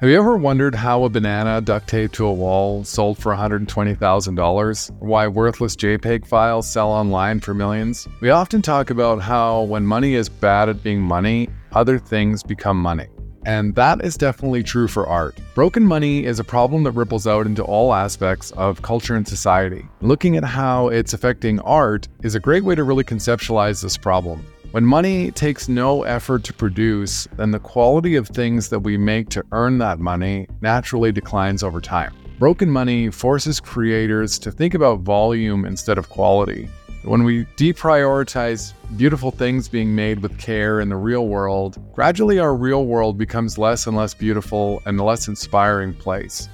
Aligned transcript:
Have 0.00 0.08
you 0.08 0.18
ever 0.18 0.38
wondered 0.38 0.74
how 0.74 1.04
a 1.04 1.10
banana 1.10 1.60
duct 1.60 1.86
taped 1.86 2.14
to 2.14 2.24
a 2.24 2.32
wall 2.32 2.84
sold 2.84 3.18
for 3.18 3.34
$120,000? 3.34 4.90
Why 4.98 5.28
worthless 5.28 5.76
JPEG 5.76 6.26
files 6.26 6.66
sell 6.66 6.88
online 6.88 7.38
for 7.40 7.52
millions? 7.52 8.08
We 8.22 8.30
often 8.30 8.62
talk 8.62 8.88
about 8.88 9.20
how 9.20 9.64
when 9.64 9.84
money 9.84 10.14
is 10.14 10.30
bad 10.30 10.70
at 10.70 10.82
being 10.82 11.02
money, 11.02 11.50
other 11.72 11.98
things 11.98 12.42
become 12.42 12.78
money. 12.78 13.08
And 13.44 13.74
that 13.74 14.02
is 14.02 14.16
definitely 14.16 14.62
true 14.62 14.88
for 14.88 15.06
art. 15.06 15.38
Broken 15.54 15.84
money 15.84 16.24
is 16.24 16.38
a 16.38 16.44
problem 16.44 16.82
that 16.84 16.92
ripples 16.92 17.26
out 17.26 17.44
into 17.44 17.62
all 17.62 17.92
aspects 17.92 18.52
of 18.52 18.80
culture 18.80 19.16
and 19.16 19.28
society. 19.28 19.86
Looking 20.00 20.34
at 20.38 20.44
how 20.44 20.88
it's 20.88 21.12
affecting 21.12 21.60
art 21.60 22.08
is 22.22 22.34
a 22.34 22.40
great 22.40 22.64
way 22.64 22.74
to 22.74 22.84
really 22.84 23.04
conceptualize 23.04 23.82
this 23.82 23.98
problem. 23.98 24.46
When 24.72 24.84
money 24.84 25.32
takes 25.32 25.68
no 25.68 26.04
effort 26.04 26.44
to 26.44 26.52
produce, 26.52 27.26
then 27.36 27.50
the 27.50 27.58
quality 27.58 28.14
of 28.14 28.28
things 28.28 28.68
that 28.68 28.78
we 28.78 28.96
make 28.96 29.28
to 29.30 29.42
earn 29.50 29.78
that 29.78 29.98
money 29.98 30.46
naturally 30.60 31.10
declines 31.10 31.64
over 31.64 31.80
time. 31.80 32.14
Broken 32.38 32.70
money 32.70 33.10
forces 33.10 33.58
creators 33.58 34.38
to 34.38 34.52
think 34.52 34.74
about 34.74 35.00
volume 35.00 35.64
instead 35.64 35.98
of 35.98 36.08
quality. 36.08 36.68
When 37.02 37.24
we 37.24 37.46
deprioritize 37.56 38.72
beautiful 38.96 39.32
things 39.32 39.66
being 39.66 39.92
made 39.92 40.20
with 40.20 40.38
care 40.38 40.78
in 40.78 40.88
the 40.88 40.96
real 40.96 41.26
world, 41.26 41.76
gradually 41.92 42.38
our 42.38 42.54
real 42.54 42.86
world 42.86 43.18
becomes 43.18 43.58
less 43.58 43.88
and 43.88 43.96
less 43.96 44.14
beautiful 44.14 44.82
and 44.86 45.00
a 45.00 45.02
less 45.02 45.26
inspiring 45.26 45.94
place. 45.94 46.48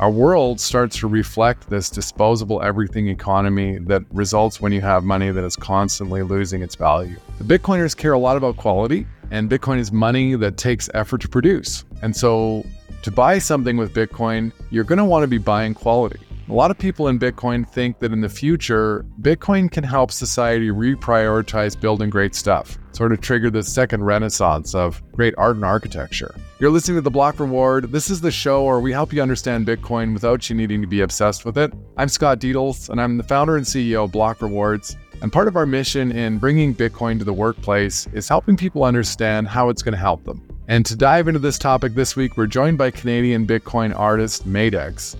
Our 0.00 0.10
world 0.10 0.60
starts 0.60 0.98
to 0.98 1.06
reflect 1.06 1.70
this 1.70 1.88
disposable 1.88 2.60
everything 2.62 3.06
economy 3.08 3.78
that 3.82 4.02
results 4.12 4.60
when 4.60 4.72
you 4.72 4.80
have 4.80 5.04
money 5.04 5.30
that 5.30 5.44
is 5.44 5.54
constantly 5.54 6.22
losing 6.22 6.62
its 6.62 6.74
value. 6.74 7.16
The 7.38 7.44
Bitcoiners 7.44 7.96
care 7.96 8.12
a 8.12 8.18
lot 8.18 8.36
about 8.36 8.56
quality, 8.56 9.06
and 9.30 9.48
Bitcoin 9.48 9.78
is 9.78 9.92
money 9.92 10.34
that 10.34 10.56
takes 10.56 10.90
effort 10.94 11.20
to 11.20 11.28
produce. 11.28 11.84
And 12.02 12.14
so, 12.14 12.66
to 13.02 13.12
buy 13.12 13.38
something 13.38 13.76
with 13.76 13.94
Bitcoin, 13.94 14.50
you're 14.70 14.82
going 14.82 14.98
to 14.98 15.04
want 15.04 15.22
to 15.22 15.28
be 15.28 15.38
buying 15.38 15.74
quality. 15.74 16.18
A 16.48 16.52
lot 16.52 16.72
of 16.72 16.76
people 16.76 17.06
in 17.06 17.18
Bitcoin 17.18 17.66
think 17.66 18.00
that 18.00 18.12
in 18.12 18.20
the 18.20 18.28
future, 18.28 19.06
Bitcoin 19.22 19.70
can 19.70 19.84
help 19.84 20.10
society 20.10 20.70
reprioritize 20.70 21.80
building 21.80 22.10
great 22.10 22.34
stuff, 22.34 22.78
sort 22.92 23.12
of 23.12 23.20
trigger 23.20 23.48
the 23.48 23.62
second 23.62 24.02
renaissance 24.02 24.74
of 24.74 25.02
great 25.12 25.34
art 25.38 25.54
and 25.54 25.64
architecture. 25.64 26.34
You're 26.64 26.72
listening 26.72 26.96
to 26.96 27.02
The 27.02 27.10
Block 27.10 27.40
Reward. 27.40 27.92
This 27.92 28.08
is 28.08 28.22
the 28.22 28.30
show 28.30 28.64
where 28.64 28.80
we 28.80 28.90
help 28.90 29.12
you 29.12 29.20
understand 29.20 29.66
Bitcoin 29.66 30.14
without 30.14 30.48
you 30.48 30.56
needing 30.56 30.80
to 30.80 30.86
be 30.86 31.02
obsessed 31.02 31.44
with 31.44 31.58
it. 31.58 31.74
I'm 31.98 32.08
Scott 32.08 32.38
Dedels, 32.38 32.88
and 32.88 32.98
I'm 32.98 33.18
the 33.18 33.22
founder 33.22 33.58
and 33.58 33.66
CEO 33.66 34.04
of 34.04 34.12
Block 34.12 34.40
Rewards. 34.40 34.96
And 35.20 35.30
part 35.30 35.46
of 35.46 35.56
our 35.56 35.66
mission 35.66 36.10
in 36.10 36.38
bringing 36.38 36.74
Bitcoin 36.74 37.18
to 37.18 37.24
the 37.26 37.34
workplace 37.34 38.06
is 38.14 38.30
helping 38.30 38.56
people 38.56 38.82
understand 38.82 39.46
how 39.46 39.68
it's 39.68 39.82
going 39.82 39.92
to 39.92 39.98
help 39.98 40.24
them. 40.24 40.40
And 40.66 40.86
to 40.86 40.96
dive 40.96 41.28
into 41.28 41.38
this 41.38 41.58
topic 41.58 41.92
this 41.92 42.16
week, 42.16 42.38
we're 42.38 42.46
joined 42.46 42.78
by 42.78 42.90
Canadian 42.90 43.46
Bitcoin 43.46 43.94
artist 43.94 44.48
Madex. 44.48 45.16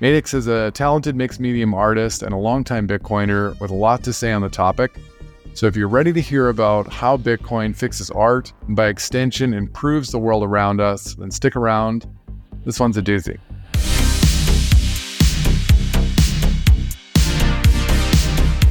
Madex 0.00 0.34
is 0.34 0.46
a 0.46 0.70
talented 0.70 1.16
mixed 1.16 1.40
medium 1.40 1.74
artist 1.74 2.22
and 2.22 2.32
a 2.32 2.36
longtime 2.36 2.86
Bitcoiner 2.86 3.58
with 3.58 3.72
a 3.72 3.74
lot 3.74 4.04
to 4.04 4.12
say 4.12 4.30
on 4.30 4.40
the 4.40 4.48
topic. 4.48 5.00
So 5.56 5.66
if 5.66 5.74
you're 5.74 5.88
ready 5.88 6.12
to 6.12 6.20
hear 6.20 6.50
about 6.50 6.92
how 6.92 7.16
Bitcoin 7.16 7.74
fixes 7.74 8.10
art 8.10 8.52
and 8.66 8.76
by 8.76 8.88
extension 8.88 9.54
improves 9.54 10.10
the 10.10 10.18
world 10.18 10.42
around 10.42 10.82
us, 10.82 11.14
then 11.14 11.30
stick 11.30 11.56
around. 11.56 12.06
This 12.66 12.78
one's 12.78 12.98
a 12.98 13.02
doozy. 13.02 13.38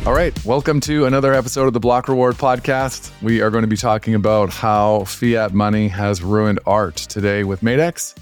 All 0.05 0.13
right, 0.13 0.45
welcome 0.45 0.79
to 0.81 1.07
another 1.07 1.33
episode 1.33 1.65
of 1.65 1.73
the 1.73 1.79
Block 1.79 2.07
Reward 2.07 2.35
podcast. 2.35 3.11
We 3.23 3.41
are 3.41 3.49
going 3.49 3.63
to 3.63 3.67
be 3.67 3.77
talking 3.77 4.13
about 4.13 4.51
how 4.51 5.05
fiat 5.05 5.55
money 5.55 5.87
has 5.87 6.21
ruined 6.21 6.59
art 6.67 6.97
today 6.97 7.43
with 7.43 7.61
Madex. 7.61 8.15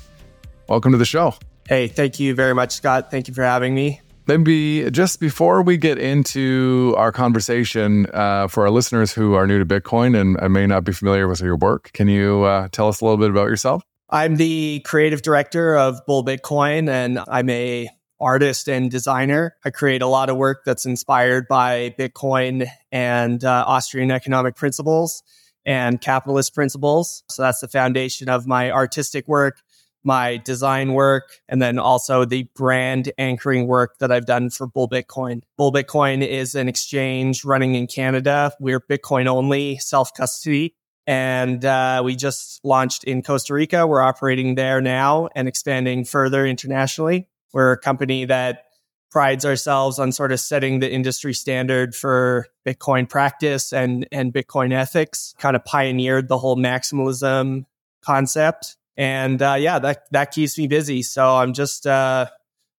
Welcome 0.69 0.93
to 0.93 0.97
the 0.97 1.03
show. 1.03 1.35
Hey, 1.67 1.89
thank 1.89 2.17
you 2.17 2.33
very 2.33 2.55
much, 2.55 2.71
Scott. 2.71 3.11
Thank 3.11 3.27
you 3.27 3.33
for 3.33 3.43
having 3.43 3.75
me. 3.75 3.99
Maybe 4.25 4.89
just 4.89 5.19
before 5.19 5.61
we 5.61 5.75
get 5.75 5.97
into 5.97 6.95
our 6.97 7.11
conversation, 7.11 8.07
uh, 8.13 8.47
for 8.47 8.63
our 8.63 8.71
listeners 8.71 9.11
who 9.11 9.33
are 9.33 9.45
new 9.45 9.59
to 9.59 9.65
Bitcoin 9.65 10.19
and, 10.19 10.37
and 10.39 10.53
may 10.53 10.65
not 10.65 10.85
be 10.85 10.93
familiar 10.93 11.27
with 11.27 11.41
your 11.41 11.57
work, 11.57 11.91
can 11.93 12.07
you 12.07 12.43
uh, 12.43 12.69
tell 12.71 12.87
us 12.87 13.01
a 13.01 13.05
little 13.05 13.17
bit 13.17 13.29
about 13.29 13.49
yourself? 13.49 13.83
I'm 14.09 14.37
the 14.37 14.81
creative 14.85 15.23
director 15.23 15.75
of 15.75 15.99
Bull 16.05 16.23
Bitcoin, 16.23 16.87
and 16.87 17.19
I'm 17.27 17.49
a 17.49 17.89
artist 18.21 18.69
and 18.69 18.89
designer. 18.89 19.57
I 19.65 19.71
create 19.71 20.01
a 20.01 20.07
lot 20.07 20.29
of 20.29 20.37
work 20.37 20.61
that's 20.65 20.85
inspired 20.85 21.47
by 21.49 21.93
Bitcoin 21.99 22.67
and 22.93 23.43
uh, 23.43 23.65
Austrian 23.67 24.09
economic 24.09 24.55
principles 24.55 25.21
and 25.65 25.99
capitalist 25.99 26.53
principles. 26.53 27.23
So 27.29 27.41
that's 27.41 27.59
the 27.59 27.67
foundation 27.67 28.29
of 28.29 28.47
my 28.47 28.71
artistic 28.71 29.27
work 29.27 29.61
my 30.03 30.37
design 30.37 30.93
work, 30.93 31.39
and 31.47 31.61
then 31.61 31.79
also 31.79 32.25
the 32.25 32.47
brand 32.55 33.11
anchoring 33.17 33.67
work 33.67 33.97
that 33.99 34.11
I've 34.11 34.25
done 34.25 34.49
for 34.49 34.67
Bull 34.67 34.89
Bitcoin. 34.89 35.41
Bull 35.57 35.71
Bitcoin 35.71 36.25
is 36.25 36.55
an 36.55 36.67
exchange 36.67 37.45
running 37.45 37.75
in 37.75 37.87
Canada. 37.87 38.51
We're 38.59 38.81
Bitcoin 38.81 39.27
only, 39.27 39.77
self 39.77 40.13
custody. 40.13 40.75
And 41.05 41.65
uh, 41.65 42.01
we 42.05 42.15
just 42.15 42.63
launched 42.63 43.03
in 43.03 43.23
Costa 43.23 43.53
Rica. 43.53 43.85
We're 43.85 44.01
operating 44.01 44.55
there 44.55 44.79
now 44.79 45.27
and 45.35 45.47
expanding 45.47 46.05
further 46.05 46.45
internationally. 46.45 47.27
We're 47.51 47.73
a 47.73 47.77
company 47.77 48.25
that 48.25 48.63
prides 49.11 49.45
ourselves 49.45 49.99
on 49.99 50.11
sort 50.11 50.31
of 50.31 50.39
setting 50.39 50.79
the 50.79 50.91
industry 50.91 51.33
standard 51.33 51.93
for 51.93 52.47
Bitcoin 52.65 53.07
practice 53.07 53.71
and, 53.71 54.07
and 54.11 54.33
Bitcoin 54.33 54.73
ethics, 54.73 55.35
kind 55.37 55.55
of 55.55 55.63
pioneered 55.65 56.29
the 56.29 56.37
whole 56.37 56.55
maximalism 56.55 57.65
concept 58.03 58.77
and 58.97 59.41
uh, 59.41 59.55
yeah, 59.57 59.79
that 59.79 60.03
that 60.11 60.31
keeps 60.31 60.57
me 60.57 60.67
busy. 60.67 61.01
So 61.01 61.35
I'm 61.35 61.53
just 61.53 61.87
uh, 61.87 62.27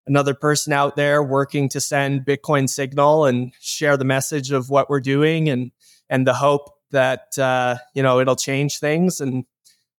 another 0.07 0.35
person 0.35 0.73
out 0.73 0.97
there 0.97 1.23
working 1.23 1.69
to 1.71 1.81
send 1.81 2.25
Bitcoin 2.25 2.69
signal 2.69 3.27
and 3.27 3.53
share 3.61 3.97
the 3.97 4.05
message 4.05 4.51
of 4.53 4.71
what 4.71 4.89
we're 4.89 5.01
doing 5.01 5.49
and 5.49 5.73
and 6.09 6.27
the 6.27 6.35
hope 6.35 6.71
that 6.91 7.39
uh, 7.39 7.77
you 7.95 8.03
know 8.03 8.21
it'll 8.21 8.37
change 8.37 8.79
things 8.79 9.21
and 9.21 9.45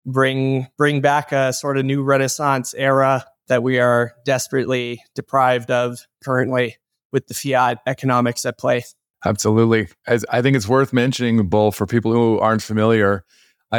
bring 0.05 0.67
bring 0.77 1.01
back 1.01 1.31
a 1.31 1.51
sort 1.51 1.77
of 1.77 1.85
new 1.85 2.03
Renaissance 2.03 2.73
era 2.73 3.25
that 3.47 3.63
we 3.63 3.79
are 3.79 4.13
desperately 4.25 5.03
deprived 5.13 5.69
of 5.69 5.99
currently 6.23 6.77
with 7.11 7.27
the 7.27 7.33
fiat 7.33 7.79
economics 7.85 8.45
at 8.45 8.57
play. 8.57 8.83
Absolutely. 9.23 9.87
As 10.07 10.25
I 10.29 10.41
think 10.41 10.55
it's 10.55 10.67
worth 10.67 10.93
mentioning, 10.93 11.47
Bull, 11.47 11.71
for 11.71 11.85
people 11.85 12.11
who 12.11 12.39
aren't 12.39 12.61
familiar, 12.61 13.23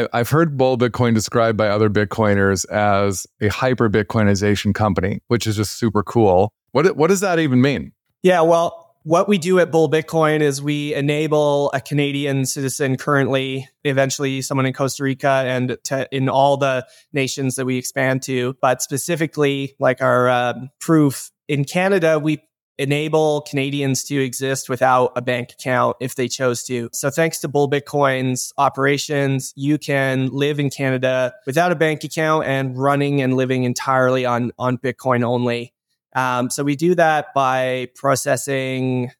I, 0.04 0.18
have 0.18 0.30
heard 0.30 0.56
Bull 0.56 0.76
Bitcoin 0.76 1.14
described 1.14 1.56
by 1.56 1.68
other 1.68 1.88
Bitcoiners 1.88 2.68
as 2.70 3.26
a 3.40 3.48
hyper 3.48 3.88
Bitcoinization 3.88 4.74
company, 4.74 5.20
which 5.28 5.46
is 5.46 5.56
just 5.56 5.78
super 5.78 6.02
cool. 6.02 6.52
What, 6.72 6.96
what 6.96 7.08
does 7.08 7.20
that 7.20 7.38
even 7.38 7.60
mean? 7.60 7.92
Yeah, 8.22 8.42
well, 8.42 8.86
what 9.06 9.28
we 9.28 9.38
do 9.38 9.60
at 9.60 9.70
Bull 9.70 9.88
Bitcoin 9.88 10.40
is 10.40 10.60
we 10.60 10.92
enable 10.92 11.70
a 11.72 11.80
Canadian 11.80 12.44
citizen 12.44 12.96
currently, 12.96 13.68
eventually 13.84 14.42
someone 14.42 14.66
in 14.66 14.72
Costa 14.72 15.04
Rica, 15.04 15.44
and 15.46 15.78
to, 15.84 16.08
in 16.10 16.28
all 16.28 16.56
the 16.56 16.84
nations 17.12 17.54
that 17.54 17.66
we 17.66 17.76
expand 17.78 18.22
to. 18.22 18.56
But 18.60 18.82
specifically, 18.82 19.76
like 19.78 20.02
our 20.02 20.28
um, 20.28 20.70
proof 20.80 21.30
in 21.46 21.64
Canada, 21.64 22.18
we 22.18 22.42
enable 22.78 23.40
Canadians 23.42 24.04
to 24.04 24.22
exist 24.22 24.68
without 24.68 25.12
a 25.16 25.22
bank 25.22 25.52
account 25.52 25.96
if 26.00 26.14
they 26.14 26.28
chose 26.28 26.62
to. 26.64 26.88
So 26.92 27.10
thanks 27.10 27.40
to 27.40 27.48
Bull 27.48 27.70
Bitcoin's 27.70 28.52
operations, 28.58 29.52
you 29.56 29.78
can 29.78 30.28
live 30.28 30.60
in 30.60 30.70
Canada 30.70 31.34
without 31.46 31.72
a 31.72 31.76
bank 31.76 32.04
account 32.04 32.46
and 32.46 32.76
running 32.76 33.22
and 33.22 33.34
living 33.34 33.64
entirely 33.64 34.26
on, 34.26 34.52
on 34.58 34.78
Bitcoin 34.78 35.24
only. 35.24 35.72
Um, 36.14 36.50
so 36.50 36.64
we 36.64 36.76
do 36.76 36.94
that 36.94 37.34
by 37.34 37.88
processing 37.94 39.12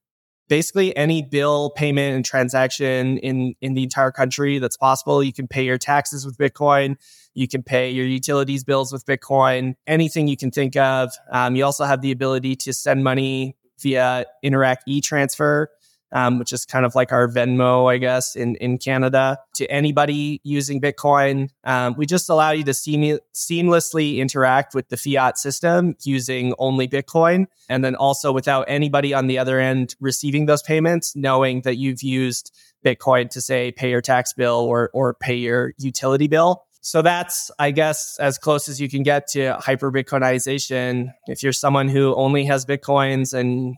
basically 0.49 0.97
any 0.97 1.23
bill 1.23 1.71
payment 1.71 2.15
and 2.15 2.25
transaction 2.25 3.19
in 3.19 3.55
in 3.61 3.75
the 3.75 3.83
entire 3.83 4.11
country 4.11 4.59
that's 4.59 4.77
possible 4.77 5.23
you 5.23 5.33
can 5.33 5.49
pay 5.49 5.65
your 5.65 5.79
taxes 5.79 6.25
with 6.25 6.37
bitcoin. 6.39 6.97
You 7.35 7.49
can 7.49 7.63
pay 7.63 7.91
your 7.91 8.07
utilities 8.07 8.65
bills 8.65 8.93
with 8.93 9.05
bitcoin. 9.05 9.75
Anything 9.87 10.29
you 10.29 10.37
can 10.37 10.51
think 10.51 10.77
of. 10.77 11.13
Um, 11.31 11.57
you 11.57 11.65
also 11.65 11.85
have 11.85 12.01
the 12.01 12.13
ability 12.13 12.57
to 12.57 12.73
send 12.73 13.05
money 13.05 13.57
via 13.79 14.25
interac 14.45 14.77
e-transfer 14.87 15.69
um, 16.13 16.39
which 16.39 16.53
is 16.53 16.65
kind 16.65 16.87
of 16.87 16.95
like 16.95 17.13
our 17.13 17.29
Venmo, 17.29 17.91
I 17.93 17.99
guess, 17.99 18.37
in, 18.37 18.57
in 18.57 18.79
Canada, 18.79 19.39
to 19.55 19.67
anybody 19.67 20.41
using 20.45 20.81
Bitcoin. 20.81 21.49
Um, 21.65 21.95
we 21.97 22.07
just 22.07 22.29
allow 22.29 22.51
you 22.51 22.65
to 22.65 22.75
seam- 22.75 23.19
seamlessly 23.35 24.19
interact 24.19 24.75
with 24.75 24.89
the 24.89 24.97
fiat 24.97 25.39
system 25.39 25.97
using 26.05 26.55
only 26.59 26.89
Bitcoin. 26.89 27.47
And 27.69 27.85
then 27.85 27.95
also 27.95 28.33
without 28.33 28.65
anybody 28.69 29.13
on 29.13 29.27
the 29.27 29.39
other 29.39 29.59
end 29.59 29.95
receiving 30.01 30.47
those 30.47 30.63
payments, 30.63 31.15
knowing 31.17 31.63
that 31.63 31.77
you've 31.77 32.03
used 32.03 32.53
Bitcoin 32.85 33.29
to 33.31 33.41
say 33.41 33.73
pay 33.73 33.91
your 33.91 34.01
tax 34.01 34.33
bill 34.33 34.61
or, 34.61 34.91
or 34.93 35.15
pay 35.15 35.35
your 35.35 35.73
utility 35.79 36.29
bill. 36.29 36.63
So 36.83 37.03
that's, 37.03 37.51
I 37.59 37.73
guess, 37.73 38.17
as 38.21 38.39
close 38.39 38.69
as 38.69 38.81
you 38.81 38.89
can 38.89 39.03
get 39.03 39.27
to 39.31 39.55
hyper 39.55 39.91
Bitcoinization. 39.91 41.13
If 41.27 41.43
you're 41.43 41.53
someone 41.53 41.89
who 41.89 42.15
only 42.15 42.45
has 42.45 42.65
Bitcoins 42.65 43.35
and 43.35 43.75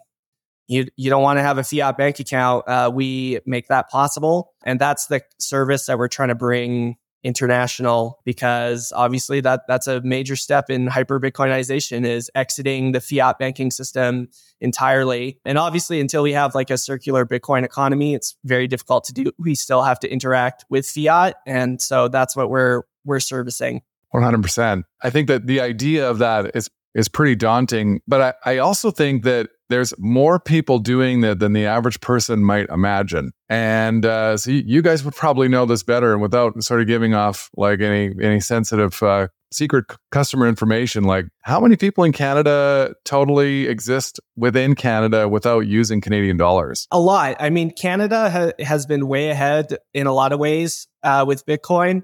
you, 0.69 0.87
you 0.97 1.11
don't 1.11 1.23
want 1.23 1.39
to 1.39 1.43
have 1.43 1.59
a 1.59 1.65
fiat 1.65 1.97
bank 1.97 2.21
account, 2.21 2.69
uh, 2.69 2.91
we 2.93 3.41
make 3.47 3.69
that 3.69 3.89
possible. 3.89 4.53
And 4.65 4.79
that's 4.79 5.07
the 5.07 5.23
service 5.39 5.87
that 5.87 5.99
we're 5.99 6.09
trying 6.09 6.29
to 6.29 6.35
bring 6.35 6.97
international 7.25 8.21
because 8.25 8.93
obviously 8.95 9.41
that 9.41 9.63
that's 9.67 9.89
a 9.89 10.01
major 10.03 10.37
step 10.37 10.71
in 10.71 10.87
hyper 10.87 11.19
bitcoinization 11.19 12.05
is 12.07 12.31
exiting 12.37 12.93
the 12.93 13.01
fiat 13.01 13.39
banking 13.39 13.73
system 13.73 14.29
entirely. 14.61 15.41
And 15.45 15.59
obviously 15.59 16.01
until 16.01 16.23
we 16.23 16.33
have 16.33 16.55
like 16.55 16.71
a 16.71 16.79
circular 16.79 17.27
bitcoin 17.27 17.65
economy 17.65 18.15
it's 18.15 18.37
very 18.45 18.69
difficult 18.69 19.03
to 19.05 19.13
do. 19.13 19.33
We 19.37 19.57
still 19.57 19.83
have 19.83 19.99
to 20.01 20.09
interact 20.09 20.65
with 20.71 20.87
fiat. 20.87 21.35
And 21.45 21.83
so 21.83 22.07
that's 22.07 22.37
what 22.37 22.51
we're 22.51 22.83
we're 23.05 23.21
servicing. 23.21 23.83
100% 24.15 24.85
i 25.03 25.11
think 25.11 25.29
that 25.29 25.47
the 25.47 25.61
idea 25.61 26.09
of 26.09 26.19
that 26.19 26.51
is 26.55 26.71
is 26.95 27.09
pretty 27.09 27.35
daunting 27.35 28.01
but 28.09 28.39
i, 28.47 28.53
I 28.55 28.59
also 28.59 28.91
think 28.91 29.23
that 29.25 29.51
there's 29.69 29.93
more 29.99 30.41
people 30.41 30.79
doing 30.79 31.21
that 31.21 31.39
than 31.39 31.53
the 31.53 31.67
average 31.67 32.01
person 32.01 32.45
might 32.45 32.69
imagine. 32.69 33.33
And 33.49 34.05
uh, 34.05 34.37
so 34.37 34.51
you, 34.51 34.83
guys 34.83 35.05
would 35.05 35.15
probably 35.15 35.49
know 35.49 35.67
this 35.67 35.83
better, 35.83 36.13
and 36.13 36.21
without 36.21 36.63
sort 36.63 36.81
of 36.81 36.87
giving 36.87 37.15
off 37.15 37.51
like 37.57 37.81
any 37.81 38.15
any 38.23 38.41
sensitive 38.41 39.03
uh, 39.03 39.29
secret 39.53 39.87
customer 40.11 40.47
information, 40.47 41.05
like 41.05 41.27
how 41.43 41.61
many 41.61 41.77
people 41.77 42.05
in 42.05 42.13
Canada 42.13 42.95
totally 43.05 43.67
exist 43.67 44.21
within 44.37 44.75
Canada 44.75 45.29
without 45.29 45.61
using 45.61 46.01
Canadian 46.01 46.37
dollars? 46.37 46.87
A 46.91 47.01
lot. 47.01 47.37
I 47.41 47.51
mean, 47.51 47.71
Canada 47.71 48.31
ha- 48.31 48.65
has 48.65 48.87
been 48.87 49.09
way 49.09 49.31
ahead 49.31 49.77
in 49.95 50.07
a 50.07 50.13
lot 50.13 50.33
of 50.33 50.39
ways 50.39 50.88
uh, 51.03 51.25
with 51.27 51.47
Bitcoin. 51.47 52.03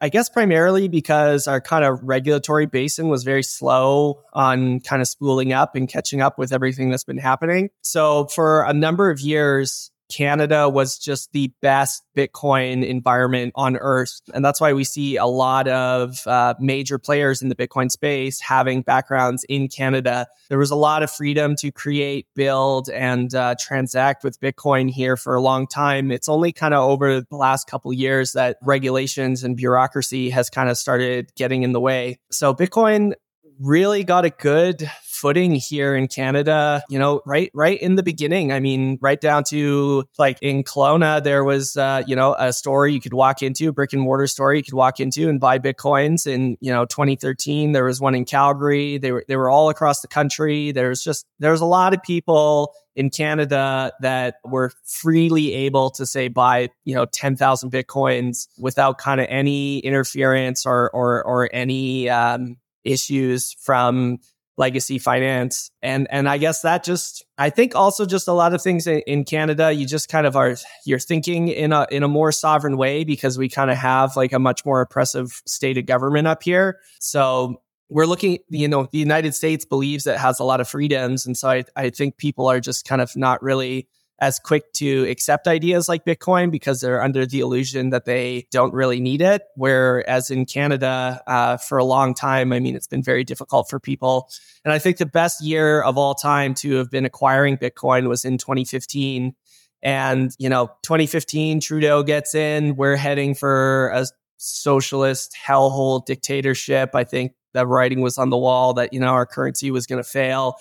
I 0.00 0.08
guess 0.08 0.28
primarily 0.28 0.88
because 0.88 1.46
our 1.46 1.60
kind 1.60 1.84
of 1.84 2.00
regulatory 2.02 2.66
basin 2.66 3.08
was 3.08 3.22
very 3.22 3.44
slow 3.44 4.22
on 4.32 4.80
kind 4.80 5.00
of 5.00 5.06
spooling 5.06 5.52
up 5.52 5.76
and 5.76 5.88
catching 5.88 6.20
up 6.20 6.38
with 6.38 6.52
everything 6.52 6.90
that's 6.90 7.04
been 7.04 7.18
happening. 7.18 7.70
So 7.82 8.26
for 8.26 8.64
a 8.64 8.72
number 8.72 9.10
of 9.10 9.20
years, 9.20 9.92
Canada 10.10 10.68
was 10.68 10.98
just 10.98 11.32
the 11.32 11.52
best 11.62 12.02
Bitcoin 12.16 12.86
environment 12.86 13.52
on 13.54 13.76
earth. 13.76 14.20
And 14.34 14.44
that's 14.44 14.60
why 14.60 14.72
we 14.72 14.84
see 14.84 15.16
a 15.16 15.26
lot 15.26 15.68
of 15.68 16.26
uh, 16.26 16.54
major 16.60 16.98
players 16.98 17.42
in 17.42 17.48
the 17.48 17.54
Bitcoin 17.54 17.90
space 17.90 18.40
having 18.40 18.82
backgrounds 18.82 19.44
in 19.48 19.68
Canada. 19.68 20.26
There 20.48 20.58
was 20.58 20.70
a 20.70 20.76
lot 20.76 21.02
of 21.02 21.10
freedom 21.10 21.54
to 21.56 21.70
create, 21.70 22.26
build, 22.34 22.90
and 22.90 23.34
uh, 23.34 23.54
transact 23.58 24.24
with 24.24 24.40
Bitcoin 24.40 24.90
here 24.90 25.16
for 25.16 25.34
a 25.34 25.40
long 25.40 25.66
time. 25.66 26.10
It's 26.10 26.28
only 26.28 26.52
kind 26.52 26.74
of 26.74 26.82
over 26.82 27.20
the 27.20 27.36
last 27.36 27.68
couple 27.68 27.92
years 27.92 28.32
that 28.32 28.56
regulations 28.62 29.44
and 29.44 29.56
bureaucracy 29.56 30.30
has 30.30 30.50
kind 30.50 30.68
of 30.68 30.76
started 30.76 31.32
getting 31.36 31.62
in 31.62 31.72
the 31.72 31.80
way. 31.80 32.18
So 32.30 32.52
Bitcoin 32.52 33.14
really 33.60 34.04
got 34.04 34.24
a 34.24 34.30
good 34.30 34.90
footing 35.20 35.54
here 35.54 35.94
in 35.94 36.08
Canada, 36.08 36.82
you 36.88 36.98
know, 36.98 37.20
right 37.26 37.50
right 37.52 37.80
in 37.80 37.96
the 37.96 38.02
beginning. 38.02 38.52
I 38.52 38.60
mean, 38.60 38.98
right 39.02 39.20
down 39.20 39.44
to 39.44 40.04
like 40.18 40.38
in 40.40 40.64
Kelowna, 40.64 41.22
there 41.22 41.44
was 41.44 41.76
uh, 41.76 42.02
you 42.06 42.16
know, 42.16 42.34
a 42.38 42.52
store 42.52 42.88
you 42.88 43.00
could 43.00 43.12
walk 43.12 43.42
into, 43.42 43.72
brick 43.72 43.92
and 43.92 44.02
mortar 44.02 44.26
store 44.26 44.54
you 44.54 44.62
could 44.62 44.74
walk 44.74 44.98
into 45.00 45.28
and 45.28 45.38
buy 45.38 45.58
Bitcoins. 45.58 46.26
In, 46.26 46.56
you 46.60 46.72
know, 46.72 46.86
2013, 46.86 47.72
there 47.72 47.84
was 47.84 48.00
one 48.00 48.14
in 48.14 48.24
Calgary. 48.24 48.98
They 48.98 49.12
were 49.12 49.24
they 49.28 49.36
were 49.36 49.50
all 49.50 49.68
across 49.68 50.00
the 50.00 50.08
country. 50.08 50.72
There's 50.72 51.02
just 51.02 51.26
there's 51.38 51.60
a 51.60 51.66
lot 51.66 51.92
of 51.92 52.02
people 52.02 52.72
in 52.96 53.10
Canada 53.10 53.92
that 54.00 54.36
were 54.44 54.72
freely 54.84 55.52
able 55.52 55.90
to 55.90 56.04
say 56.06 56.28
buy, 56.28 56.68
you 56.84 56.94
know, 56.94 57.06
10,000 57.06 57.70
Bitcoins 57.70 58.48
without 58.58 58.98
kind 58.98 59.20
of 59.20 59.26
any 59.30 59.78
interference 59.78 60.66
or 60.66 60.90
or 60.90 61.22
or 61.24 61.48
any 61.52 62.08
um, 62.08 62.56
issues 62.84 63.54
from 63.60 64.18
legacy 64.60 64.98
finance. 64.98 65.70
And 65.82 66.06
and 66.10 66.28
i 66.28 66.36
guess 66.38 66.60
that 66.60 66.84
just 66.84 67.24
i 67.38 67.48
think 67.48 67.74
also 67.74 68.04
just 68.04 68.28
a 68.28 68.32
lot 68.32 68.52
of 68.52 68.62
things 68.62 68.86
in, 68.86 69.00
in, 69.06 69.24
canada 69.24 69.72
you 69.72 69.86
just 69.86 70.08
kind 70.08 70.26
of 70.26 70.36
are 70.36 70.54
you're 70.84 70.98
thinking 70.98 71.48
in 71.48 71.72
a 71.72 71.86
in 71.90 72.02
a 72.02 72.08
more 72.08 72.30
sovereign 72.30 72.76
way 72.76 73.02
because 73.02 73.38
we 73.38 73.48
kind 73.48 73.70
of 73.70 73.78
have 73.78 74.14
like 74.16 74.32
a 74.34 74.38
much 74.38 74.64
more 74.66 74.82
oppressive 74.82 75.40
state 75.46 75.78
of 75.78 75.86
government 75.86 76.28
up 76.28 76.42
here. 76.42 76.78
So 77.00 77.62
we're 77.88 78.06
looking 78.06 78.38
you 78.50 78.68
know 78.68 78.86
the 78.92 78.98
united 78.98 79.34
states 79.34 79.64
believes 79.64 80.06
it 80.06 80.18
has 80.18 80.38
a 80.38 80.44
lot 80.44 80.60
of 80.60 80.68
freedoms. 80.68 81.26
And 81.26 81.36
so 81.36 81.48
i, 81.48 81.64
I 81.74 81.90
think 81.90 82.18
people 82.18 82.46
are 82.46 82.60
just 82.60 82.86
kind 82.86 83.00
of 83.00 83.10
not 83.16 83.42
really 83.42 83.88
as 84.20 84.38
quick 84.38 84.72
to 84.74 85.08
accept 85.08 85.46
ideas 85.46 85.88
like 85.88 86.04
Bitcoin 86.04 86.50
because 86.50 86.80
they're 86.80 87.02
under 87.02 87.24
the 87.24 87.40
illusion 87.40 87.90
that 87.90 88.04
they 88.04 88.46
don't 88.50 88.74
really 88.74 89.00
need 89.00 89.22
it. 89.22 89.42
Whereas 89.56 90.30
in 90.30 90.44
Canada, 90.44 91.22
uh, 91.26 91.56
for 91.56 91.78
a 91.78 91.84
long 91.84 92.12
time, 92.12 92.52
I 92.52 92.60
mean, 92.60 92.76
it's 92.76 92.86
been 92.86 93.02
very 93.02 93.24
difficult 93.24 93.70
for 93.70 93.80
people. 93.80 94.28
And 94.64 94.72
I 94.74 94.78
think 94.78 94.98
the 94.98 95.06
best 95.06 95.42
year 95.42 95.80
of 95.80 95.96
all 95.96 96.14
time 96.14 96.52
to 96.56 96.74
have 96.76 96.90
been 96.90 97.06
acquiring 97.06 97.56
Bitcoin 97.56 98.08
was 98.08 98.26
in 98.26 98.36
2015. 98.36 99.34
And, 99.82 100.30
you 100.38 100.50
know, 100.50 100.66
2015, 100.82 101.60
Trudeau 101.60 102.02
gets 102.02 102.34
in, 102.34 102.76
we're 102.76 102.96
heading 102.96 103.34
for 103.34 103.88
a 103.94 104.06
socialist 104.36 105.34
hellhole 105.46 106.04
dictatorship. 106.04 106.90
I 106.94 107.04
think 107.04 107.32
the 107.54 107.66
writing 107.66 108.02
was 108.02 108.18
on 108.18 108.28
the 108.28 108.36
wall 108.36 108.74
that, 108.74 108.92
you 108.92 109.00
know, 109.00 109.08
our 109.08 109.24
currency 109.24 109.70
was 109.70 109.86
going 109.86 110.02
to 110.02 110.08
fail 110.08 110.56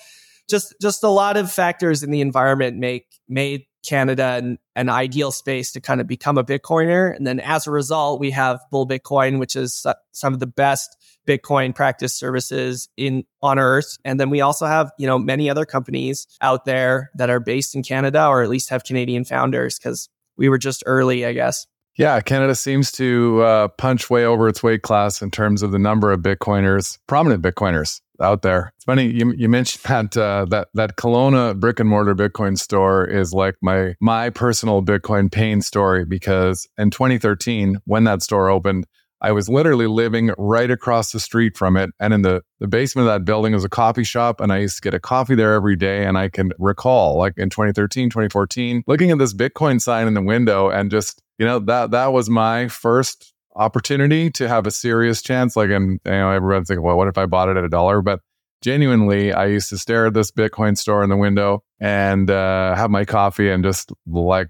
just 0.50 0.76
just 0.82 1.04
a 1.04 1.10
lot 1.10 1.38
of 1.38 1.52
factors 1.52 2.04
in 2.04 2.12
the 2.12 2.22
environment 2.22 2.78
make 2.78 3.06
made 3.28 3.66
Canada 3.88 4.36
an, 4.36 4.58
an 4.76 4.90
ideal 4.90 5.32
space 5.32 5.72
to 5.72 5.82
kind 5.82 6.02
of 6.02 6.08
become 6.08 6.38
a 6.38 6.44
Bitcoiner. 6.44 7.16
And 7.16 7.26
then 7.26 7.40
as 7.40 7.66
a 7.66 7.72
result, 7.72 8.20
we 8.20 8.32
have 8.32 8.60
Bull 8.72 8.88
Bitcoin, 8.88 9.40
which 9.40 9.56
is 9.56 9.86
some 10.12 10.34
of 10.34 10.40
the 10.40 10.48
best 10.48 10.98
Bitcoin 11.28 11.74
practice 11.74 12.14
services 12.14 12.90
in 12.98 13.24
on 13.42 13.60
earth. 13.60 13.98
And 14.04 14.20
then 14.20 14.30
we 14.30 14.42
also 14.42 14.66
have, 14.66 14.92
you 14.98 15.08
know, 15.08 15.18
many 15.18 15.50
other 15.50 15.66
companies 15.66 16.28
out 16.42 16.66
there 16.66 17.12
that 17.16 17.30
are 17.30 17.40
based 17.40 17.76
in 17.76 17.84
Canada 17.84 18.26
or 18.28 18.44
at 18.44 18.50
least 18.50 18.70
have 18.70 18.84
Canadian 18.84 19.24
founders 19.24 19.78
because 19.78 20.10
we 20.38 20.50
were 20.50 20.58
just 20.58 20.84
early, 20.86 21.26
I 21.26 21.34
guess. 21.34 21.66
Yeah, 22.00 22.22
Canada 22.22 22.56
seems 22.56 22.94
to 22.94 23.42
uh, 23.42 23.68
punch 23.68 24.10
way 24.10 24.24
over 24.24 24.48
its 24.48 24.64
weight 24.64 24.84
class 24.84 25.22
in 25.22 25.32
terms 25.32 25.62
of 25.62 25.72
the 25.72 25.80
number 25.80 26.14
of 26.14 26.22
Bitcoiners, 26.22 26.98
prominent 27.08 27.44
Bitcoiners 27.44 28.00
out 28.22 28.42
there. 28.42 28.72
It's 28.78 28.86
funny 28.86 29.08
you, 29.08 29.34
you 29.34 29.50
mentioned 29.50 29.84
that 30.14 30.16
uh, 30.16 30.46
that 30.46 30.70
that 30.76 30.96
Kelowna 30.96 31.60
brick 31.60 31.78
and 31.78 31.90
mortar 31.90 32.16
Bitcoin 32.16 32.58
store 32.58 33.06
is 33.06 33.34
like 33.34 33.56
my 33.62 33.96
my 34.00 34.30
personal 34.30 34.82
Bitcoin 34.82 35.30
pain 35.30 35.62
story 35.62 36.06
because 36.06 36.70
in 36.78 36.90
2013 36.90 37.80
when 37.84 38.06
that 38.06 38.24
store 38.24 38.50
opened, 38.50 38.88
I 39.22 39.32
was 39.32 39.50
literally 39.50 39.88
living 39.88 40.32
right 40.38 40.72
across 40.72 41.12
the 41.12 41.20
street 41.20 41.58
from 41.58 41.76
it. 41.76 41.90
And 42.00 42.14
in 42.14 42.22
the, 42.22 42.42
the 42.60 42.68
basement 42.68 43.08
of 43.08 43.14
that 43.14 43.26
building 43.26 43.54
was 43.54 43.66
a 43.66 43.70
coffee 43.70 44.04
shop. 44.04 44.40
And 44.40 44.52
I 44.52 44.60
used 44.60 44.78
to 44.78 44.82
get 44.82 44.94
a 44.94 45.00
coffee 45.00 45.36
there 45.36 45.54
every 45.54 45.76
day. 45.76 46.06
And 46.06 46.18
I 46.18 46.30
can 46.30 46.52
recall, 46.58 47.18
like 47.18 47.34
in 47.38 47.50
2013, 47.50 48.10
2014, 48.10 48.84
looking 48.88 49.12
at 49.12 49.18
this 49.18 49.34
Bitcoin 49.34 49.82
sign 49.82 50.08
in 50.08 50.14
the 50.14 50.22
window 50.22 50.70
and 50.70 50.90
just 50.90 51.22
you 51.38 51.46
know 51.46 51.60
that 51.60 51.92
that 51.92 52.08
was 52.08 52.30
my 52.30 52.68
first 52.68 53.34
opportunity 53.56 54.30
to 54.32 54.48
have 54.48 54.68
a 54.68 54.72
serious 54.72 55.22
chance. 55.22 55.56
Like, 55.56 55.70
and 55.70 56.00
you 56.06 56.12
know, 56.12 56.32
everyone's 56.32 56.68
thinking, 56.68 56.84
well, 56.84 56.98
what 56.98 57.08
if 57.08 57.18
I 57.18 57.26
bought 57.26 57.50
it 57.50 57.58
at 57.58 57.64
a 57.64 57.70
dollar? 57.70 58.02
But 58.02 58.20
genuinely, 58.62 59.34
I 59.34 59.46
used 59.46 59.70
to 59.70 59.78
stare 59.78 60.08
at 60.08 60.14
this 60.14 60.32
Bitcoin 60.32 60.78
store 60.78 61.04
in 61.04 61.10
the 61.10 61.18
window 61.18 61.64
and 61.80 62.30
uh, 62.30 62.76
have 62.76 62.90
my 62.90 63.06
coffee 63.06 63.50
and 63.50 63.64
just 63.64 63.92
like 64.06 64.48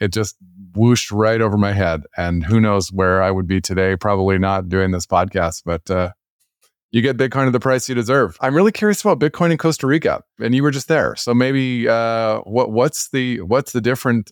it 0.00 0.08
just 0.12 0.36
whooshed 0.76 1.10
right 1.10 1.40
over 1.40 1.56
my 1.56 1.72
head. 1.72 2.02
And 2.16 2.44
who 2.44 2.60
knows 2.60 2.92
where 2.92 3.22
I 3.22 3.30
would 3.30 3.46
be 3.46 3.60
today? 3.60 3.96
Probably 3.96 4.38
not 4.38 4.68
doing 4.68 4.90
this 4.90 5.06
podcast, 5.06 5.62
but 5.64 5.90
uh, 5.90 6.12
you 6.92 7.02
get 7.02 7.16
Bitcoin 7.16 7.46
at 7.46 7.52
the 7.52 7.60
price 7.60 7.88
you 7.88 7.94
deserve. 7.94 8.36
I'm 8.40 8.54
really 8.54 8.72
curious 8.72 9.00
about 9.00 9.18
Bitcoin 9.18 9.50
in 9.50 9.58
Costa 9.58 9.86
Rica, 9.86 10.22
and 10.40 10.54
you 10.54 10.62
were 10.62 10.70
just 10.70 10.88
there, 10.88 11.16
so 11.16 11.34
maybe 11.34 11.88
uh, 11.88 12.38
what 12.40 12.70
what's 12.70 13.10
the 13.10 13.40
what's 13.40 13.72
the 13.72 13.80
different 13.80 14.30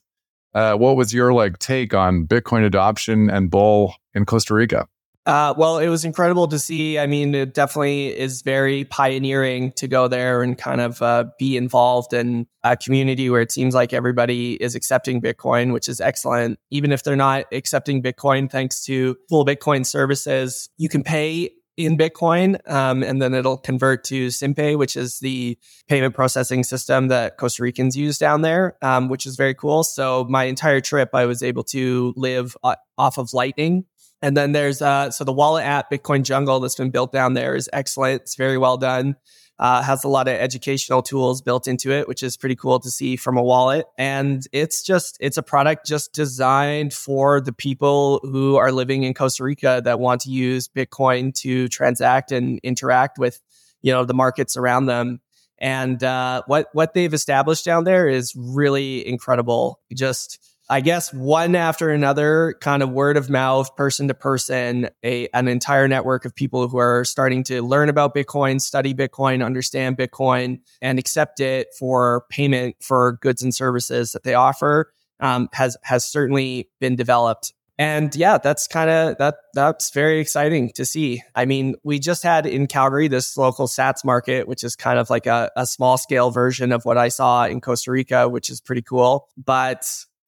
uh, 0.55 0.75
what 0.75 0.97
was 0.97 1.13
your 1.13 1.33
like 1.33 1.59
take 1.59 1.93
on 1.93 2.27
Bitcoin 2.27 2.65
adoption 2.65 3.29
and 3.29 3.51
bull 3.51 3.95
in 4.15 4.25
Costa 4.25 4.55
Rica? 4.55 4.87
Uh, 5.27 5.55
well, 5.57 5.79
it 5.79 5.89
was 5.89 6.05
incredible 6.05 6.47
to 6.49 6.59
see. 6.59 6.99
I 6.99 7.07
mean, 7.07 7.35
it 7.35 7.55
definitely 7.55 8.09
is 8.09 8.43
very 8.43 8.85
pioneering 8.85 9.73
to 9.73 9.89
go 9.89 10.07
there 10.07 10.43
and 10.43 10.57
kind 10.57 10.83
of 10.83 11.01
uh, 11.01 11.25
be 11.39 11.57
involved 11.57 12.13
in 12.13 12.47
a 12.63 12.77
community 12.77 13.31
where 13.31 13.41
it 13.41 13.51
seems 13.51 13.75
like 13.75 13.95
everybody 13.95 14.55
is 14.55 14.75
accepting 14.75 15.23
Bitcoin, 15.23 15.73
which 15.73 15.89
is 15.89 16.01
excellent. 16.01 16.59
Even 16.71 16.93
if 16.93 17.05
they're 17.05 17.17
not 17.17 17.47
accepting 17.53 18.03
Bitcoin, 18.03 18.51
thanks 18.51 18.85
to 18.85 19.17
Bull 19.31 19.47
Bitcoin 19.47 19.87
services, 19.87 20.69
you 20.77 20.91
can 20.91 21.03
pay 21.03 21.51
in 21.77 21.97
Bitcoin, 21.97 22.57
um, 22.71 23.03
and 23.03 23.21
then 23.21 23.35
it'll 23.35 23.57
convert 23.57 24.05
to 24.05 24.29
SINPE, 24.29 24.79
which 24.79 24.97
is 24.97 25.19
the 25.19 25.59
payment 25.89 26.15
processing 26.15 26.63
system 26.63 27.09
that 27.09 27.37
Costa 27.37 27.63
Ricans 27.63 27.97
use 27.97 28.19
down 28.19 28.43
there, 28.43 28.77
um, 28.83 29.09
which 29.09 29.27
is 29.27 29.37
very 29.37 29.55
cool. 29.55 29.83
So 29.83 30.25
my 30.29 30.45
entire 30.45 30.81
trip, 30.81 31.11
I 31.15 31.27
was 31.27 31.43
able 31.43 31.65
to 31.65 32.15
live 32.17 32.57
uh, 32.63 32.77
off 32.97 33.19
of 33.19 33.33
Lightning. 33.33 33.87
And 34.25 34.37
then 34.37 34.53
there's 34.53 34.81
uh, 34.81 35.11
so 35.11 35.25
the 35.25 35.33
wallet 35.33 35.65
app 35.65 35.91
Bitcoin 35.91 36.23
Jungle 36.23 36.59
that's 36.59 36.75
been 36.75 36.91
built 36.91 37.13
down 37.13 37.35
there 37.35 37.55
is 37.55 37.69
excellent. 37.73 38.23
It's 38.23 38.37
very 38.37 38.59
well 38.59 38.77
done 38.77 39.17
uh, 39.59 39.83
has 39.83 40.05
a 40.05 40.09
lot 40.09 40.27
of 40.27 40.35
educational 40.35 41.03
tools 41.03 41.41
built 41.41 41.69
into 41.69 41.93
it, 41.93 42.09
which 42.09 42.23
is 42.23 42.37
pretty 42.37 42.57
cool 42.57 42.81
to 42.81 42.91
see 42.91 43.17
from 43.17 43.37
a 43.37 43.43
wallet. 43.43 43.87
And 43.97 44.45
it's 44.53 44.83
just, 44.83 45.17
it's 45.21 45.37
a 45.37 45.43
product 45.43 45.87
just 45.87 46.13
designed 46.13 46.93
for 46.93 47.41
the 47.41 47.53
people 47.53 48.21
who 48.25 48.57
are 48.57 48.73
living 48.73 49.05
in 49.05 49.15
Costa 49.15 49.45
Rica 49.45 49.81
that 49.85 50.01
want 50.01 50.23
to 50.23 50.31
use 50.31 50.69
Bitcoin 50.69 51.33
to 51.41 51.69
transact 51.69 52.33
and 52.33 52.59
interact 52.65 53.19
with, 53.19 53.41
you 53.81 53.93
know, 53.93 54.05
the 54.05 54.15
markets 54.15 54.57
around 54.57 54.87
them. 54.87 55.21
And 55.59 56.03
uh, 56.03 56.43
what 56.47 56.69
what 56.73 56.95
they've 56.95 57.15
established 57.15 57.65
down 57.65 57.85
there 57.85 58.09
is 58.09 58.35
really 58.37 59.07
incredible. 59.07 59.81
Just 59.95 60.41
I 60.71 60.81
guess 60.81 61.13
one 61.13 61.55
after 61.55 61.91
another, 61.91 62.57
kind 62.61 62.83
of 62.83 62.91
word 62.91 63.17
of 63.17 63.29
mouth, 63.29 63.77
person 63.77 64.09
to 64.09 64.15
person, 64.15 64.89
a 65.05 65.29
an 65.35 65.47
entire 65.47 65.89
network 65.89 66.25
of 66.25 66.35
people 66.35 66.69
who 66.69 66.79
are 66.79 67.05
starting 67.05 67.45
to 67.45 67.63
learn 67.63 67.89
about 67.89 68.15
Bitcoin, 68.15 68.61
study 68.61 68.95
Bitcoin, 68.95 69.45
understand 69.45 69.99
Bitcoin, 69.99 70.61
and 70.81 70.99
accept 70.99 71.41
it 71.41 71.69
for 71.79 72.25
payment 72.31 72.77
for 72.81 73.19
goods 73.21 73.43
and 73.43 73.55
services 73.55 74.13
that 74.13 74.23
they 74.23 74.35
offer 74.35 74.91
um, 75.21 75.49
has 75.53 75.77
has 75.83 76.05
certainly 76.07 76.71
been 76.81 76.97
developed. 76.97 77.53
And 77.77 78.15
yeah, 78.15 78.39
that's 78.39 78.69
kind 78.69 78.89
of 78.89 79.19
that 79.19 79.35
that's 79.53 79.91
very 79.91 80.21
exciting 80.21 80.71
to 80.77 80.85
see. 80.85 81.23
I 81.35 81.45
mean, 81.45 81.75
we 81.83 81.99
just 81.99 82.23
had 82.23 82.47
in 82.47 82.69
Calgary 82.69 83.09
this 83.09 83.37
local 83.37 83.67
Sats 83.67 84.05
market, 84.05 84.47
which 84.47 84.63
is 84.63 84.77
kind 84.77 84.99
of 84.99 85.11
like 85.11 85.27
a, 85.27 85.51
a 85.57 85.67
small 85.67 85.99
scale 85.99 86.31
version 86.31 86.71
of 86.71 86.85
what 86.85 86.97
I 86.97 87.09
saw 87.09 87.45
in 87.47 87.61
Costa 87.61 87.91
Rica, 87.91 88.29
which 88.29 88.49
is 88.49 88.61
pretty 88.61 88.83
cool. 88.83 89.29
But 89.37 89.85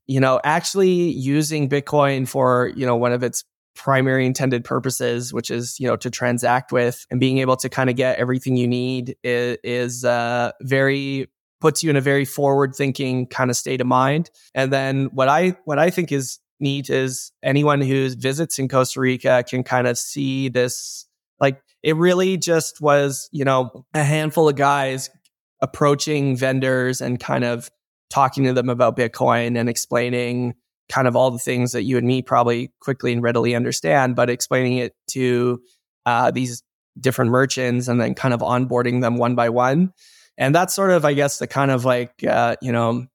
you 0.06 0.20
know, 0.20 0.40
actually 0.44 1.10
using 1.10 1.68
Bitcoin 1.68 2.28
for, 2.28 2.72
you 2.76 2.86
know, 2.86 2.96
one 2.96 3.12
of 3.12 3.22
its 3.22 3.44
primary 3.74 4.24
intended 4.26 4.64
purposes, 4.64 5.32
which 5.32 5.50
is, 5.50 5.78
you 5.78 5.86
know, 5.86 5.96
to 5.96 6.10
transact 6.10 6.72
with 6.72 7.06
and 7.10 7.20
being 7.20 7.38
able 7.38 7.56
to 7.56 7.68
kind 7.68 7.90
of 7.90 7.96
get 7.96 8.18
everything 8.18 8.56
you 8.56 8.66
need 8.66 9.16
is, 9.22 9.58
is 9.62 10.04
uh, 10.04 10.50
very 10.62 11.28
puts 11.60 11.82
you 11.82 11.90
in 11.90 11.96
a 11.96 12.00
very 12.00 12.24
forward 12.24 12.74
thinking 12.74 13.26
kind 13.26 13.50
of 13.50 13.56
state 13.56 13.80
of 13.80 13.86
mind. 13.86 14.30
And 14.54 14.72
then 14.72 15.06
what 15.06 15.28
I 15.28 15.56
what 15.64 15.78
I 15.78 15.90
think 15.90 16.12
is 16.12 16.38
neat 16.60 16.90
is 16.90 17.32
anyone 17.42 17.80
who 17.80 18.08
visits 18.10 18.58
in 18.58 18.68
Costa 18.68 19.00
Rica 19.00 19.44
can 19.48 19.62
kind 19.62 19.86
of 19.86 19.98
see 19.98 20.48
this 20.48 21.06
like 21.40 21.60
it 21.82 21.96
really 21.96 22.36
just 22.36 22.80
was, 22.80 23.28
you 23.32 23.44
know, 23.44 23.84
a 23.94 24.02
handful 24.02 24.48
of 24.48 24.56
guys 24.56 25.10
approaching 25.60 26.36
vendors 26.36 27.00
and 27.00 27.18
kind 27.18 27.44
of 27.44 27.70
talking 28.10 28.44
to 28.44 28.52
them 28.52 28.68
about 28.68 28.96
Bitcoin 28.96 29.58
and 29.58 29.68
explaining 29.68 30.54
kind 30.88 31.08
of 31.08 31.16
all 31.16 31.30
the 31.30 31.38
things 31.38 31.72
that 31.72 31.82
you 31.82 31.98
and 31.98 32.06
me 32.06 32.22
probably 32.22 32.72
quickly 32.80 33.12
and 33.12 33.22
readily 33.22 33.54
understand, 33.54 34.14
but 34.14 34.30
explaining 34.30 34.78
it 34.78 34.94
to 35.08 35.60
uh, 36.04 36.30
these 36.30 36.62
different 36.98 37.30
merchants 37.30 37.88
and 37.88 38.00
then 38.00 38.14
kind 38.14 38.32
of 38.32 38.40
onboarding 38.40 39.00
them 39.00 39.16
one 39.16 39.34
by 39.34 39.48
one. 39.48 39.92
And 40.38 40.54
that's 40.54 40.74
sort 40.74 40.90
of, 40.90 41.04
I 41.04 41.14
guess, 41.14 41.38
the 41.38 41.46
kind 41.46 41.70
of 41.70 41.84
like, 41.84 42.12
uh, 42.24 42.56
you 42.62 42.72
know, 42.72 43.06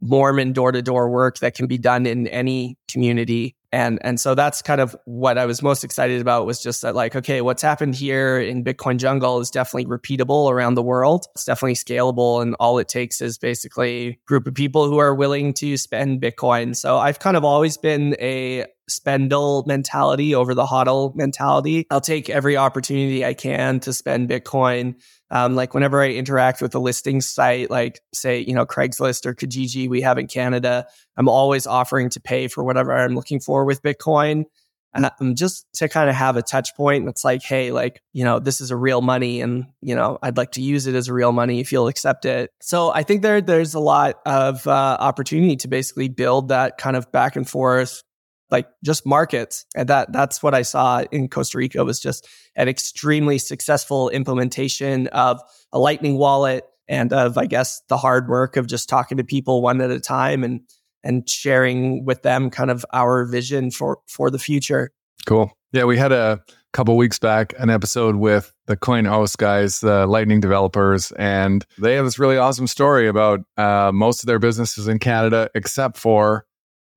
Mormon 0.00 0.52
door 0.52 0.72
to 0.72 0.82
door 0.82 1.10
work 1.10 1.38
that 1.38 1.54
can 1.54 1.66
be 1.66 1.78
done 1.78 2.06
in 2.06 2.26
any 2.28 2.78
community 2.88 3.56
and 3.72 3.98
and 4.02 4.18
so 4.20 4.34
that's 4.34 4.62
kind 4.62 4.80
of 4.80 4.96
what 5.04 5.38
I 5.38 5.46
was 5.46 5.62
most 5.62 5.84
excited 5.84 6.20
about 6.20 6.46
was 6.46 6.62
just 6.62 6.82
that 6.82 6.94
like 6.94 7.14
okay 7.14 7.40
what's 7.40 7.62
happened 7.62 7.94
here 7.94 8.38
in 8.38 8.64
Bitcoin 8.64 8.96
jungle 8.96 9.40
is 9.40 9.50
definitely 9.50 9.86
repeatable 9.86 10.50
around 10.50 10.74
the 10.74 10.82
world. 10.82 11.26
It's 11.34 11.44
definitely 11.44 11.74
scalable 11.74 12.42
and 12.42 12.56
all 12.58 12.78
it 12.78 12.88
takes 12.88 13.20
is 13.20 13.38
basically 13.38 14.20
group 14.26 14.46
of 14.46 14.54
people 14.54 14.88
who 14.88 14.98
are 14.98 15.14
willing 15.14 15.52
to 15.54 15.76
spend 15.76 16.20
Bitcoin. 16.20 16.74
So 16.74 16.98
I've 16.98 17.18
kind 17.20 17.36
of 17.36 17.44
always 17.44 17.76
been 17.76 18.16
a 18.20 18.66
spendle 18.90 19.64
mentality 19.66 20.34
over 20.34 20.54
the 20.54 20.66
hodl 20.66 21.14
mentality 21.14 21.86
I'll 21.90 22.00
take 22.00 22.28
every 22.28 22.56
opportunity 22.56 23.24
I 23.24 23.34
can 23.34 23.80
to 23.80 23.92
spend 23.92 24.28
Bitcoin 24.28 24.96
um, 25.30 25.54
like 25.54 25.74
whenever 25.74 26.02
I 26.02 26.10
interact 26.10 26.60
with 26.60 26.74
a 26.74 26.78
listing 26.78 27.20
site, 27.20 27.70
like 27.70 28.00
say, 28.12 28.40
you 28.40 28.54
know, 28.54 28.66
Craigslist 28.66 29.26
or 29.26 29.34
Kijiji 29.34 29.88
we 29.88 30.00
have 30.00 30.18
in 30.18 30.26
Canada, 30.26 30.86
I'm 31.16 31.28
always 31.28 31.66
offering 31.66 32.10
to 32.10 32.20
pay 32.20 32.48
for 32.48 32.64
whatever 32.64 32.92
I'm 32.92 33.14
looking 33.14 33.40
for 33.40 33.64
with 33.64 33.82
Bitcoin. 33.82 34.44
And 34.92 35.08
um, 35.20 35.36
just 35.36 35.66
to 35.74 35.88
kind 35.88 36.10
of 36.10 36.16
have 36.16 36.36
a 36.36 36.42
touch 36.42 36.74
point, 36.76 37.08
it's 37.08 37.24
like, 37.24 37.44
hey, 37.44 37.70
like, 37.70 38.02
you 38.12 38.24
know, 38.24 38.40
this 38.40 38.60
is 38.60 38.72
a 38.72 38.76
real 38.76 39.02
money 39.02 39.40
and, 39.40 39.66
you 39.80 39.94
know, 39.94 40.18
I'd 40.20 40.36
like 40.36 40.50
to 40.52 40.62
use 40.62 40.88
it 40.88 40.96
as 40.96 41.06
a 41.06 41.14
real 41.14 41.30
money 41.30 41.60
if 41.60 41.70
you'll 41.70 41.86
accept 41.86 42.24
it. 42.24 42.50
So 42.60 42.90
I 42.92 43.04
think 43.04 43.22
there 43.22 43.40
there's 43.40 43.74
a 43.74 43.80
lot 43.80 44.16
of 44.26 44.66
uh, 44.66 44.96
opportunity 44.98 45.54
to 45.56 45.68
basically 45.68 46.08
build 46.08 46.48
that 46.48 46.76
kind 46.76 46.96
of 46.96 47.12
back 47.12 47.36
and 47.36 47.48
forth 47.48 48.02
like 48.50 48.68
just 48.84 49.06
markets. 49.06 49.66
And 49.74 49.88
that 49.88 50.12
that's 50.12 50.42
what 50.42 50.54
i 50.54 50.62
saw 50.62 51.02
in 51.10 51.28
costa 51.28 51.58
rica 51.58 51.84
was 51.84 52.00
just 52.00 52.28
an 52.56 52.68
extremely 52.68 53.38
successful 53.38 54.08
implementation 54.10 55.06
of 55.08 55.40
a 55.72 55.78
lightning 55.78 56.16
wallet 56.16 56.64
and 56.88 57.12
of 57.12 57.38
i 57.38 57.46
guess 57.46 57.82
the 57.88 57.96
hard 57.96 58.28
work 58.28 58.56
of 58.56 58.66
just 58.66 58.88
talking 58.88 59.18
to 59.18 59.24
people 59.24 59.62
one 59.62 59.80
at 59.80 59.90
a 59.90 60.00
time 60.00 60.44
and 60.44 60.60
and 61.02 61.28
sharing 61.28 62.04
with 62.04 62.22
them 62.22 62.50
kind 62.50 62.70
of 62.70 62.84
our 62.92 63.24
vision 63.24 63.70
for 63.70 63.98
for 64.06 64.30
the 64.30 64.38
future. 64.38 64.90
Cool. 65.26 65.50
Yeah 65.72 65.84
we 65.84 65.96
had 65.96 66.12
a 66.12 66.40
couple 66.72 66.96
weeks 66.96 67.18
back 67.18 67.52
an 67.58 67.68
episode 67.68 68.16
with 68.16 68.52
the 68.66 68.76
Coinos 68.76 69.36
guys 69.36 69.80
the 69.80 70.06
lightning 70.06 70.40
developers 70.40 71.10
and 71.12 71.66
they 71.78 71.94
have 71.96 72.04
this 72.04 72.18
really 72.18 72.36
awesome 72.36 72.68
story 72.68 73.08
about 73.08 73.40
uh, 73.56 73.90
most 73.92 74.22
of 74.22 74.28
their 74.28 74.38
businesses 74.38 74.86
in 74.86 75.00
canada 75.00 75.50
except 75.56 75.96
for 75.96 76.46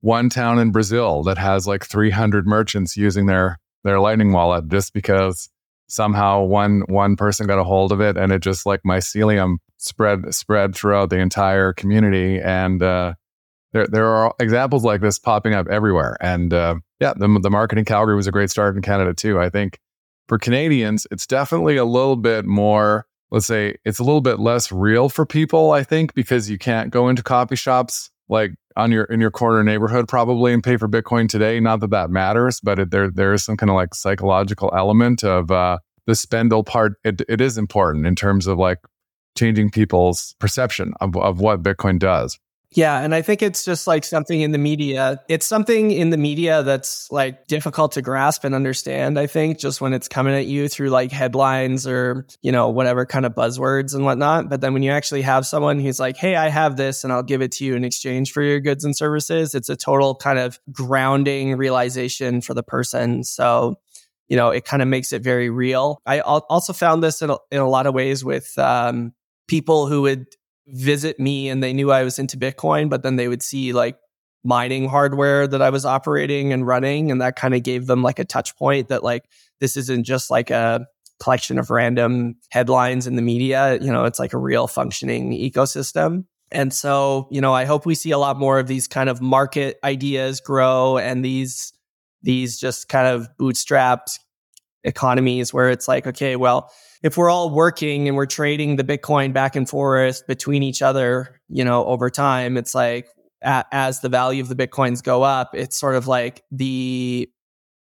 one 0.04 0.28
town 0.28 0.58
in 0.58 0.70
Brazil 0.70 1.22
that 1.22 1.38
has 1.38 1.66
like 1.66 1.82
300 1.82 2.46
merchants 2.46 2.94
using 2.94 3.24
their 3.24 3.58
their 3.84 3.98
Lightning 3.98 4.32
wallet 4.32 4.68
just 4.68 4.92
because 4.92 5.48
somehow 5.88 6.42
one 6.42 6.82
one 6.88 7.16
person 7.16 7.46
got 7.46 7.58
a 7.58 7.64
hold 7.64 7.90
of 7.90 8.02
it 8.02 8.18
and 8.18 8.30
it 8.30 8.40
just 8.40 8.66
like 8.66 8.82
mycelium 8.86 9.56
spread 9.78 10.34
spread 10.34 10.74
throughout 10.74 11.08
the 11.08 11.18
entire 11.18 11.72
community. 11.72 12.38
And 12.38 12.82
uh, 12.82 13.14
there 13.72 13.86
there 13.86 14.06
are 14.06 14.34
examples 14.38 14.84
like 14.84 15.00
this 15.00 15.18
popping 15.18 15.54
up 15.54 15.68
everywhere. 15.68 16.18
And 16.20 16.52
uh, 16.52 16.76
yeah 17.00 17.14
the 17.16 17.38
the 17.42 17.50
market 17.50 17.78
in 17.78 17.86
Calgary 17.86 18.14
was 18.14 18.26
a 18.26 18.32
great 18.32 18.50
start 18.50 18.76
in 18.76 18.82
Canada 18.82 19.14
too. 19.14 19.40
I 19.40 19.48
think 19.48 19.78
for 20.28 20.36
Canadians 20.36 21.06
it's 21.10 21.26
definitely 21.26 21.78
a 21.78 21.86
little 21.86 22.16
bit 22.16 22.44
more 22.44 23.06
let's 23.30 23.46
say 23.46 23.76
it's 23.86 24.00
a 24.00 24.04
little 24.04 24.20
bit 24.20 24.38
less 24.38 24.70
real 24.70 25.08
for 25.08 25.24
people 25.24 25.70
I 25.70 25.82
think 25.82 26.12
because 26.12 26.50
you 26.50 26.58
can't 26.58 26.90
go 26.90 27.08
into 27.08 27.22
coffee 27.22 27.56
shops 27.56 28.10
like 28.28 28.52
on 28.76 28.90
your 28.90 29.04
in 29.04 29.20
your 29.20 29.30
corner 29.30 29.62
neighborhood 29.62 30.08
probably 30.08 30.52
and 30.52 30.62
pay 30.62 30.76
for 30.76 30.88
Bitcoin 30.88 31.28
today. 31.28 31.60
Not 31.60 31.80
that 31.80 31.90
that 31.90 32.10
matters, 32.10 32.60
but 32.60 32.78
it, 32.78 32.90
there 32.90 33.10
there 33.10 33.32
is 33.32 33.44
some 33.44 33.56
kind 33.56 33.70
of 33.70 33.76
like 33.76 33.94
psychological 33.94 34.72
element 34.76 35.22
of 35.22 35.50
uh, 35.50 35.78
the 36.06 36.14
spendle 36.14 36.64
part. 36.64 36.94
It, 37.04 37.22
it 37.28 37.40
is 37.40 37.58
important 37.58 38.06
in 38.06 38.14
terms 38.14 38.46
of 38.46 38.58
like 38.58 38.78
changing 39.36 39.70
people's 39.70 40.34
perception 40.38 40.94
of, 41.00 41.16
of 41.16 41.40
what 41.40 41.62
Bitcoin 41.62 41.98
does. 41.98 42.38
Yeah, 42.74 43.00
and 43.00 43.14
I 43.14 43.22
think 43.22 43.40
it's 43.40 43.64
just 43.64 43.86
like 43.86 44.04
something 44.04 44.40
in 44.40 44.50
the 44.50 44.58
media. 44.58 45.22
It's 45.28 45.46
something 45.46 45.92
in 45.92 46.10
the 46.10 46.16
media 46.16 46.64
that's 46.64 47.08
like 47.12 47.46
difficult 47.46 47.92
to 47.92 48.02
grasp 48.02 48.42
and 48.42 48.52
understand, 48.52 49.16
I 49.16 49.28
think, 49.28 49.60
just 49.60 49.80
when 49.80 49.92
it's 49.92 50.08
coming 50.08 50.34
at 50.34 50.46
you 50.46 50.68
through 50.68 50.90
like 50.90 51.12
headlines 51.12 51.86
or, 51.86 52.26
you 52.42 52.50
know, 52.50 52.68
whatever 52.70 53.06
kind 53.06 53.26
of 53.26 53.32
buzzwords 53.32 53.94
and 53.94 54.04
whatnot. 54.04 54.50
But 54.50 54.60
then 54.60 54.72
when 54.72 54.82
you 54.82 54.90
actually 54.90 55.22
have 55.22 55.46
someone 55.46 55.78
who's 55.78 56.00
like, 56.00 56.16
hey, 56.16 56.34
I 56.34 56.48
have 56.48 56.76
this 56.76 57.04
and 57.04 57.12
I'll 57.12 57.22
give 57.22 57.42
it 57.42 57.52
to 57.52 57.64
you 57.64 57.76
in 57.76 57.84
exchange 57.84 58.32
for 58.32 58.42
your 58.42 58.58
goods 58.58 58.84
and 58.84 58.96
services, 58.96 59.54
it's 59.54 59.68
a 59.68 59.76
total 59.76 60.16
kind 60.16 60.40
of 60.40 60.58
grounding 60.72 61.56
realization 61.56 62.40
for 62.40 62.54
the 62.54 62.64
person. 62.64 63.22
So, 63.22 63.76
you 64.26 64.36
know, 64.36 64.50
it 64.50 64.64
kind 64.64 64.82
of 64.82 64.88
makes 64.88 65.12
it 65.12 65.22
very 65.22 65.48
real. 65.48 66.00
I 66.06 66.20
also 66.20 66.72
found 66.72 67.04
this 67.04 67.22
in 67.22 67.30
a, 67.30 67.36
in 67.52 67.60
a 67.60 67.68
lot 67.68 67.86
of 67.86 67.94
ways 67.94 68.24
with 68.24 68.52
um, 68.58 69.12
people 69.46 69.86
who 69.86 70.02
would 70.02 70.26
visit 70.66 71.20
me 71.20 71.48
and 71.48 71.62
they 71.62 71.72
knew 71.72 71.90
I 71.90 72.04
was 72.04 72.18
into 72.18 72.36
Bitcoin, 72.36 72.88
but 72.88 73.02
then 73.02 73.16
they 73.16 73.28
would 73.28 73.42
see 73.42 73.72
like 73.72 73.96
mining 74.44 74.88
hardware 74.88 75.46
that 75.46 75.62
I 75.62 75.70
was 75.70 75.84
operating 75.84 76.52
and 76.52 76.66
running. 76.66 77.10
And 77.10 77.20
that 77.20 77.36
kind 77.36 77.54
of 77.54 77.62
gave 77.62 77.86
them 77.86 78.02
like 78.02 78.18
a 78.18 78.24
touch 78.24 78.56
point 78.56 78.88
that 78.88 79.02
like 79.02 79.24
this 79.60 79.76
isn't 79.76 80.04
just 80.04 80.30
like 80.30 80.50
a 80.50 80.86
collection 81.20 81.58
of 81.58 81.70
random 81.70 82.36
headlines 82.50 83.06
in 83.06 83.16
the 83.16 83.22
media. 83.22 83.78
You 83.80 83.92
know, 83.92 84.04
it's 84.04 84.18
like 84.18 84.32
a 84.32 84.38
real 84.38 84.66
functioning 84.66 85.32
ecosystem. 85.32 86.24
And 86.52 86.72
so, 86.72 87.26
you 87.30 87.40
know, 87.40 87.52
I 87.52 87.64
hope 87.64 87.86
we 87.86 87.94
see 87.94 88.10
a 88.10 88.18
lot 88.18 88.38
more 88.38 88.58
of 88.58 88.66
these 88.66 88.86
kind 88.86 89.08
of 89.08 89.20
market 89.20 89.78
ideas 89.82 90.40
grow 90.40 90.98
and 90.98 91.24
these 91.24 91.72
these 92.22 92.58
just 92.58 92.88
kind 92.88 93.06
of 93.06 93.28
bootstrapped 93.38 94.18
economies 94.82 95.52
where 95.52 95.70
it's 95.70 95.88
like, 95.88 96.06
okay, 96.06 96.36
well, 96.36 96.70
if 97.04 97.18
we're 97.18 97.28
all 97.28 97.50
working 97.50 98.08
and 98.08 98.16
we're 98.16 98.24
trading 98.24 98.76
the 98.76 98.82
Bitcoin 98.82 99.34
back 99.34 99.54
and 99.56 99.68
forth 99.68 100.26
between 100.26 100.62
each 100.62 100.80
other, 100.80 101.38
you 101.50 101.62
know, 101.62 101.84
over 101.84 102.08
time, 102.08 102.56
it's 102.56 102.74
like 102.74 103.08
a, 103.42 103.62
as 103.72 104.00
the 104.00 104.08
value 104.08 104.42
of 104.42 104.48
the 104.48 104.56
Bitcoins 104.56 105.02
go 105.02 105.22
up, 105.22 105.50
it's 105.54 105.78
sort 105.78 105.96
of 105.96 106.08
like 106.08 106.42
the, 106.50 107.30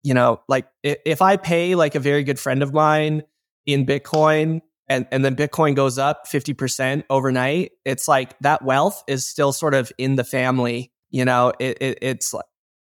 you 0.04 0.14
know, 0.14 0.40
like 0.48 0.68
if 0.84 1.20
I 1.20 1.36
pay 1.36 1.74
like 1.74 1.96
a 1.96 2.00
very 2.00 2.22
good 2.22 2.38
friend 2.38 2.62
of 2.62 2.72
mine 2.72 3.24
in 3.66 3.84
Bitcoin 3.84 4.60
and, 4.88 5.08
and 5.10 5.24
then 5.24 5.34
Bitcoin 5.34 5.74
goes 5.74 5.98
up 5.98 6.28
50% 6.28 7.02
overnight, 7.10 7.72
it's 7.84 8.06
like 8.06 8.38
that 8.38 8.64
wealth 8.64 9.02
is 9.08 9.26
still 9.26 9.52
sort 9.52 9.74
of 9.74 9.90
in 9.98 10.14
the 10.14 10.24
family. 10.24 10.92
You 11.10 11.24
know, 11.24 11.52
it, 11.58 11.76
it, 11.80 11.98
it's 12.02 12.36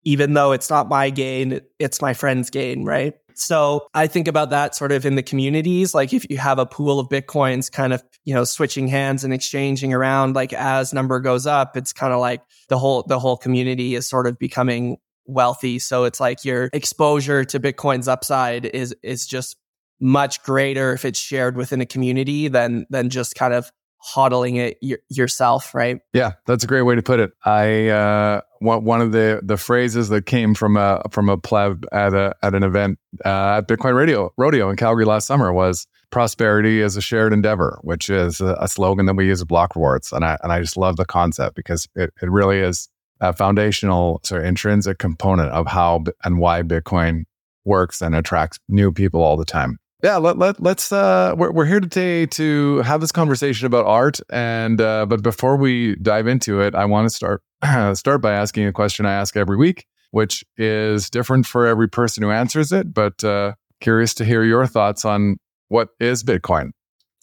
even 0.04 0.34
though 0.34 0.52
it's 0.52 0.70
not 0.70 0.90
my 0.90 1.12
gain, 1.12 1.62
it's 1.80 2.02
my 2.02 2.14
friend's 2.14 2.50
gain, 2.50 2.84
right? 2.84 3.14
So 3.38 3.88
I 3.94 4.08
think 4.08 4.28
about 4.28 4.50
that 4.52 4.76
sort 4.76 4.92
of 4.92 5.06
in 5.06 5.16
the 5.16 5.24
communities. 5.24 5.94
Like 5.94 6.14
if 6.14 6.30
you 6.30 6.38
have 6.38 6.58
a 6.58 6.66
pool 6.66 7.00
of 7.00 7.10
Bitcoins 7.10 7.72
kind 7.72 7.94
of, 7.94 8.02
you 8.24 8.34
know, 8.34 8.46
switching 8.46 8.88
hands 8.88 9.24
and 9.24 9.34
exchanging 9.34 9.94
around, 9.94 10.36
like 10.36 10.54
as 10.54 10.94
number 10.94 11.20
goes 11.20 11.46
up, 11.46 11.76
it's 11.76 11.94
kind 11.94 12.14
of 12.14 12.20
like 12.20 12.42
the 12.70 12.78
whole, 12.78 13.04
the 13.04 13.20
whole 13.20 13.38
community 13.38 13.96
is 13.96 14.08
sort 14.08 14.26
of 14.26 14.40
becoming 14.40 14.98
wealthy. 15.26 15.80
So 15.80 16.06
it's 16.06 16.20
like 16.20 16.46
your 16.46 16.70
exposure 16.72 17.44
to 17.46 17.60
Bitcoin's 17.60 18.08
upside 18.08 18.66
is, 18.66 18.96
is 19.04 19.28
just 19.28 19.58
much 20.00 20.42
greater 20.44 20.94
if 20.94 21.04
it's 21.04 21.20
shared 21.20 21.58
within 21.58 21.82
a 21.82 21.86
community 21.86 22.48
than, 22.48 22.86
than 22.90 23.10
just 23.10 23.36
kind 23.36 23.54
of 23.54 23.70
hodling 24.06 24.58
it 24.58 24.78
y- 24.82 24.98
yourself, 25.10 25.74
right? 25.74 26.00
Yeah, 26.14 26.34
that's 26.46 26.64
a 26.64 26.68
great 26.68 26.84
way 26.84 26.96
to 26.96 27.02
put 27.02 27.20
it. 27.20 27.32
I 27.44 27.90
uh, 27.90 28.42
one 28.60 29.02
of 29.02 29.12
the 29.12 29.42
the 29.44 29.58
phrases 29.58 30.10
that 30.10 30.26
came 30.26 30.54
from 30.54 30.78
a 30.78 31.02
from 31.12 31.30
a 31.30 31.38
pleb 31.38 31.86
at 31.92 32.14
a 32.14 32.36
at 32.42 32.54
an 32.54 32.64
event 32.64 33.00
uh, 33.26 33.58
at 33.58 33.68
Bitcoin 33.68 33.96
Radio 33.96 34.32
Rodeo 34.38 34.70
in 34.70 34.76
Calgary 34.76 35.06
last 35.06 35.28
summer 35.28 35.52
was 35.52 35.88
prosperity 36.12 36.82
is 36.82 36.96
a 36.96 37.02
shared 37.02 37.34
endeavor, 37.34 37.80
which 37.82 38.10
is 38.10 38.42
a, 38.42 38.58
a 38.60 38.68
slogan 38.68 39.06
that 39.06 39.16
we 39.16 39.28
use 39.28 39.42
at 39.42 39.48
Block 39.48 39.76
Rewards, 39.76 40.12
and 40.12 40.24
I 40.24 40.38
and 40.44 40.52
I 40.52 40.60
just 40.62 40.78
love 40.78 40.98
the 40.98 41.06
concept 41.06 41.56
because 41.56 41.88
it, 41.96 42.14
it 42.22 42.30
really 42.30 42.60
is 42.60 42.90
a 43.22 43.34
foundational 43.34 44.20
sort 44.24 44.42
of 44.42 44.48
intrinsic 44.48 45.00
component 45.00 45.50
of 45.52 45.68
how 45.68 46.04
and 46.24 46.38
why 46.38 46.62
Bitcoin 46.62 47.24
works 47.64 48.02
and 48.02 48.14
attracts 48.14 48.60
new 48.70 48.92
people 48.92 49.24
all 49.24 49.38
the 49.38 49.46
time 49.46 49.80
yeah 50.06 50.18
let, 50.18 50.38
let, 50.38 50.62
let's 50.62 50.92
uh 50.92 51.34
we're, 51.36 51.52
we're 51.52 51.66
here 51.66 51.80
today 51.80 52.28
to 52.28 52.78
have 52.84 53.02
this 53.02 53.12
conversation 53.12 53.66
about 53.66 53.86
art 53.86 54.20
and 54.30 54.80
uh 54.80 55.06
but 55.06 55.24
before 55.24 55.58
we 55.58 55.96
dive 55.96 56.28
into 56.28 56.62
it 56.62 56.76
i 56.76 56.86
want 56.86 57.10
to 57.10 57.16
start 57.16 57.42
start 57.98 58.22
by 58.22 58.32
asking 58.32 58.66
a 58.68 58.72
question 58.72 59.06
i 59.06 59.14
ask 59.14 59.36
every 59.36 59.58
week 59.58 59.86
which 60.12 60.46
is 60.58 61.10
different 61.10 61.46
for 61.46 61.66
every 61.66 61.88
person 61.88 62.22
who 62.24 62.30
answers 62.30 62.72
it 62.72 62.94
but 62.94 63.24
uh 63.24 63.54
curious 63.82 64.14
to 64.14 64.26
hear 64.26 64.44
your 64.44 64.66
thoughts 64.66 65.06
on 65.06 65.38
what 65.68 65.90
is 66.00 66.24
bitcoin. 66.24 66.72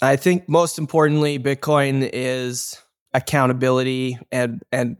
I 0.00 0.16
think 0.16 0.48
most 0.48 0.78
importantly 0.78 1.38
bitcoin 1.38 2.08
is 2.12 2.80
accountability 3.14 4.18
and 4.30 4.62
and 4.72 4.96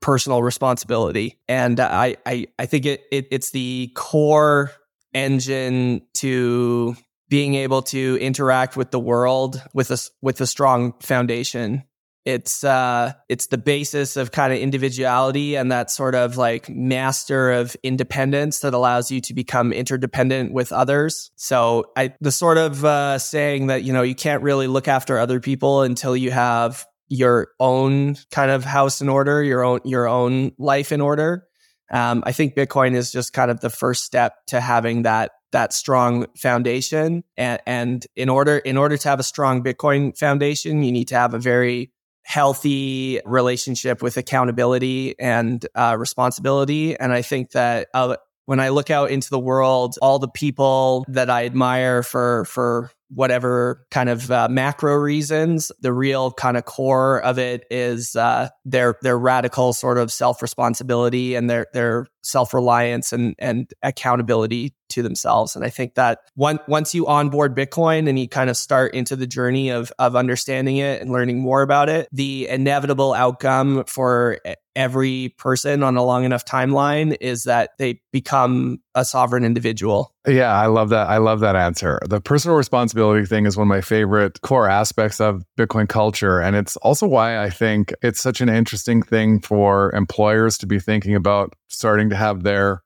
personal 0.00 0.42
responsibility. 0.42 1.38
And 1.48 1.80
i 1.80 2.16
i, 2.26 2.46
I 2.58 2.66
think 2.66 2.86
it, 2.86 3.02
it 3.10 3.26
it's 3.30 3.50
the 3.50 3.90
core 3.94 4.70
engine 5.12 6.02
to 6.14 6.96
being 7.28 7.54
able 7.54 7.82
to 7.82 8.18
interact 8.20 8.76
with 8.76 8.90
the 8.90 9.00
world 9.00 9.62
with 9.72 9.90
a 9.90 9.98
with 10.22 10.40
a 10.40 10.46
strong 10.46 10.94
foundation. 11.00 11.84
It's 12.24 12.64
uh 12.64 13.12
it's 13.28 13.48
the 13.48 13.58
basis 13.58 14.16
of 14.16 14.32
kind 14.32 14.52
of 14.52 14.58
individuality 14.58 15.56
and 15.56 15.70
that 15.70 15.90
sort 15.90 16.14
of 16.14 16.38
like 16.38 16.70
master 16.70 17.52
of 17.52 17.76
independence 17.82 18.60
that 18.60 18.72
allows 18.72 19.10
you 19.10 19.20
to 19.22 19.34
become 19.34 19.72
interdependent 19.72 20.52
with 20.52 20.72
others. 20.72 21.30
So 21.36 21.86
I 21.96 22.14
the 22.20 22.32
sort 22.32 22.56
of 22.56 22.84
uh 22.84 23.18
saying 23.18 23.66
that 23.66 23.84
you 23.84 23.92
know 23.92 24.02
you 24.02 24.14
can't 24.14 24.42
really 24.42 24.66
look 24.66 24.88
after 24.88 25.18
other 25.18 25.38
people 25.40 25.82
until 25.82 26.16
you 26.16 26.30
have 26.30 26.86
your 27.08 27.48
own 27.60 28.16
kind 28.30 28.50
of 28.50 28.64
house 28.64 29.00
in 29.00 29.08
order, 29.08 29.42
your 29.42 29.62
own 29.62 29.80
your 29.84 30.08
own 30.08 30.52
life 30.58 30.92
in 30.92 31.00
order. 31.00 31.46
Um, 31.92 32.22
I 32.26 32.32
think 32.32 32.54
Bitcoin 32.54 32.94
is 32.94 33.12
just 33.12 33.32
kind 33.32 33.50
of 33.50 33.60
the 33.60 33.70
first 33.70 34.04
step 34.04 34.34
to 34.48 34.60
having 34.60 35.02
that 35.02 35.32
that 35.54 35.72
strong 35.72 36.26
foundation. 36.36 37.24
And, 37.36 37.60
and 37.64 38.06
in 38.14 38.28
order 38.28 38.58
in 38.58 38.76
order 38.76 38.96
to 38.98 39.08
have 39.08 39.20
a 39.20 39.22
strong 39.22 39.62
Bitcoin 39.62 40.16
foundation, 40.18 40.82
you 40.82 40.92
need 40.92 41.08
to 41.08 41.14
have 41.14 41.32
a 41.32 41.38
very 41.38 41.90
healthy 42.24 43.20
relationship 43.24 44.02
with 44.02 44.16
accountability 44.16 45.14
and 45.18 45.64
uh, 45.74 45.96
responsibility. 45.98 46.98
And 46.98 47.12
I 47.12 47.22
think 47.22 47.52
that 47.52 47.88
uh, 47.94 48.16
when 48.46 48.60
I 48.60 48.70
look 48.70 48.90
out 48.90 49.10
into 49.10 49.30
the 49.30 49.38
world, 49.38 49.96
all 50.02 50.18
the 50.18 50.28
people 50.28 51.04
that 51.08 51.30
I 51.30 51.46
admire 51.46 52.02
for 52.02 52.44
for 52.46 52.90
whatever 53.08 53.86
kind 53.90 54.08
of 54.08 54.30
uh, 54.30 54.48
macro 54.48 54.94
reasons. 54.94 55.70
The 55.80 55.92
real 55.92 56.32
kind 56.32 56.56
of 56.56 56.64
core 56.64 57.20
of 57.22 57.38
it 57.38 57.64
is 57.70 58.16
uh, 58.16 58.48
their 58.64 58.96
their 59.02 59.18
radical 59.18 59.72
sort 59.72 59.98
of 59.98 60.12
self 60.12 60.42
responsibility 60.42 61.34
and 61.34 61.48
their 61.48 61.66
their 61.72 62.06
self 62.22 62.54
reliance 62.54 63.12
and 63.12 63.34
and 63.38 63.70
accountability 63.82 64.74
to 64.90 65.02
themselves. 65.02 65.56
And 65.56 65.64
I 65.64 65.70
think 65.70 65.94
that 65.94 66.20
one, 66.34 66.58
once 66.68 66.94
you 66.94 67.06
onboard 67.06 67.56
Bitcoin 67.56 68.08
and 68.08 68.18
you 68.18 68.28
kind 68.28 68.48
of 68.48 68.56
start 68.56 68.94
into 68.94 69.16
the 69.16 69.26
journey 69.26 69.70
of 69.70 69.92
of 69.98 70.16
understanding 70.16 70.76
it 70.78 71.00
and 71.00 71.10
learning 71.10 71.40
more 71.40 71.62
about 71.62 71.88
it, 71.88 72.08
the 72.12 72.48
inevitable 72.48 73.12
outcome 73.12 73.84
for 73.86 74.38
every 74.76 75.34
person 75.38 75.82
on 75.82 75.96
a 75.96 76.04
long 76.04 76.24
enough 76.24 76.44
timeline 76.44 77.16
is 77.20 77.44
that 77.44 77.70
they 77.78 78.00
become 78.12 78.78
a 78.94 79.04
sovereign 79.04 79.44
individual. 79.44 80.13
Yeah, 80.26 80.54
I 80.54 80.66
love 80.66 80.88
that. 80.88 81.08
I 81.08 81.18
love 81.18 81.40
that 81.40 81.54
answer. 81.54 81.98
The 82.08 82.20
personal 82.20 82.56
responsibility 82.56 83.26
thing 83.26 83.44
is 83.44 83.58
one 83.58 83.66
of 83.66 83.68
my 83.68 83.82
favorite 83.82 84.40
core 84.40 84.68
aspects 84.68 85.20
of 85.20 85.42
Bitcoin 85.58 85.86
culture. 85.86 86.40
And 86.40 86.56
it's 86.56 86.76
also 86.78 87.06
why 87.06 87.42
I 87.42 87.50
think 87.50 87.92
it's 88.02 88.20
such 88.20 88.40
an 88.40 88.48
interesting 88.48 89.02
thing 89.02 89.40
for 89.40 89.94
employers 89.94 90.56
to 90.58 90.66
be 90.66 90.80
thinking 90.80 91.14
about 91.14 91.52
starting 91.68 92.08
to 92.08 92.16
have 92.16 92.42
their 92.42 92.82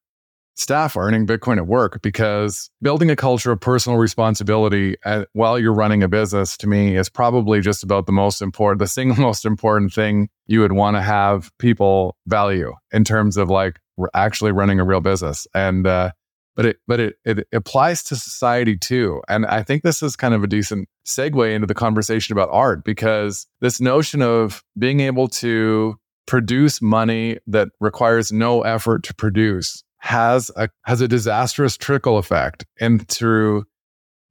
staff 0.56 0.96
earning 0.96 1.28
Bitcoin 1.28 1.58
at 1.58 1.68
work 1.68 2.02
because 2.02 2.68
building 2.82 3.08
a 3.08 3.14
culture 3.14 3.52
of 3.52 3.60
personal 3.60 3.98
responsibility 4.00 4.96
at, 5.04 5.28
while 5.32 5.60
you're 5.60 5.72
running 5.72 6.02
a 6.02 6.08
business 6.08 6.56
to 6.56 6.66
me 6.66 6.96
is 6.96 7.08
probably 7.08 7.60
just 7.60 7.84
about 7.84 8.06
the 8.06 8.12
most 8.12 8.42
important, 8.42 8.80
the 8.80 8.88
single 8.88 9.16
most 9.20 9.44
important 9.44 9.92
thing 9.92 10.28
you 10.48 10.60
would 10.60 10.72
want 10.72 10.96
to 10.96 11.00
have 11.02 11.52
people 11.60 12.16
value 12.26 12.72
in 12.90 13.04
terms 13.04 13.36
of 13.36 13.48
like 13.48 13.78
actually 14.12 14.50
running 14.50 14.80
a 14.80 14.84
real 14.84 15.00
business. 15.00 15.46
And, 15.54 15.86
uh, 15.86 16.10
but 16.58 16.66
it 16.66 16.76
but 16.88 16.98
it, 16.98 17.14
it 17.24 17.46
applies 17.52 18.02
to 18.02 18.16
society 18.16 18.76
too. 18.76 19.22
And 19.28 19.46
i 19.46 19.62
think 19.62 19.84
this 19.84 20.02
is 20.02 20.16
kind 20.16 20.34
of 20.34 20.42
a 20.42 20.48
decent 20.48 20.88
segue 21.06 21.54
into 21.54 21.68
the 21.68 21.74
conversation 21.74 22.32
about 22.32 22.48
art 22.50 22.84
because 22.84 23.46
this 23.60 23.80
notion 23.80 24.22
of 24.22 24.64
being 24.76 24.98
able 25.00 25.28
to 25.28 25.96
produce 26.26 26.82
money 26.82 27.38
that 27.46 27.68
requires 27.80 28.32
no 28.32 28.62
effort 28.62 29.04
to 29.04 29.14
produce 29.14 29.84
has 29.98 30.50
a 30.56 30.68
has 30.84 31.00
a 31.00 31.06
disastrous 31.06 31.76
trickle 31.76 32.18
effect 32.18 32.66
into 32.80 33.62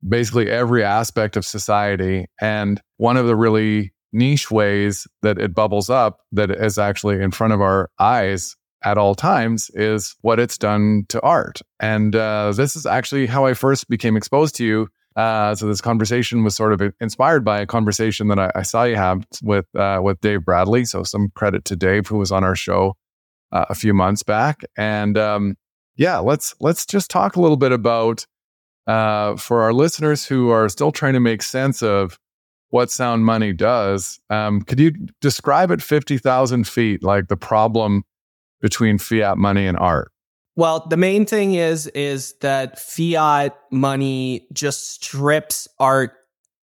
basically 0.08 0.50
every 0.50 0.84
aspect 0.84 1.38
of 1.38 1.46
society. 1.46 2.26
And 2.42 2.82
one 2.98 3.16
of 3.16 3.26
the 3.26 3.38
really 3.38 3.94
niche 4.12 4.52
ways 4.52 5.08
that 5.22 5.38
it 5.38 5.56
bubbles 5.56 5.90
up 5.90 6.20
that 6.34 6.52
is 6.52 6.78
actually 6.78 7.22
in 7.22 7.32
front 7.32 7.54
of 7.54 7.62
our 7.62 7.90
eyes 8.00 8.57
at 8.84 8.98
all 8.98 9.16
times 9.16 9.72
is 9.74 10.16
what 10.22 10.40
it's 10.40 10.58
done 10.58 11.06
to 11.10 11.22
art. 11.22 11.62
And 11.80 12.16
uh, 12.16 12.52
this 12.52 12.76
is 12.76 12.86
actually 12.86 13.26
how 13.26 13.46
I 13.46 13.54
first 13.54 13.90
became 13.90 14.18
exposed 14.18 14.56
to 14.56 14.66
you. 14.66 14.88
Uh, 15.16 15.56
so 15.56 15.66
this 15.66 15.82
conversation 15.82 16.44
was 16.44 16.56
sort 16.56 16.74
of 16.74 16.94
inspired 17.02 17.44
by 17.44 17.60
a 17.60 17.66
conversation 17.66 18.28
that 18.28 18.38
I, 18.38 18.52
I 18.54 18.62
saw 18.62 18.84
you 18.84 18.96
have 18.96 19.26
with 19.42 19.66
uh, 19.76 20.00
with 20.04 20.22
Dave 20.22 20.46
Bradley. 20.46 20.86
So 20.86 21.02
some 21.02 21.30
credit 21.34 21.66
to 21.66 21.76
Dave, 21.76 22.08
who 22.08 22.18
was 22.18 22.32
on 22.32 22.44
our 22.44 22.56
show 22.56 22.96
uh, 23.52 23.66
a 23.70 23.74
few 23.74 23.96
months 23.96 24.22
back. 24.22 24.62
And 24.78 25.18
um, 25.18 25.56
yeah, 25.96 26.20
let's 26.20 26.54
let's 26.60 26.86
just 26.86 27.10
talk 27.10 27.36
a 27.36 27.42
little 27.42 27.58
bit 27.58 27.72
about 27.72 28.28
uh, 28.86 29.38
for 29.38 29.62
our 29.64 29.74
listeners 29.74 30.28
who 30.28 30.52
are 30.52 30.70
still 30.70 30.92
trying 30.92 31.14
to 31.14 31.20
make 31.20 31.42
sense 31.42 31.82
of 31.82 32.20
what 32.70 32.92
sound 32.92 33.26
money 33.26 33.54
does. 33.54 34.20
Um, 34.30 34.62
could 34.62 34.80
you 34.80 34.92
describe 35.20 35.72
at 35.72 35.82
fifty 35.82 36.20
thousand 36.20 36.68
feet, 36.68 37.04
like 37.04 37.28
the 37.28 37.38
problem 37.38 38.04
between 38.62 38.98
fiat 38.98 39.38
money 39.38 39.68
and 39.68 39.78
art? 39.78 40.12
Well, 40.56 40.88
the 40.88 40.98
main 40.98 41.26
thing 41.26 41.54
is 41.54 41.88
is 41.88 42.34
that 42.42 42.80
fiat 42.80 43.58
money 43.72 44.48
just 44.52 44.92
strips 44.92 45.68
art 45.80 46.14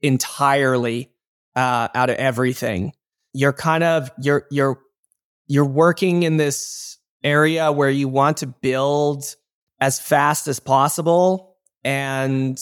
entirely 0.00 1.12
uh, 1.54 1.88
out 1.94 2.10
of 2.10 2.16
everything. 2.16 2.92
You're 3.32 3.52
kind 3.52 3.84
of 3.84 4.10
you're 4.20 4.46
you're 4.50 4.78
you're 5.46 5.66
working 5.66 6.22
in 6.22 6.38
this 6.38 6.98
area 7.22 7.72
where 7.72 7.90
you 7.90 8.08
want 8.08 8.38
to 8.38 8.46
build 8.46 9.24
as 9.80 10.00
fast 10.00 10.46
as 10.46 10.60
possible 10.60 11.56
and 11.84 12.58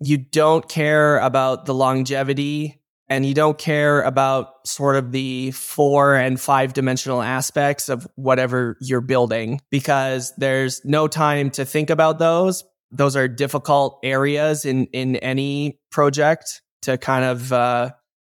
you 0.00 0.18
don't 0.18 0.68
care 0.68 1.18
about 1.18 1.64
the 1.64 1.74
longevity 1.74 2.81
and 3.08 3.26
you 3.26 3.34
don't 3.34 3.58
care 3.58 4.02
about 4.02 4.66
sort 4.66 4.96
of 4.96 5.12
the 5.12 5.50
four 5.50 6.14
and 6.14 6.40
five 6.40 6.72
dimensional 6.72 7.20
aspects 7.20 7.88
of 7.88 8.06
whatever 8.14 8.76
you're 8.80 9.00
building 9.00 9.60
because 9.70 10.32
there's 10.36 10.80
no 10.84 11.08
time 11.08 11.50
to 11.50 11.64
think 11.64 11.90
about 11.90 12.18
those. 12.18 12.64
Those 12.90 13.16
are 13.16 13.28
difficult 13.28 13.98
areas 14.02 14.64
in, 14.64 14.86
in 14.86 15.16
any 15.16 15.80
project 15.90 16.62
to 16.82 16.98
kind 16.98 17.24
of, 17.24 17.52
uh, 17.52 17.90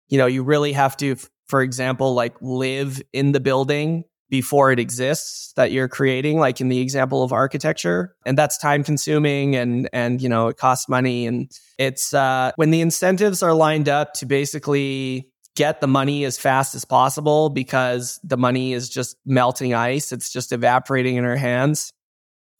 you 0.09 0.17
know, 0.17 0.27
you 0.27 0.43
really 0.43 0.73
have 0.73 0.97
to, 0.97 1.15
for 1.47 1.61
example, 1.61 2.13
like 2.13 2.35
live 2.41 3.01
in 3.13 3.31
the 3.31 3.39
building 3.39 4.05
before 4.33 4.71
it 4.71 4.79
exists 4.79 5.53
that 5.57 5.71
you're 5.71 5.87
creating 5.87 6.39
like 6.39 6.59
in 6.59 6.67
the 6.67 6.79
example 6.79 7.21
of 7.21 7.31
architecture 7.31 8.15
and 8.25 8.35
that's 8.35 8.57
time 8.57 8.83
consuming 8.83 9.55
and 9.55 9.87
and 9.93 10.23
you 10.23 10.27
know 10.27 10.47
it 10.47 10.57
costs 10.57 10.89
money. 10.89 11.27
And 11.27 11.51
it's 11.77 12.15
uh 12.15 12.51
when 12.55 12.71
the 12.71 12.81
incentives 12.81 13.43
are 13.43 13.53
lined 13.53 13.87
up 13.87 14.13
to 14.13 14.25
basically 14.25 15.29
get 15.55 15.81
the 15.81 15.87
money 15.87 16.25
as 16.25 16.39
fast 16.39 16.73
as 16.73 16.83
possible 16.83 17.51
because 17.51 18.19
the 18.23 18.35
money 18.35 18.73
is 18.73 18.89
just 18.89 19.17
melting 19.23 19.75
ice 19.75 20.11
it's 20.11 20.33
just 20.33 20.51
evaporating 20.51 21.15
in 21.15 21.25
our 21.25 21.35
hands 21.35 21.93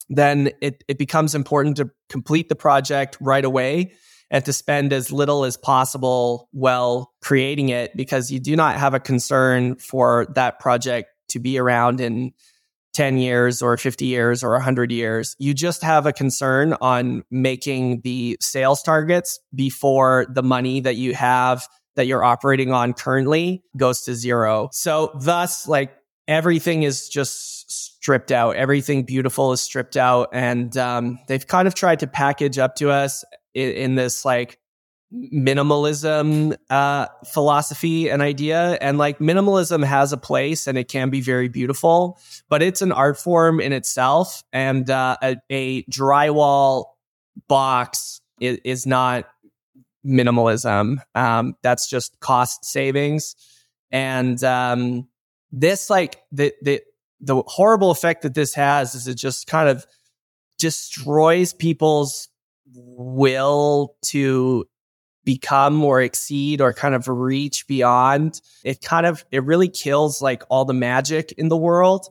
then 0.08 0.52
it 0.60 0.84
it 0.86 0.96
becomes 0.96 1.34
important 1.34 1.76
to 1.78 1.90
complete 2.08 2.48
the 2.48 2.54
project 2.54 3.18
right 3.20 3.44
away 3.44 3.92
and 4.30 4.44
to 4.44 4.52
spend 4.52 4.92
as 4.92 5.10
little 5.10 5.44
as 5.44 5.56
possible 5.56 6.48
while 6.52 7.12
creating 7.20 7.70
it 7.70 7.96
because 7.96 8.30
you 8.30 8.38
do 8.38 8.54
not 8.54 8.76
have 8.76 8.94
a 8.94 9.00
concern 9.00 9.74
for 9.74 10.26
that 10.36 10.60
project 10.60 11.08
to 11.28 11.38
be 11.38 11.58
around 11.58 12.00
in 12.00 12.32
10 12.94 13.18
years 13.18 13.60
or 13.60 13.76
50 13.76 14.06
years 14.06 14.42
or 14.42 14.52
100 14.52 14.90
years. 14.92 15.36
You 15.38 15.52
just 15.52 15.82
have 15.82 16.06
a 16.06 16.12
concern 16.12 16.76
on 16.80 17.24
making 17.30 18.02
the 18.02 18.36
sales 18.40 18.82
targets 18.82 19.40
before 19.54 20.26
the 20.30 20.42
money 20.42 20.80
that 20.80 20.96
you 20.96 21.14
have 21.14 21.66
that 21.96 22.06
you're 22.06 22.24
operating 22.24 22.72
on 22.72 22.92
currently 22.92 23.62
goes 23.76 24.02
to 24.02 24.14
zero. 24.14 24.68
So 24.72 25.12
thus 25.20 25.68
like 25.68 25.96
everything 26.26 26.82
is 26.82 27.08
just 27.08 27.70
stripped 27.70 28.32
out. 28.32 28.56
Everything 28.56 29.04
beautiful 29.04 29.52
is 29.52 29.60
stripped 29.60 29.96
out. 29.96 30.28
And 30.32 30.76
um, 30.76 31.18
they've 31.28 31.46
kind 31.46 31.68
of 31.68 31.74
tried 31.74 32.00
to 32.00 32.06
package 32.06 32.58
up 32.58 32.76
to 32.76 32.90
us 32.90 33.24
in, 33.54 33.70
in 33.70 33.94
this 33.94 34.24
like 34.24 34.58
minimalism 35.14 36.56
uh, 36.70 37.06
philosophy 37.26 38.08
and 38.08 38.20
idea. 38.20 38.78
And 38.80 38.98
like 38.98 39.18
minimalism 39.18 39.84
has 39.84 40.12
a 40.12 40.16
place 40.16 40.66
and 40.66 40.76
it 40.76 40.88
can 40.88 41.10
be 41.10 41.20
very 41.20 41.48
beautiful, 41.48 42.18
but 42.48 42.62
it's 42.62 42.82
an 42.82 42.92
art 42.92 43.18
form 43.18 43.60
in 43.60 43.72
itself. 43.72 44.42
And 44.52 44.88
uh, 44.90 45.16
a, 45.22 45.36
a, 45.50 45.84
drywall 45.84 46.86
box 47.48 48.20
is, 48.40 48.58
is 48.64 48.86
not 48.86 49.26
minimalism. 50.04 50.98
Um, 51.14 51.54
that's 51.62 51.88
just 51.88 52.18
cost 52.20 52.64
savings. 52.64 53.36
And 53.90 54.42
um, 54.42 55.08
this, 55.52 55.88
like 55.88 56.20
the 56.32 56.52
the 56.62 56.82
the 57.20 57.42
horrible 57.46 57.90
effect 57.90 58.22
that 58.22 58.34
this 58.34 58.54
has 58.54 58.94
is 58.94 59.06
it 59.06 59.14
just 59.14 59.46
kind 59.46 59.68
of 59.68 59.86
destroys 60.58 61.52
people's 61.52 62.28
will 62.74 63.96
to 64.02 64.66
become 65.24 65.82
or 65.82 66.00
exceed 66.00 66.60
or 66.60 66.72
kind 66.72 66.94
of 66.94 67.08
reach 67.08 67.66
beyond 67.66 68.40
it 68.62 68.80
kind 68.82 69.06
of 69.06 69.24
it 69.30 69.42
really 69.44 69.68
kills 69.68 70.20
like 70.20 70.42
all 70.48 70.64
the 70.64 70.74
magic 70.74 71.32
in 71.32 71.48
the 71.48 71.56
world. 71.56 72.06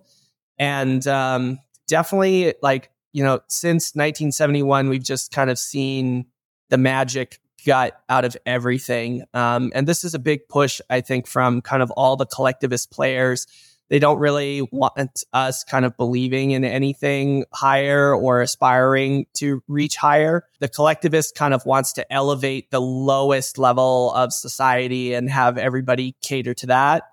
And 0.57 1.05
um 1.07 1.59
definitely 1.87 2.53
like 2.61 2.89
you 3.11 3.23
know 3.23 3.39
since 3.47 3.95
1971 3.95 4.89
we've 4.89 5.03
just 5.03 5.31
kind 5.31 5.49
of 5.49 5.59
seen 5.59 6.25
the 6.69 6.77
magic 6.77 7.39
gut 7.65 8.01
out 8.09 8.25
of 8.25 8.35
everything. 8.45 9.23
Um 9.33 9.71
and 9.75 9.87
this 9.87 10.03
is 10.03 10.13
a 10.13 10.19
big 10.19 10.47
push 10.47 10.81
i 10.89 11.01
think 11.01 11.27
from 11.27 11.61
kind 11.61 11.83
of 11.83 11.91
all 11.91 12.15
the 12.15 12.25
collectivist 12.25 12.91
players 12.91 13.47
they 13.93 13.99
don't 13.99 14.17
really 14.17 14.67
want 14.71 15.23
us 15.33 15.63
kind 15.63 15.85
of 15.85 15.95
believing 15.97 16.49
in 16.49 16.65
anything 16.65 17.45
higher 17.53 18.11
or 18.11 18.41
aspiring 18.41 19.27
to 19.35 19.61
reach 19.67 19.97
higher. 19.97 20.47
The 20.59 20.67
collectivist 20.67 21.35
kind 21.35 21.53
of 21.53 21.63
wants 21.67 21.93
to 21.93 22.11
elevate 22.11 22.71
the 22.71 22.81
lowest 22.81 23.59
level 23.59 24.11
of 24.13 24.33
society 24.33 25.13
and 25.13 25.29
have 25.29 25.59
everybody 25.59 26.15
cater 26.23 26.55
to 26.55 26.65
that 26.65 27.03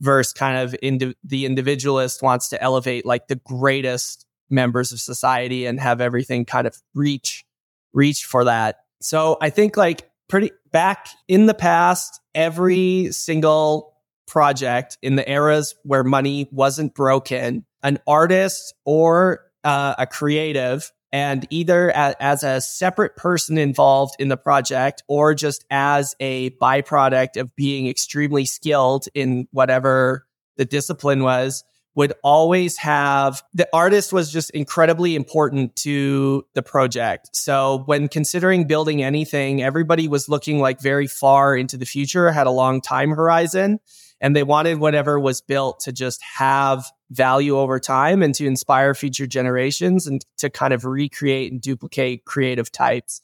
versus 0.00 0.32
kind 0.32 0.58
of 0.58 0.74
indi- 0.82 1.14
the 1.22 1.46
individualist 1.46 2.20
wants 2.20 2.48
to 2.48 2.60
elevate 2.60 3.06
like 3.06 3.28
the 3.28 3.36
greatest 3.36 4.26
members 4.50 4.90
of 4.90 4.98
society 4.98 5.66
and 5.66 5.78
have 5.78 6.00
everything 6.00 6.44
kind 6.44 6.66
of 6.66 6.76
reach 6.96 7.44
reach 7.92 8.24
for 8.24 8.42
that. 8.42 8.78
So 9.00 9.36
I 9.40 9.50
think 9.50 9.76
like 9.76 10.10
pretty 10.28 10.50
back 10.72 11.06
in 11.28 11.46
the 11.46 11.54
past 11.54 12.20
every 12.34 13.12
single 13.12 13.93
project 14.26 14.98
in 15.02 15.16
the 15.16 15.30
eras 15.30 15.74
where 15.82 16.04
money 16.04 16.48
wasn't 16.50 16.94
broken, 16.94 17.64
an 17.82 17.98
artist 18.06 18.74
or 18.84 19.40
uh, 19.62 19.94
a 19.98 20.06
creative, 20.06 20.92
and 21.12 21.46
either 21.50 21.90
as, 21.90 22.14
as 22.18 22.42
a 22.42 22.60
separate 22.60 23.16
person 23.16 23.56
involved 23.56 24.16
in 24.18 24.28
the 24.28 24.36
project 24.36 25.02
or 25.06 25.34
just 25.34 25.64
as 25.70 26.14
a 26.18 26.50
byproduct 26.50 27.36
of 27.36 27.54
being 27.54 27.86
extremely 27.86 28.44
skilled 28.44 29.06
in 29.14 29.46
whatever 29.52 30.26
the 30.56 30.64
discipline 30.64 31.22
was, 31.22 31.64
would 31.94 32.12
always 32.24 32.76
have 32.78 33.42
the 33.52 33.68
artist 33.72 34.12
was 34.12 34.32
just 34.32 34.50
incredibly 34.50 35.14
important 35.14 35.76
to 35.76 36.44
the 36.54 36.62
project. 36.62 37.30
So 37.32 37.84
when 37.86 38.08
considering 38.08 38.66
building 38.66 39.02
anything, 39.02 39.62
everybody 39.62 40.08
was 40.08 40.28
looking 40.28 40.58
like 40.58 40.80
very 40.80 41.06
far 41.06 41.56
into 41.56 41.76
the 41.76 41.86
future, 41.86 42.32
had 42.32 42.48
a 42.48 42.50
long 42.50 42.80
time 42.80 43.10
horizon 43.10 43.78
and 44.20 44.34
they 44.34 44.42
wanted 44.42 44.78
whatever 44.78 45.18
was 45.18 45.40
built 45.40 45.80
to 45.80 45.92
just 45.92 46.22
have 46.36 46.84
value 47.10 47.58
over 47.58 47.78
time 47.78 48.22
and 48.22 48.34
to 48.34 48.46
inspire 48.46 48.94
future 48.94 49.26
generations 49.26 50.06
and 50.06 50.24
to 50.38 50.50
kind 50.50 50.72
of 50.72 50.84
recreate 50.84 51.52
and 51.52 51.60
duplicate 51.60 52.24
creative 52.24 52.72
types 52.72 53.20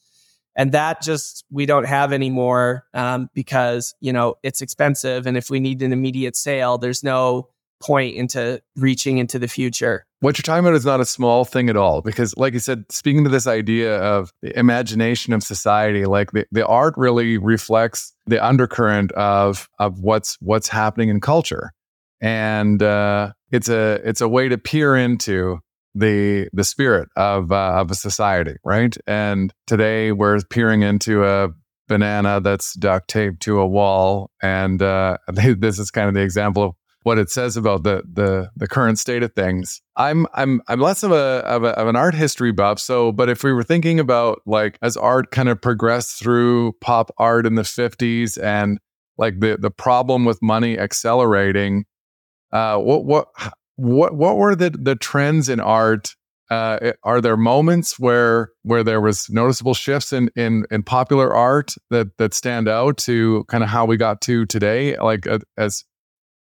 and 0.57 0.72
that 0.72 1.00
just 1.00 1.44
we 1.50 1.64
don't 1.64 1.87
have 1.87 2.12
anymore 2.12 2.85
um, 2.92 3.31
because 3.35 3.94
you 4.00 4.12
know 4.12 4.35
it's 4.42 4.61
expensive 4.61 5.26
and 5.26 5.37
if 5.37 5.48
we 5.50 5.61
need 5.61 5.83
an 5.83 5.92
immediate 5.92 6.37
sale 6.37 6.79
there's 6.79 7.03
no 7.03 7.48
point 7.81 8.14
into 8.14 8.62
reaching 8.76 9.18
into 9.18 9.38
the 9.38 9.48
future. 9.48 10.07
What 10.21 10.37
you're 10.37 10.43
talking 10.43 10.67
about 10.67 10.75
is 10.75 10.85
not 10.85 11.01
a 11.01 11.07
small 11.07 11.47
thing 11.47 11.71
at 11.71 11.77
all, 11.77 12.03
because, 12.03 12.37
like 12.37 12.53
you 12.53 12.59
said, 12.59 12.85
speaking 12.91 13.25
to 13.25 13.31
this 13.31 13.47
idea 13.47 13.99
of 14.03 14.31
the 14.43 14.57
imagination 14.59 15.33
of 15.33 15.43
society, 15.43 16.05
like 16.05 16.33
the, 16.33 16.47
the 16.53 16.67
art 16.67 16.93
really 16.99 17.39
reflects 17.39 18.13
the 18.27 18.45
undercurrent 18.45 19.13
of 19.13 19.67
of 19.79 20.01
what's 20.01 20.37
what's 20.41 20.69
happening 20.69 21.09
in 21.09 21.23
culture, 21.23 21.73
and 22.21 22.83
uh, 22.83 23.33
it's 23.51 23.71
a 23.71 24.01
it's 24.05 24.21
a 24.21 24.29
way 24.29 24.51
to 24.51 24.59
peer 24.59 24.95
into 24.95 25.59
the 25.95 26.49
the 26.53 26.65
spirit 26.65 27.09
of 27.17 27.51
uh, 27.51 27.81
of 27.81 27.91
a 27.91 27.95
society, 27.95 28.57
right? 28.63 28.95
And 29.07 29.55
today 29.67 30.13
we're 30.13 30.39
peering 30.51 30.83
into 30.83 31.25
a 31.25 31.49
banana 31.89 32.41
that's 32.41 32.75
duct 32.75 33.09
taped 33.09 33.41
to 33.45 33.59
a 33.59 33.67
wall, 33.67 34.31
and 34.43 34.83
uh, 34.83 35.17
this 35.29 35.79
is 35.79 35.91
kind 35.91 36.09
of 36.09 36.15
the 36.15 36.21
example 36.21 36.63
of 36.63 36.75
what 37.03 37.19
it 37.19 37.31
says 37.31 37.57
about 37.57 37.83
the 37.83 38.03
the 38.13 38.51
the 38.57 38.69
current 38.69 38.99
state 38.99 39.23
of 39.23 39.33
things. 39.35 39.81
I'm 39.97 40.27
I'm 40.35 40.61
I'm 40.69 40.81
less 40.81 41.03
of 41.03 41.13
a, 41.13 41.43
of 41.47 41.65
a 41.65 41.69
of 41.69 41.89
an 41.89 41.97
art 41.97 42.15
history 42.15 42.53
buff. 42.53 42.79
So, 42.79 43.13
but 43.13 43.29
if 43.29 43.43
we 43.43 43.53
were 43.53 43.63
thinking 43.63 43.99
about 43.99 44.43
like 44.47 44.79
as 44.83 44.97
art 44.97 45.31
kind 45.31 45.49
of 45.49 45.61
progressed 45.61 46.19
through 46.19 46.73
pop 46.81 47.11
art 47.19 47.47
in 47.47 47.55
the 47.55 47.63
50s 47.63 48.43
and 48.43 48.79
like 49.17 49.41
the 49.41 49.57
the 49.59 49.71
problem 49.71 50.25
with 50.25 50.43
money 50.43 50.79
accelerating, 50.79 51.85
uh, 52.53 52.77
what 52.79 53.05
what 53.05 53.29
what 53.77 54.15
what 54.15 54.37
were 54.37 54.55
the 54.55 54.71
the 54.71 54.97
trends 54.97 55.49
in 55.49 55.61
art? 55.61 56.15
Uh, 56.51 56.93
are 57.05 57.21
there 57.21 57.37
moments 57.37 57.99
where 57.99 58.51
where 58.63 58.83
there 58.83 59.01
was 59.01 59.31
noticeable 59.31 59.73
shifts 59.73 60.13
in 60.13 60.29
in 60.35 60.67
in 60.71 60.83
popular 60.83 61.33
art 61.33 61.75
that 61.91 62.09
that 62.19 62.35
stand 62.35 62.69
out 62.69 62.99
to 62.99 63.45
kind 63.45 63.63
of 63.63 63.71
how 63.71 63.85
we 63.85 63.97
got 63.97 64.21
to 64.21 64.45
today, 64.47 64.99
like 64.99 65.29
uh, 65.29 65.39
as 65.57 65.85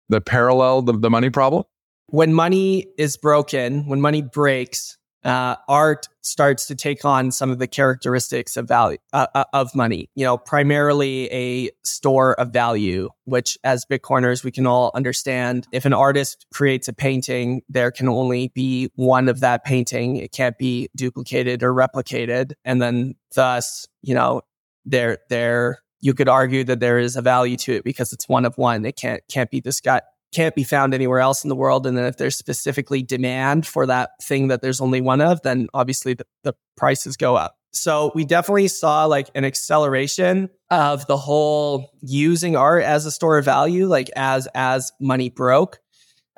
the 0.08 0.20
parallel 0.20 0.82
the, 0.82 0.92
the 0.92 1.10
money 1.10 1.30
problem? 1.30 1.64
When 2.06 2.32
money 2.32 2.86
is 2.96 3.16
broken, 3.16 3.86
when 3.86 4.00
money 4.00 4.22
breaks, 4.22 4.96
uh, 5.24 5.56
art 5.68 6.08
starts 6.22 6.66
to 6.66 6.74
take 6.74 7.04
on 7.04 7.30
some 7.30 7.50
of 7.50 7.58
the 7.58 7.66
characteristics 7.66 8.56
of 8.56 8.68
value 8.68 8.98
uh, 9.12 9.26
uh, 9.34 9.44
of 9.52 9.74
money. 9.74 10.08
You 10.14 10.24
know, 10.24 10.38
primarily 10.38 11.30
a 11.32 11.70
store 11.84 12.34
of 12.40 12.52
value, 12.52 13.10
which 13.24 13.58
as 13.64 13.84
Bitcoiners 13.84 14.44
we 14.44 14.50
can 14.50 14.66
all 14.66 14.90
understand. 14.94 15.66
If 15.72 15.84
an 15.84 15.92
artist 15.92 16.46
creates 16.52 16.88
a 16.88 16.92
painting, 16.92 17.62
there 17.68 17.90
can 17.90 18.08
only 18.08 18.48
be 18.54 18.90
one 18.94 19.28
of 19.28 19.40
that 19.40 19.64
painting. 19.64 20.16
It 20.16 20.32
can't 20.32 20.56
be 20.56 20.88
duplicated 20.96 21.62
or 21.62 21.74
replicated, 21.74 22.52
and 22.64 22.80
then 22.80 23.14
thus, 23.34 23.86
you 24.02 24.14
know, 24.14 24.42
there 24.84 25.18
there 25.28 25.82
you 26.00 26.14
could 26.14 26.28
argue 26.28 26.64
that 26.64 26.80
there 26.80 26.98
is 26.98 27.16
a 27.16 27.22
value 27.22 27.56
to 27.56 27.72
it 27.72 27.84
because 27.84 28.12
it's 28.12 28.28
one 28.28 28.44
of 28.44 28.56
one. 28.56 28.84
It 28.84 28.96
can't 28.96 29.22
can't 29.28 29.50
be 29.50 29.60
this 29.60 29.80
guy 29.80 30.00
can't 30.32 30.54
be 30.54 30.64
found 30.64 30.94
anywhere 30.94 31.20
else 31.20 31.42
in 31.42 31.48
the 31.48 31.56
world. 31.56 31.86
And 31.86 31.96
then 31.96 32.04
if 32.04 32.16
there's 32.16 32.36
specifically 32.36 33.02
demand 33.02 33.66
for 33.66 33.86
that 33.86 34.10
thing 34.22 34.48
that 34.48 34.60
there's 34.60 34.80
only 34.80 35.00
one 35.00 35.20
of, 35.20 35.40
then 35.42 35.68
obviously 35.72 36.14
the, 36.14 36.26
the 36.44 36.54
prices 36.76 37.16
go 37.16 37.34
up. 37.34 37.56
So 37.72 38.12
we 38.14 38.24
definitely 38.24 38.68
saw 38.68 39.04
like 39.06 39.30
an 39.34 39.44
acceleration 39.44 40.50
of 40.70 41.06
the 41.06 41.16
whole 41.16 41.90
using 42.00 42.56
art 42.56 42.82
as 42.82 43.06
a 43.06 43.10
store 43.10 43.38
of 43.38 43.44
value, 43.44 43.86
like 43.86 44.10
as 44.16 44.48
as 44.54 44.92
money 45.00 45.30
broke. 45.30 45.78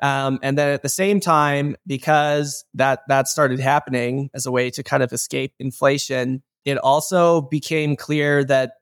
Um, 0.01 0.39
and 0.41 0.57
then 0.57 0.73
at 0.73 0.81
the 0.81 0.89
same 0.89 1.19
time, 1.19 1.75
because 1.85 2.65
that 2.73 3.01
that 3.07 3.27
started 3.27 3.59
happening 3.59 4.29
as 4.33 4.45
a 4.45 4.51
way 4.51 4.71
to 4.71 4.83
kind 4.83 5.03
of 5.03 5.13
escape 5.13 5.53
inflation, 5.59 6.43
it 6.65 6.77
also 6.77 7.41
became 7.41 7.95
clear 7.95 8.43
that 8.45 8.73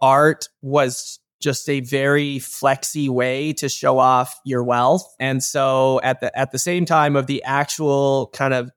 art 0.00 0.48
was 0.62 1.18
just 1.40 1.68
a 1.68 1.80
very 1.80 2.38
flexy 2.38 3.08
way 3.08 3.52
to 3.54 3.68
show 3.68 3.98
off 3.98 4.38
your 4.44 4.64
wealth. 4.64 5.04
And 5.20 5.42
so 5.42 6.00
at 6.02 6.20
the 6.20 6.36
at 6.36 6.50
the 6.50 6.58
same 6.58 6.84
time 6.84 7.16
of 7.16 7.26
the 7.26 7.42
actual 7.44 8.30
kind 8.32 8.54
of 8.54 8.70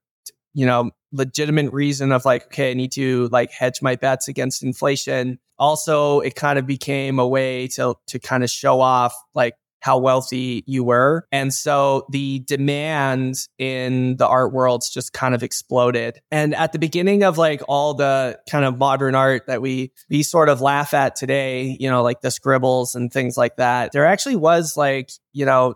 you 0.53 0.65
know 0.65 0.91
legitimate 1.11 1.73
reason 1.73 2.11
of 2.11 2.25
like 2.25 2.45
okay, 2.47 2.71
I 2.71 2.73
need 2.73 2.91
to 2.93 3.27
like 3.31 3.51
hedge 3.51 3.81
my 3.81 3.95
bets 3.95 4.27
against 4.27 4.63
inflation. 4.63 5.39
Also, 5.57 6.19
it 6.21 6.35
kind 6.35 6.57
of 6.57 6.65
became 6.65 7.19
a 7.19 7.27
way 7.27 7.67
to 7.69 7.95
to 8.07 8.19
kind 8.19 8.43
of 8.43 8.49
show 8.49 8.81
off 8.81 9.15
like 9.33 9.55
how 9.81 9.97
wealthy 9.97 10.63
you 10.65 10.83
were. 10.83 11.27
And 11.31 11.53
so 11.53 12.05
the 12.09 12.39
demand 12.39 13.35
in 13.57 14.15
the 14.17 14.27
art 14.27 14.53
worlds 14.53 14.89
just 14.89 15.11
kind 15.11 15.35
of 15.35 15.43
exploded. 15.43 16.19
And 16.31 16.55
at 16.55 16.71
the 16.71 16.79
beginning 16.79 17.23
of 17.23 17.37
like 17.37 17.61
all 17.67 17.93
the 17.93 18.39
kind 18.49 18.63
of 18.63 18.77
modern 18.77 19.15
art 19.15 19.47
that 19.47 19.61
we 19.61 19.91
we 20.09 20.23
sort 20.23 20.49
of 20.49 20.61
laugh 20.61 20.93
at 20.93 21.15
today, 21.15 21.75
you 21.79 21.89
know, 21.89 22.03
like 22.03 22.21
the 22.21 22.31
scribbles 22.31 22.95
and 22.95 23.11
things 23.11 23.37
like 23.37 23.57
that, 23.57 23.91
there 23.91 24.05
actually 24.05 24.35
was 24.37 24.77
like, 24.77 25.11
you 25.33 25.45
know, 25.45 25.75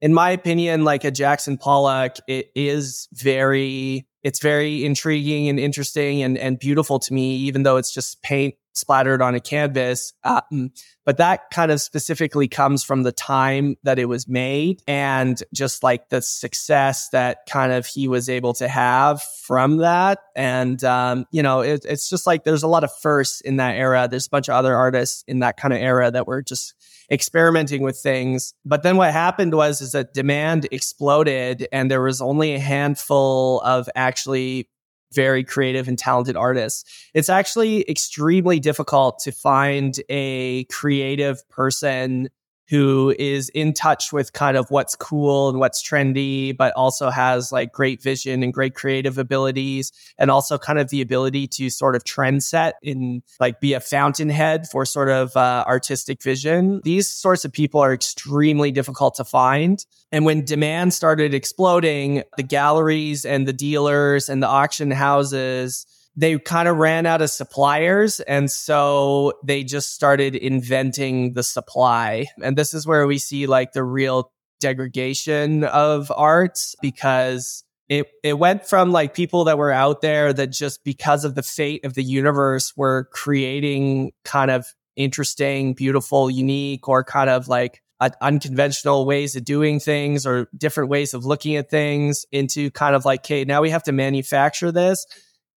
in 0.00 0.14
my 0.14 0.30
opinion, 0.30 0.84
like 0.84 1.04
a 1.04 1.10
Jackson 1.10 1.58
Pollock, 1.58 2.16
it 2.28 2.50
is 2.54 3.08
very 3.12 4.06
it's 4.22 4.40
very 4.40 4.84
intriguing 4.84 5.48
and 5.48 5.60
interesting 5.60 6.22
and, 6.22 6.36
and 6.38 6.58
beautiful 6.58 6.98
to 6.98 7.14
me, 7.14 7.36
even 7.36 7.62
though 7.62 7.76
it's 7.76 7.92
just 7.92 8.20
paint 8.22 8.54
splattered 8.78 9.20
on 9.20 9.34
a 9.34 9.40
canvas. 9.40 10.12
Um, 10.24 10.70
but 11.04 11.16
that 11.16 11.50
kind 11.50 11.70
of 11.70 11.80
specifically 11.80 12.48
comes 12.48 12.84
from 12.84 13.02
the 13.02 13.12
time 13.12 13.76
that 13.82 13.98
it 13.98 14.06
was 14.06 14.28
made 14.28 14.82
and 14.86 15.42
just 15.54 15.82
like 15.82 16.08
the 16.10 16.20
success 16.20 17.08
that 17.10 17.38
kind 17.48 17.72
of 17.72 17.86
he 17.86 18.08
was 18.08 18.28
able 18.28 18.52
to 18.54 18.68
have 18.68 19.22
from 19.22 19.78
that. 19.78 20.18
And, 20.36 20.82
um, 20.84 21.26
you 21.30 21.42
know, 21.42 21.60
it, 21.60 21.84
it's 21.88 22.08
just 22.10 22.26
like 22.26 22.44
there's 22.44 22.62
a 22.62 22.68
lot 22.68 22.84
of 22.84 22.94
firsts 23.00 23.40
in 23.40 23.56
that 23.56 23.76
era. 23.76 24.06
There's 24.10 24.26
a 24.26 24.30
bunch 24.30 24.48
of 24.48 24.54
other 24.54 24.76
artists 24.76 25.24
in 25.26 25.40
that 25.40 25.56
kind 25.56 25.72
of 25.72 25.80
era 25.80 26.10
that 26.10 26.26
were 26.26 26.42
just 26.42 26.74
experimenting 27.10 27.82
with 27.82 27.98
things. 27.98 28.52
But 28.64 28.82
then 28.82 28.96
what 28.96 29.12
happened 29.12 29.54
was 29.54 29.80
is 29.80 29.92
that 29.92 30.12
demand 30.12 30.68
exploded 30.70 31.66
and 31.72 31.90
there 31.90 32.02
was 32.02 32.20
only 32.20 32.54
a 32.54 32.58
handful 32.58 33.60
of 33.62 33.88
actually 33.94 34.68
very 35.12 35.44
creative 35.44 35.88
and 35.88 35.98
talented 35.98 36.36
artists. 36.36 36.84
It's 37.14 37.28
actually 37.28 37.88
extremely 37.88 38.60
difficult 38.60 39.18
to 39.20 39.32
find 39.32 39.98
a 40.08 40.64
creative 40.64 41.48
person 41.48 42.28
who 42.68 43.14
is 43.18 43.48
in 43.50 43.72
touch 43.72 44.12
with 44.12 44.32
kind 44.32 44.56
of 44.56 44.70
what's 44.70 44.94
cool 44.94 45.48
and 45.48 45.58
what's 45.58 45.82
trendy, 45.82 46.56
but 46.56 46.72
also 46.74 47.10
has 47.10 47.50
like 47.50 47.72
great 47.72 48.02
vision 48.02 48.42
and 48.42 48.52
great 48.52 48.74
creative 48.74 49.18
abilities, 49.18 49.92
and 50.18 50.30
also 50.30 50.58
kind 50.58 50.78
of 50.78 50.90
the 50.90 51.00
ability 51.00 51.46
to 51.46 51.70
sort 51.70 51.96
of 51.96 52.04
trend 52.04 52.42
set 52.42 52.74
and 52.84 53.22
like 53.40 53.60
be 53.60 53.72
a 53.72 53.80
fountainhead 53.80 54.68
for 54.68 54.84
sort 54.84 55.08
of 55.08 55.36
uh, 55.36 55.64
artistic 55.66 56.22
vision. 56.22 56.80
These 56.84 57.08
sorts 57.08 57.44
of 57.44 57.52
people 57.52 57.80
are 57.80 57.94
extremely 57.94 58.70
difficult 58.70 59.14
to 59.14 59.24
find. 59.24 59.84
And 60.12 60.24
when 60.24 60.44
demand 60.44 60.94
started 60.94 61.34
exploding, 61.34 62.22
the 62.36 62.42
galleries 62.42 63.24
and 63.24 63.46
the 63.46 63.52
dealers 63.52 64.28
and 64.28 64.42
the 64.42 64.46
auction 64.46 64.90
houses 64.90 65.86
they 66.18 66.36
kind 66.36 66.66
of 66.66 66.76
ran 66.76 67.06
out 67.06 67.22
of 67.22 67.30
suppliers. 67.30 68.18
And 68.18 68.50
so 68.50 69.34
they 69.44 69.62
just 69.62 69.94
started 69.94 70.34
inventing 70.34 71.34
the 71.34 71.44
supply. 71.44 72.26
And 72.42 72.58
this 72.58 72.74
is 72.74 72.88
where 72.88 73.06
we 73.06 73.18
see 73.18 73.46
like 73.46 73.72
the 73.72 73.84
real 73.84 74.32
degradation 74.58 75.62
of 75.62 76.10
arts 76.14 76.74
because 76.82 77.62
it 77.88 78.08
it 78.24 78.36
went 78.36 78.66
from 78.66 78.90
like 78.90 79.14
people 79.14 79.44
that 79.44 79.58
were 79.58 79.70
out 79.70 80.02
there 80.02 80.32
that 80.32 80.48
just 80.48 80.82
because 80.82 81.24
of 81.24 81.36
the 81.36 81.42
fate 81.44 81.84
of 81.84 81.94
the 81.94 82.02
universe 82.02 82.76
were 82.76 83.08
creating 83.12 84.10
kind 84.24 84.50
of 84.50 84.66
interesting, 84.96 85.72
beautiful, 85.72 86.28
unique, 86.28 86.88
or 86.88 87.04
kind 87.04 87.30
of 87.30 87.46
like 87.46 87.80
unconventional 88.20 89.06
ways 89.06 89.36
of 89.36 89.44
doing 89.44 89.78
things 89.78 90.26
or 90.26 90.48
different 90.56 90.90
ways 90.90 91.14
of 91.14 91.24
looking 91.24 91.54
at 91.54 91.70
things 91.70 92.26
into 92.32 92.72
kind 92.72 92.96
of 92.96 93.04
like, 93.04 93.20
okay, 93.20 93.44
now 93.44 93.62
we 93.62 93.70
have 93.70 93.84
to 93.84 93.92
manufacture 93.92 94.72
this 94.72 95.06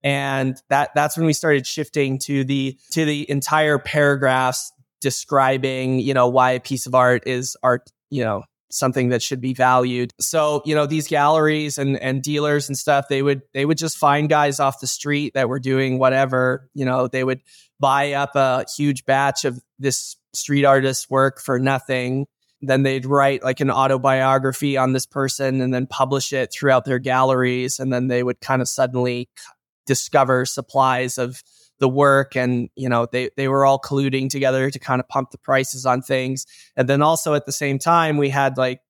and 0.02 0.60
that 0.68 0.90
that's 0.94 1.16
when 1.16 1.26
we 1.26 1.32
started 1.32 1.66
shifting 1.66 2.18
to 2.18 2.44
the 2.44 2.78
to 2.92 3.04
the 3.04 3.28
entire 3.30 3.78
paragraphs 3.78 4.72
describing 5.00 6.00
you 6.00 6.14
know 6.14 6.28
why 6.28 6.52
a 6.52 6.60
piece 6.60 6.86
of 6.86 6.94
art 6.94 7.22
is 7.26 7.56
art 7.62 7.90
you 8.10 8.22
know 8.22 8.42
something 8.70 9.08
that 9.08 9.22
should 9.22 9.40
be 9.40 9.54
valued. 9.54 10.12
So 10.20 10.62
you 10.64 10.74
know 10.74 10.86
these 10.86 11.08
galleries 11.08 11.78
and 11.78 11.98
and 12.00 12.22
dealers 12.22 12.68
and 12.68 12.76
stuff 12.76 13.08
they 13.08 13.22
would 13.22 13.42
they 13.54 13.64
would 13.64 13.78
just 13.78 13.96
find 13.96 14.28
guys 14.28 14.60
off 14.60 14.80
the 14.80 14.86
street 14.86 15.34
that 15.34 15.48
were 15.48 15.60
doing 15.60 15.98
whatever 15.98 16.68
you 16.74 16.84
know 16.84 17.08
they 17.08 17.24
would 17.24 17.40
buy 17.80 18.12
up 18.12 18.34
a 18.34 18.64
huge 18.76 19.04
batch 19.04 19.44
of 19.44 19.60
this 19.78 20.16
street 20.34 20.64
artist's 20.64 21.08
work 21.08 21.40
for 21.40 21.58
nothing. 21.58 22.26
Then 22.60 22.82
they'd 22.82 23.06
write 23.06 23.44
like 23.44 23.60
an 23.60 23.70
autobiography 23.70 24.76
on 24.76 24.92
this 24.92 25.06
person 25.06 25.60
and 25.60 25.72
then 25.72 25.86
publish 25.86 26.32
it 26.32 26.52
throughout 26.52 26.84
their 26.84 26.98
galleries. 26.98 27.78
And 27.78 27.92
then 27.92 28.08
they 28.08 28.24
would 28.24 28.40
kind 28.40 28.60
of 28.60 28.68
suddenly 28.68 29.28
discover 29.88 30.44
supplies 30.44 31.18
of 31.18 31.42
the 31.80 31.88
work 31.88 32.36
and 32.36 32.68
you 32.76 32.88
know 32.88 33.06
they 33.10 33.30
they 33.36 33.48
were 33.48 33.64
all 33.64 33.80
colluding 33.80 34.28
together 34.28 34.70
to 34.70 34.78
kind 34.78 35.00
of 35.00 35.08
pump 35.08 35.30
the 35.30 35.38
prices 35.38 35.86
on 35.86 36.02
things. 36.02 36.46
And 36.76 36.88
then 36.88 37.02
also 37.02 37.34
at 37.34 37.46
the 37.46 37.52
same 37.52 37.78
time 37.78 38.18
we 38.18 38.28
had 38.28 38.56
like 38.56 38.80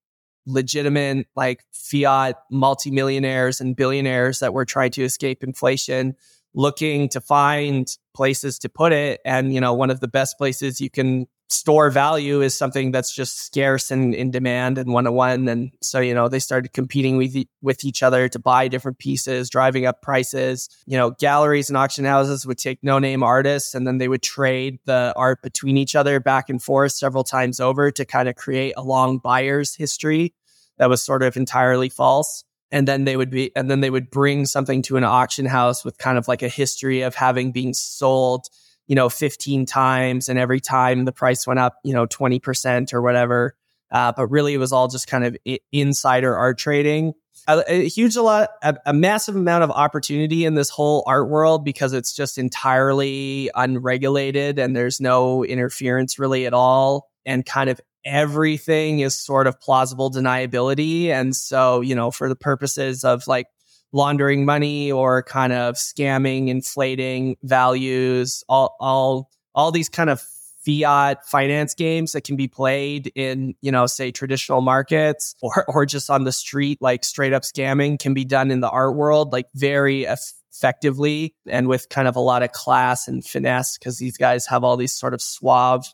legitimate 0.46 1.26
like 1.37 1.64
fiat 1.72 2.37
multimillionaires 2.50 3.61
and 3.61 3.76
billionaires 3.76 4.40
that 4.40 4.52
were 4.52 4.64
trying 4.64 4.90
to 4.92 5.04
escape 5.04 5.44
inflation 5.44 6.16
looking 6.54 7.08
to 7.11 7.20
find 7.20 7.87
places 8.14 8.58
to 8.58 8.68
put 8.68 8.92
it. 8.92 9.20
And 9.24 9.54
you 9.54 9.61
know 9.61 9.74
one 9.74 9.90
of 9.90 10.00
the 10.00 10.08
best 10.08 10.37
places 10.37 10.80
you 10.80 10.90
can 10.90 11.26
store 11.48 11.90
value 11.90 12.42
is 12.42 12.56
something 12.56 12.90
that's 12.90 13.14
just 13.14 13.44
scarce 13.44 13.90
and 13.90 14.14
in 14.14 14.30
demand 14.30 14.76
and 14.76 14.92
one 14.92 15.04
to 15.04 15.12
one. 15.12 15.48
And 15.48 15.70
so, 15.80 15.98
you 15.98 16.14
know, 16.14 16.28
they 16.28 16.38
started 16.38 16.72
competing 16.72 17.16
with, 17.16 17.37
with 17.62 17.84
each 17.84 18.02
other 18.02 18.28
to 18.28 18.38
buy 18.38 18.68
different 18.68 18.98
pieces, 18.98 19.48
driving 19.48 19.87
up 19.87 20.02
prices. 20.02 20.68
You 20.87 20.98
know, 20.98 21.11
galleries 21.12 21.70
and 21.70 21.76
auction 21.76 22.04
houses 22.04 22.46
would 22.46 22.58
take 22.58 22.80
no 22.82 22.98
name 22.98 23.22
artists 23.22 23.74
and 23.74 23.87
then 23.87 23.98
they 23.98 24.08
would 24.08 24.22
trade 24.22 24.78
the 24.84 25.12
art 25.16 25.42
between 25.42 25.76
each 25.76 25.96
other 25.96 26.20
back 26.20 26.50
and 26.50 26.62
forth 26.62 26.92
several 26.92 27.24
times 27.24 27.61
over 27.61 27.90
to 27.90 28.04
kind 28.04 28.28
of 28.28 28.37
create 28.37 28.74
a 28.76 28.82
long 28.82 29.18
buyer's 29.18 29.74
history 29.74 30.34
that 30.76 30.90
was 30.90 31.02
sort 31.02 31.22
of 31.22 31.37
entirely 31.37 31.88
false 31.88 32.44
and 32.70 32.87
then 32.87 33.04
they 33.04 33.16
would 33.16 33.30
be 33.30 33.50
and 33.56 33.70
then 33.70 33.80
they 33.80 33.90
would 33.90 34.11
bring 34.11 34.44
something 34.44 34.82
to 34.82 34.96
an 34.96 35.04
auction 35.04 35.46
house 35.46 35.84
with 35.84 35.98
kind 35.98 36.18
of 36.18 36.28
like 36.28 36.42
a 36.42 36.48
history 36.48 37.02
of 37.02 37.14
having 37.14 37.52
been 37.52 37.74
sold 37.74 38.46
you 38.88 38.94
know, 38.94 39.09
15 39.09 39.66
times 39.66 40.29
and 40.29 40.38
every 40.38 40.61
time 40.61 41.05
the 41.05 41.12
price 41.12 41.46
went 41.46 41.61
up, 41.61 41.77
you 41.85 41.92
know, 41.92 42.07
20% 42.07 42.92
or 42.92 43.03
whatever. 43.03 43.55
Uh, 43.90 44.12
but 44.16 44.27
really 44.27 44.55
it 44.55 44.59
was 44.59 44.72
all 44.72 44.88
just 44.88 45.07
kind 45.07 45.24
of 45.24 45.37
I- 45.46 45.61
insider 45.70 46.35
art 46.35 46.59
trading. 46.59 47.12
A, 47.46 47.62
a 47.66 47.88
huge 47.88 48.16
a 48.16 48.22
lot, 48.22 48.51
a, 48.62 48.77
a, 48.85 48.92
massive 48.92 49.37
amount 49.37 49.64
of 49.64 49.70
opportunity 49.70 50.44
in 50.44 50.55
this 50.55 50.68
whole 50.68 51.03
art 51.07 51.31
world 51.31 51.64
because 51.64 51.94
it's 51.94 52.12
just 52.12 52.37
entirely 52.37 53.51
unregulated 53.55 54.59
and 54.59 54.77
there's 54.77 55.01
no 55.01 55.44
interference 55.44 56.18
really 56.18 56.44
at 56.44 56.53
all. 56.53 57.09
And 57.24 57.46
kind 57.46 57.70
of 57.70 57.81
everything 58.05 59.01
is 59.01 59.18
sort 59.18 59.46
of 59.46 59.61
plausible 59.61 60.11
deniability. 60.11 61.07
And 61.07 61.35
so, 61.35 61.81
you 61.81 61.94
know, 61.94 62.11
for 62.11 62.29
the 62.29 62.37
purposes 62.37 63.05
of 63.05 63.27
like 63.27 63.46
laundering 63.92 64.44
money 64.44 64.92
or 64.92 65.22
kind 65.22 65.53
of 65.53 65.77
scamming, 65.77 66.48
inflating 66.48 67.37
values, 67.42 68.44
all 68.48 68.77
all 68.81 69.31
all 69.55 69.72
these 69.72 69.88
kind 69.88 70.11
of 70.11 70.22
fiat 70.64 71.24
finance 71.24 71.74
games 71.74 72.12
that 72.12 72.24
can 72.24 72.37
be 72.37 72.48
played 72.48 73.11
in, 73.14 73.55
you 73.62 73.72
know, 73.72 73.87
say 73.87 74.11
traditional 74.11 74.61
markets 74.61 75.35
or 75.42 75.64
or 75.68 75.87
just 75.87 76.11
on 76.11 76.24
the 76.24 76.33
street 76.33 76.79
like 76.81 77.05
straight 77.05 77.33
up 77.33 77.42
scamming 77.42 77.98
can 77.98 78.14
be 78.14 78.24
done 78.24 78.51
in 78.51 78.61
the 78.61 78.70
art 78.70 78.94
world 78.94 79.33
like 79.33 79.46
very 79.55 80.05
effectively 80.05 81.35
and 81.46 81.68
with 81.68 81.88
kind 81.88 82.09
of 82.09 82.16
a 82.16 82.20
lot 82.20 82.42
of 82.42 82.53
class 82.53 83.09
and 83.09 83.24
finesse 83.24 83.79
because 83.79 83.98
these 83.98 84.16
guys 84.16 84.46
have 84.46 84.64
all 84.64 84.77
these 84.77 84.92
sort 84.92 85.14
of 85.14 85.22
suave 85.22 85.87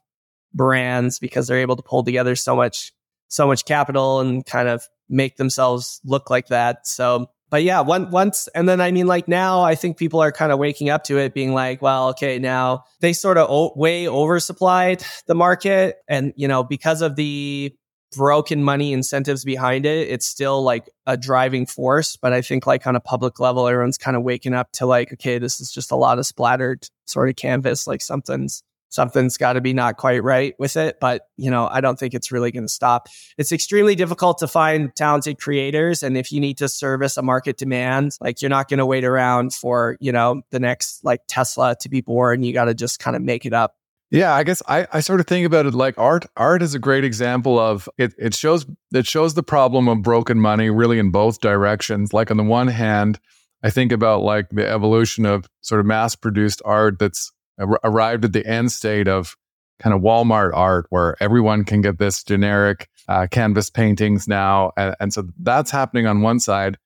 brands 0.53 1.19
because 1.19 1.47
they're 1.47 1.59
able 1.59 1.77
to 1.77 1.83
pull 1.83 2.03
together 2.03 2.35
so 2.35 2.57
much 2.57 2.93
so 3.29 3.47
much 3.47 3.65
capital 3.65 4.21
and 4.21 4.47
kind 4.47 4.69
of 4.69 4.89
make 5.09 5.37
themselves 5.37 6.01
look 6.05 6.31
like 6.31 6.49
that. 6.49 6.87
So 6.87 7.27
but 7.55 7.63
yeah, 7.63 7.83
one, 7.83 8.11
once, 8.11 8.49
and 8.49 8.69
then 8.69 8.81
I 8.81 8.91
mean, 8.91 9.07
like 9.07 9.29
now, 9.29 9.63
I 9.63 9.77
think 9.77 9.97
people 9.97 10.21
are 10.21 10.33
kind 10.33 10.51
of 10.51 10.59
waking 10.59 10.91
up 10.91 11.05
to 11.05 11.19
it, 11.19 11.35
being 11.35 11.55
like, 11.55 11.81
well, 11.81 12.09
okay, 12.09 12.41
now 12.41 12.83
they 12.99 13.13
sort 13.13 13.39
of 13.39 13.49
o- 13.49 13.73
way 13.77 14.07
oversupplied 14.07 15.07
the 15.27 15.37
market, 15.37 15.99
and 16.09 16.33
you 16.35 16.49
know, 16.49 16.65
because 16.65 17.01
of 17.01 17.15
the 17.15 17.73
broken 18.17 18.65
money 18.65 18.93
incentives 18.93 19.45
behind 19.45 19.87
it, 19.87 20.09
it's 20.09 20.27
still 20.27 20.65
like 20.65 20.91
a 21.07 21.17
driving 21.17 21.65
force. 21.65 22.17
But 22.17 22.33
I 22.33 22.43
think 22.43 22.67
like 22.67 22.89
on 22.89 22.97
a 22.97 23.01
public 23.01 23.39
level, 23.39 23.69
everyone's 23.69 23.99
kind 23.99 24.17
of 24.17 24.25
waking 24.25 24.53
up 24.53 24.73
to 24.73 24.87
like, 24.87 25.13
okay, 25.13 25.39
this 25.39 25.61
is 25.61 25.71
just 25.71 25.93
a 25.93 25.97
lot 25.97 26.19
of 26.19 26.27
splattered 26.27 26.89
sort 27.05 27.29
of 27.29 27.37
canvas, 27.37 27.87
like 27.87 28.03
something's 28.03 28.65
something's 28.95 29.37
got 29.37 29.55
to 29.55 29.61
be 29.61 29.73
not 29.73 29.97
quite 29.97 30.23
right 30.23 30.55
with 30.59 30.77
it. 30.77 30.99
But, 31.01 31.29
you 31.37 31.51
know, 31.51 31.69
I 31.71 31.81
don't 31.81 31.99
think 31.99 32.15
it's 32.15 32.31
really 32.31 32.53
going 32.53 32.65
to 32.65 32.73
stop. 32.73 33.09
It's 33.37 33.53
extremely 33.53 33.95
difficult 33.95 34.39
to 34.39 34.47
find 34.47 34.95
talented 34.95 35.39
creators. 35.39 36.03
And 36.03 36.17
if 36.17 36.31
you 36.31 36.41
need 36.41 36.59
to 36.59 36.69
service 36.69 37.17
a 37.17 37.23
market 37.23 37.57
demand, 37.57 38.17
like 38.21 38.41
you're 38.41 38.49
not 38.49 38.69
going 38.69 38.79
to 38.79 38.87
wait 38.87 39.05
around 39.05 39.53
for, 39.53 39.97
you 40.01 40.13
know, 40.13 40.43
the 40.51 40.61
next 40.61 41.05
like 41.05 41.23
Tesla 41.29 41.77
to 41.81 41.89
be 41.89 42.01
born. 42.01 42.43
You 42.43 42.53
got 42.53 42.67
to 42.67 42.75
just 42.75 42.99
kind 42.99 43.17
of 43.17 43.23
make 43.23 43.45
it 43.45 43.53
up. 43.53 43.77
Yeah, 44.11 44.33
I 44.33 44.45
guess 44.45 44.63
I, 44.69 44.87
I 44.93 45.01
sort 45.01 45.19
of 45.19 45.27
think 45.27 45.45
about 45.45 45.67
it 45.67 45.75
like 45.75 45.99
art. 45.99 46.27
Art 46.37 46.63
is 46.63 46.75
a 46.75 46.79
great 46.79 47.03
example 47.03 47.59
of 47.59 47.89
it. 47.99 48.15
It 48.17 48.35
shows 48.35 48.65
it 48.93 49.07
shows 49.07 49.35
the 49.35 49.43
problem 49.43 49.89
of 49.89 50.03
broken 50.03 50.39
money 50.39 50.71
really 50.71 51.01
in 51.01 51.11
both 51.11 51.41
directions. 51.41 52.13
Like 52.13 52.31
on 52.31 52.37
the 52.37 52.45
one 52.45 52.69
hand, 52.69 53.19
I 53.65 53.71
think 53.71 53.91
about 53.91 54.23
like 54.23 54.51
the 54.51 54.69
evolution 54.69 55.27
of 55.27 55.47
sort 55.63 55.81
of 55.81 55.87
mass 55.87 56.15
produced 56.15 56.63
art 56.65 56.99
that's 57.01 57.33
ar- 57.59 57.81
arrived 57.85 58.25
at 58.25 58.33
the 58.33 58.47
end 58.47 58.73
state 58.73 59.09
of 59.09 59.37
kind 59.81 59.95
of 59.95 60.03
Walmart 60.03 60.53
art 60.55 60.87
where 60.91 61.17
everyone 61.21 61.65
can 61.65 61.81
get 61.81 61.99
this 61.99 62.23
generic 62.23 62.89
uh, 63.09 63.27
canvas 63.31 63.71
paintings 63.71 64.27
now. 64.29 64.73
And, 64.77 64.95
and, 65.01 65.13
so 65.13 65.25
that's 65.41 65.71
happening 65.71 66.07
on 66.07 66.23
one 66.23 66.41
side. 66.41 66.79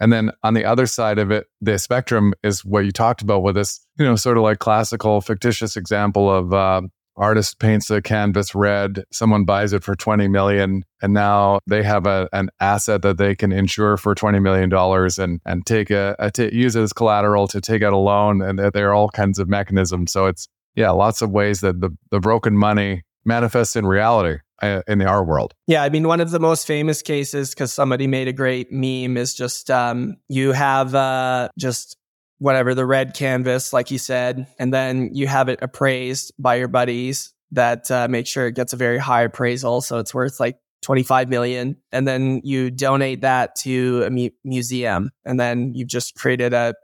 And 0.00 0.12
then 0.12 0.32
on 0.42 0.54
the 0.54 0.64
other 0.64 0.86
side 0.86 1.18
of 1.18 1.30
it, 1.30 1.46
the 1.60 1.78
spectrum 1.78 2.32
is 2.42 2.64
what 2.64 2.84
you 2.86 2.90
talked 2.90 3.20
about 3.20 3.42
with 3.42 3.54
this, 3.54 3.86
you 3.98 4.04
know, 4.06 4.16
sort 4.16 4.38
of 4.38 4.42
like 4.42 4.58
classical 4.58 5.20
fictitious 5.20 5.76
example 5.76 6.30
of 6.30 6.54
uh, 6.54 6.82
artist 7.20 7.58
paints 7.58 7.90
a 7.90 8.02
canvas 8.02 8.54
red, 8.54 9.04
someone 9.12 9.44
buys 9.44 9.72
it 9.72 9.84
for 9.84 9.94
20 9.94 10.26
million, 10.28 10.84
and 11.02 11.14
now 11.14 11.60
they 11.66 11.82
have 11.82 12.06
a, 12.06 12.28
an 12.32 12.50
asset 12.58 13.02
that 13.02 13.18
they 13.18 13.36
can 13.36 13.52
insure 13.52 13.96
for 13.96 14.14
20 14.14 14.40
million 14.40 14.68
dollars 14.68 15.18
and 15.18 15.40
and 15.44 15.64
take 15.66 15.90
a, 15.90 16.16
a 16.18 16.30
t- 16.30 16.52
use 16.52 16.74
it 16.74 16.82
as 16.82 16.92
collateral 16.92 17.46
to 17.48 17.60
take 17.60 17.82
out 17.82 17.92
a 17.92 17.98
loan, 17.98 18.42
and 18.42 18.58
there 18.58 18.90
are 18.90 18.94
all 18.94 19.10
kinds 19.10 19.38
of 19.38 19.48
mechanisms. 19.48 20.10
So 20.10 20.26
it's 20.26 20.48
yeah, 20.74 20.90
lots 20.90 21.20
of 21.22 21.30
ways 21.30 21.60
that 21.60 21.80
the, 21.80 21.90
the 22.10 22.20
broken 22.20 22.56
money 22.56 23.02
manifests 23.24 23.76
in 23.76 23.86
reality 23.86 24.38
uh, 24.62 24.82
in 24.86 24.98
the 24.98 25.06
art 25.06 25.26
world. 25.26 25.54
Yeah, 25.66 25.82
I 25.82 25.88
mean, 25.88 26.06
one 26.06 26.20
of 26.20 26.30
the 26.30 26.40
most 26.40 26.66
famous 26.66 27.02
cases, 27.02 27.50
because 27.50 27.72
somebody 27.72 28.06
made 28.06 28.28
a 28.28 28.32
great 28.32 28.70
meme, 28.70 29.16
is 29.16 29.34
just 29.34 29.70
um, 29.70 30.16
you 30.28 30.52
have 30.52 30.94
uh, 30.94 31.48
just 31.58 31.96
whatever 32.40 32.74
the 32.74 32.86
red 32.86 33.14
canvas, 33.14 33.72
like 33.72 33.90
you 33.90 33.98
said, 33.98 34.48
and 34.58 34.74
then 34.74 35.10
you 35.12 35.28
have 35.28 35.48
it 35.48 35.60
appraised 35.62 36.32
by 36.38 36.56
your 36.56 36.68
buddies 36.68 37.32
that 37.52 37.90
uh, 37.90 38.08
make 38.08 38.26
sure 38.26 38.46
it 38.46 38.54
gets 38.54 38.72
a 38.72 38.76
very 38.76 38.98
high 38.98 39.22
appraisal, 39.22 39.80
so 39.80 39.98
it's 39.98 40.14
worth 40.14 40.40
like 40.40 40.56
25 40.82 41.28
million 41.28 41.76
and 41.92 42.08
then 42.08 42.40
you 42.42 42.70
donate 42.70 43.20
that 43.20 43.54
to 43.54 44.02
a 44.04 44.10
mu- 44.10 44.30
museum 44.44 45.10
and 45.24 45.38
then 45.38 45.74
you've 45.74 45.88
just 45.88 46.14
created 46.14 46.54
a 46.54 46.74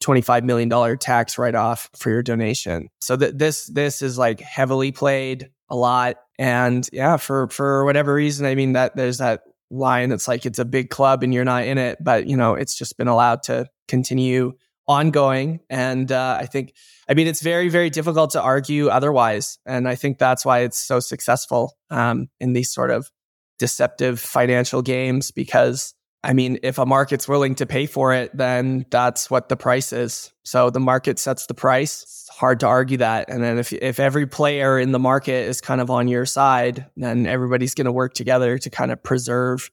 25 0.00 0.44
million 0.44 0.68
dollar 0.68 0.94
tax 0.94 1.38
write 1.38 1.54
off 1.54 1.88
for 1.96 2.10
your 2.10 2.22
donation. 2.22 2.88
So 3.00 3.16
that 3.16 3.38
this 3.38 3.66
this 3.66 4.02
is 4.02 4.18
like 4.18 4.40
heavily 4.40 4.92
played 4.92 5.48
a 5.70 5.76
lot 5.76 6.16
and 6.38 6.86
yeah 6.92 7.16
for 7.16 7.48
for 7.48 7.84
whatever 7.84 8.12
reason 8.12 8.44
I 8.44 8.54
mean 8.54 8.74
that 8.74 8.94
there's 8.94 9.18
that 9.18 9.40
line 9.70 10.10
that's 10.10 10.28
like 10.28 10.44
it's 10.44 10.58
a 10.58 10.64
big 10.64 10.90
club 10.90 11.22
and 11.22 11.32
you're 11.32 11.44
not 11.44 11.64
in 11.64 11.78
it 11.78 11.98
but 12.00 12.26
you 12.26 12.36
know 12.36 12.54
it's 12.54 12.76
just 12.76 12.96
been 12.98 13.08
allowed 13.08 13.42
to 13.44 13.66
continue 13.88 14.52
ongoing. 14.88 15.60
And 15.68 16.10
uh, 16.10 16.38
I 16.40 16.46
think, 16.46 16.74
I 17.08 17.14
mean, 17.14 17.26
it's 17.26 17.42
very, 17.42 17.68
very 17.68 17.90
difficult 17.90 18.30
to 18.30 18.42
argue 18.42 18.88
otherwise. 18.88 19.58
And 19.66 19.88
I 19.88 19.94
think 19.94 20.18
that's 20.18 20.44
why 20.44 20.60
it's 20.60 20.78
so 20.78 21.00
successful 21.00 21.76
um, 21.90 22.28
in 22.40 22.52
these 22.52 22.72
sort 22.72 22.90
of 22.90 23.10
deceptive 23.58 24.20
financial 24.20 24.82
games 24.82 25.30
because. 25.30 25.94
I 26.24 26.32
mean, 26.32 26.58
if 26.64 26.78
a 26.78 26.86
market's 26.86 27.28
willing 27.28 27.54
to 27.56 27.66
pay 27.66 27.86
for 27.86 28.12
it, 28.12 28.36
then 28.36 28.84
that's 28.90 29.30
what 29.30 29.48
the 29.48 29.56
price 29.56 29.92
is. 29.92 30.32
So 30.44 30.70
the 30.70 30.80
market 30.80 31.20
sets 31.20 31.46
the 31.46 31.54
price. 31.54 32.02
It's 32.02 32.28
hard 32.36 32.58
to 32.60 32.66
argue 32.66 32.96
that. 32.96 33.28
And 33.28 33.44
then 33.44 33.58
if 33.58 33.72
if 33.72 34.00
every 34.00 34.26
player 34.26 34.76
in 34.76 34.90
the 34.90 34.98
market 34.98 35.46
is 35.46 35.60
kind 35.60 35.80
of 35.80 35.88
on 35.88 36.08
your 36.08 36.26
side, 36.26 36.86
then 36.96 37.26
everybody's 37.26 37.74
going 37.74 37.84
to 37.84 37.92
work 37.92 38.14
together 38.14 38.58
to 38.58 38.70
kind 38.70 38.90
of 38.90 39.00
preserve 39.04 39.70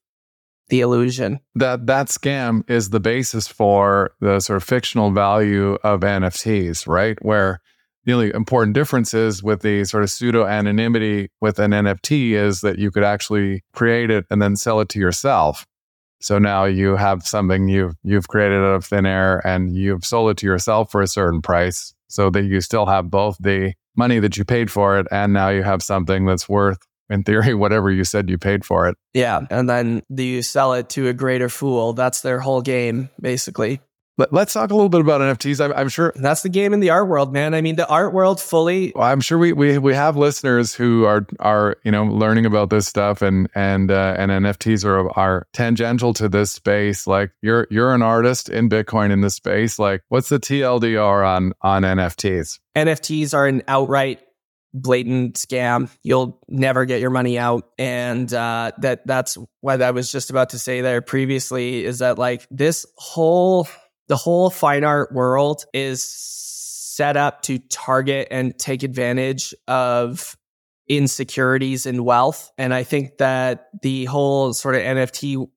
the 0.70 0.82
illusion. 0.82 1.40
That 1.56 1.88
that 1.88 2.08
scam 2.08 2.70
is 2.70 2.90
the 2.90 3.00
basis 3.00 3.48
for 3.48 4.12
the 4.20 4.40
sort 4.40 4.58
of 4.58 4.64
fictional 4.64 5.12
value 5.12 5.74
of 5.84 6.02
NFTs, 6.02 6.88
right? 6.88 7.18
Where 7.24 7.62
the 8.06 8.14
only 8.14 8.34
important 8.34 8.74
difference 8.74 9.14
is 9.14 9.42
with 9.42 9.62
the 9.62 9.86
sort 9.86 10.04
of 10.04 10.10
pseudo 10.10 10.46
anonymity 10.46 11.30
with 11.40 11.60
an 11.60 11.72
NFT 11.72 12.32
is 12.32 12.62
that 12.62 12.78
you 12.78 12.92
could 12.92 13.04
actually 13.04 13.64
create 13.74 14.10
it 14.10 14.26
and 14.30 14.42
then 14.42 14.56
sell 14.56 14.82
it 14.82 14.90
to 14.90 15.00
yourself. 15.00 15.66
So 16.22 16.38
now 16.40 16.66
you 16.66 16.96
have 16.96 17.26
something 17.26 17.68
you've 17.68 17.96
you've 18.04 18.28
created 18.28 18.60
out 18.60 18.76
of 18.76 18.86
thin 18.86 19.06
air 19.06 19.46
and 19.46 19.76
you've 19.76 20.06
sold 20.06 20.32
it 20.32 20.38
to 20.38 20.46
yourself 20.46 20.92
for 20.92 21.02
a 21.02 21.08
certain 21.08 21.42
price 21.42 21.94
so 22.08 22.30
that 22.30 22.44
you 22.44 22.62
still 22.62 22.86
have 22.86 23.10
both 23.10 23.38
the 23.40 23.74
money 23.96 24.20
that 24.20 24.38
you 24.38 24.46
paid 24.46 24.72
for 24.72 24.98
it 24.98 25.08
and 25.12 25.34
now 25.34 25.50
you 25.50 25.64
have 25.64 25.84
something 25.84 26.26
that's 26.26 26.50
worth 26.50 26.80
in 27.10 27.24
theory, 27.24 27.54
whatever 27.54 27.92
you 27.92 28.04
said 28.04 28.30
you 28.30 28.38
paid 28.38 28.66
for 28.66 28.88
it. 28.88 28.98
Yeah. 29.14 29.42
And 29.50 29.70
then 29.70 30.04
you 30.10 30.42
sell 30.42 30.74
it 30.74 30.90
to 30.90 31.08
a 31.08 31.14
greater 31.14 31.50
fool. 31.50 31.94
That's 31.94 32.22
their 32.22 32.40
whole 32.40 32.62
game, 32.62 33.10
basically. 33.20 33.82
Let, 34.16 34.32
us 34.32 34.54
talk 34.54 34.70
a 34.70 34.76
little 34.76 34.90
bit 34.90 35.02
about 35.02 35.22
NFTs. 35.22 35.64
I'm, 35.64 35.74
I'm, 35.74 35.90
sure 35.90 36.14
that's 36.16 36.44
the 36.44 36.50
game 36.50 36.72
in 36.72 36.82
the 36.82 36.92
art 36.92 37.08
world, 37.08 37.34
man. 37.34 37.56
I 37.56 37.62
mean, 37.62 37.78
the 37.78 37.88
art 37.88 38.14
world 38.14 38.40
fully. 38.40 38.92
Well, 38.96 39.08
I'm 39.08 39.22
sure 39.22 39.40
we, 39.40 39.54
we 39.54 39.80
we 39.80 39.96
have 39.96 40.16
listeners 40.16 40.76
who 40.76 41.06
are 41.06 41.26
are 41.40 41.78
you 41.84 41.92
know 41.92 42.04
learning 42.04 42.46
about 42.46 42.70
this 42.70 42.88
stuff, 42.88 43.24
and 43.24 43.50
and 43.56 43.90
uh, 43.90 44.16
and 44.16 44.30
NFTs 44.30 44.86
are 44.86 45.10
are 45.18 45.48
tangential 45.52 46.14
to 46.14 46.30
this 46.30 46.52
space. 46.52 47.08
Like 47.08 47.32
you're 47.42 47.66
you're 47.72 47.92
an 47.96 48.04
artist 48.04 48.50
in 48.50 48.70
Bitcoin 48.70 49.10
in 49.12 49.22
this 49.22 49.34
space. 49.34 49.80
Like, 49.80 50.04
what's 50.10 50.30
the 50.30 50.40
TLDR 50.40 51.28
on 51.28 51.54
on 51.64 51.82
NFTs? 51.82 52.60
NFTs 52.76 53.34
are 53.34 53.48
an 53.48 53.64
outright 53.68 54.20
blatant 54.74 55.36
scam. 55.36 55.90
You'll 56.04 56.40
never 56.48 56.86
get 56.86 57.02
your 57.02 57.10
money 57.10 57.38
out. 57.38 57.70
And 57.78 58.32
uh, 58.34 58.72
that 58.80 59.06
that's 59.06 59.38
what 59.62 59.82
I 59.82 59.92
was 59.92 60.12
just 60.12 60.30
about 60.30 60.50
to 60.50 60.60
say 60.60 60.82
there 60.82 61.02
previously 61.02 61.86
is 61.86 62.00
that 62.00 62.18
like 62.18 62.48
this 62.50 62.86
whole 62.98 63.68
the 64.08 64.18
whole 64.18 64.50
fine 64.50 64.84
art 64.84 65.14
world 65.14 65.66
is 65.74 66.04
set 66.04 67.18
up 67.18 67.42
to 67.44 67.60
target 67.60 68.28
and 68.32 68.58
take 68.58 68.84
advantage 68.84 69.54
of 69.68 70.38
insecurities 70.88 71.86
in 71.86 72.04
wealth. 72.04 72.52
And 72.58 72.74
I 72.74 72.84
think 72.84 73.18
that 73.18 73.70
the 73.82 74.06
whole 74.06 74.54
sort 74.54 74.76
of 74.76 74.82
NFT 74.82 75.48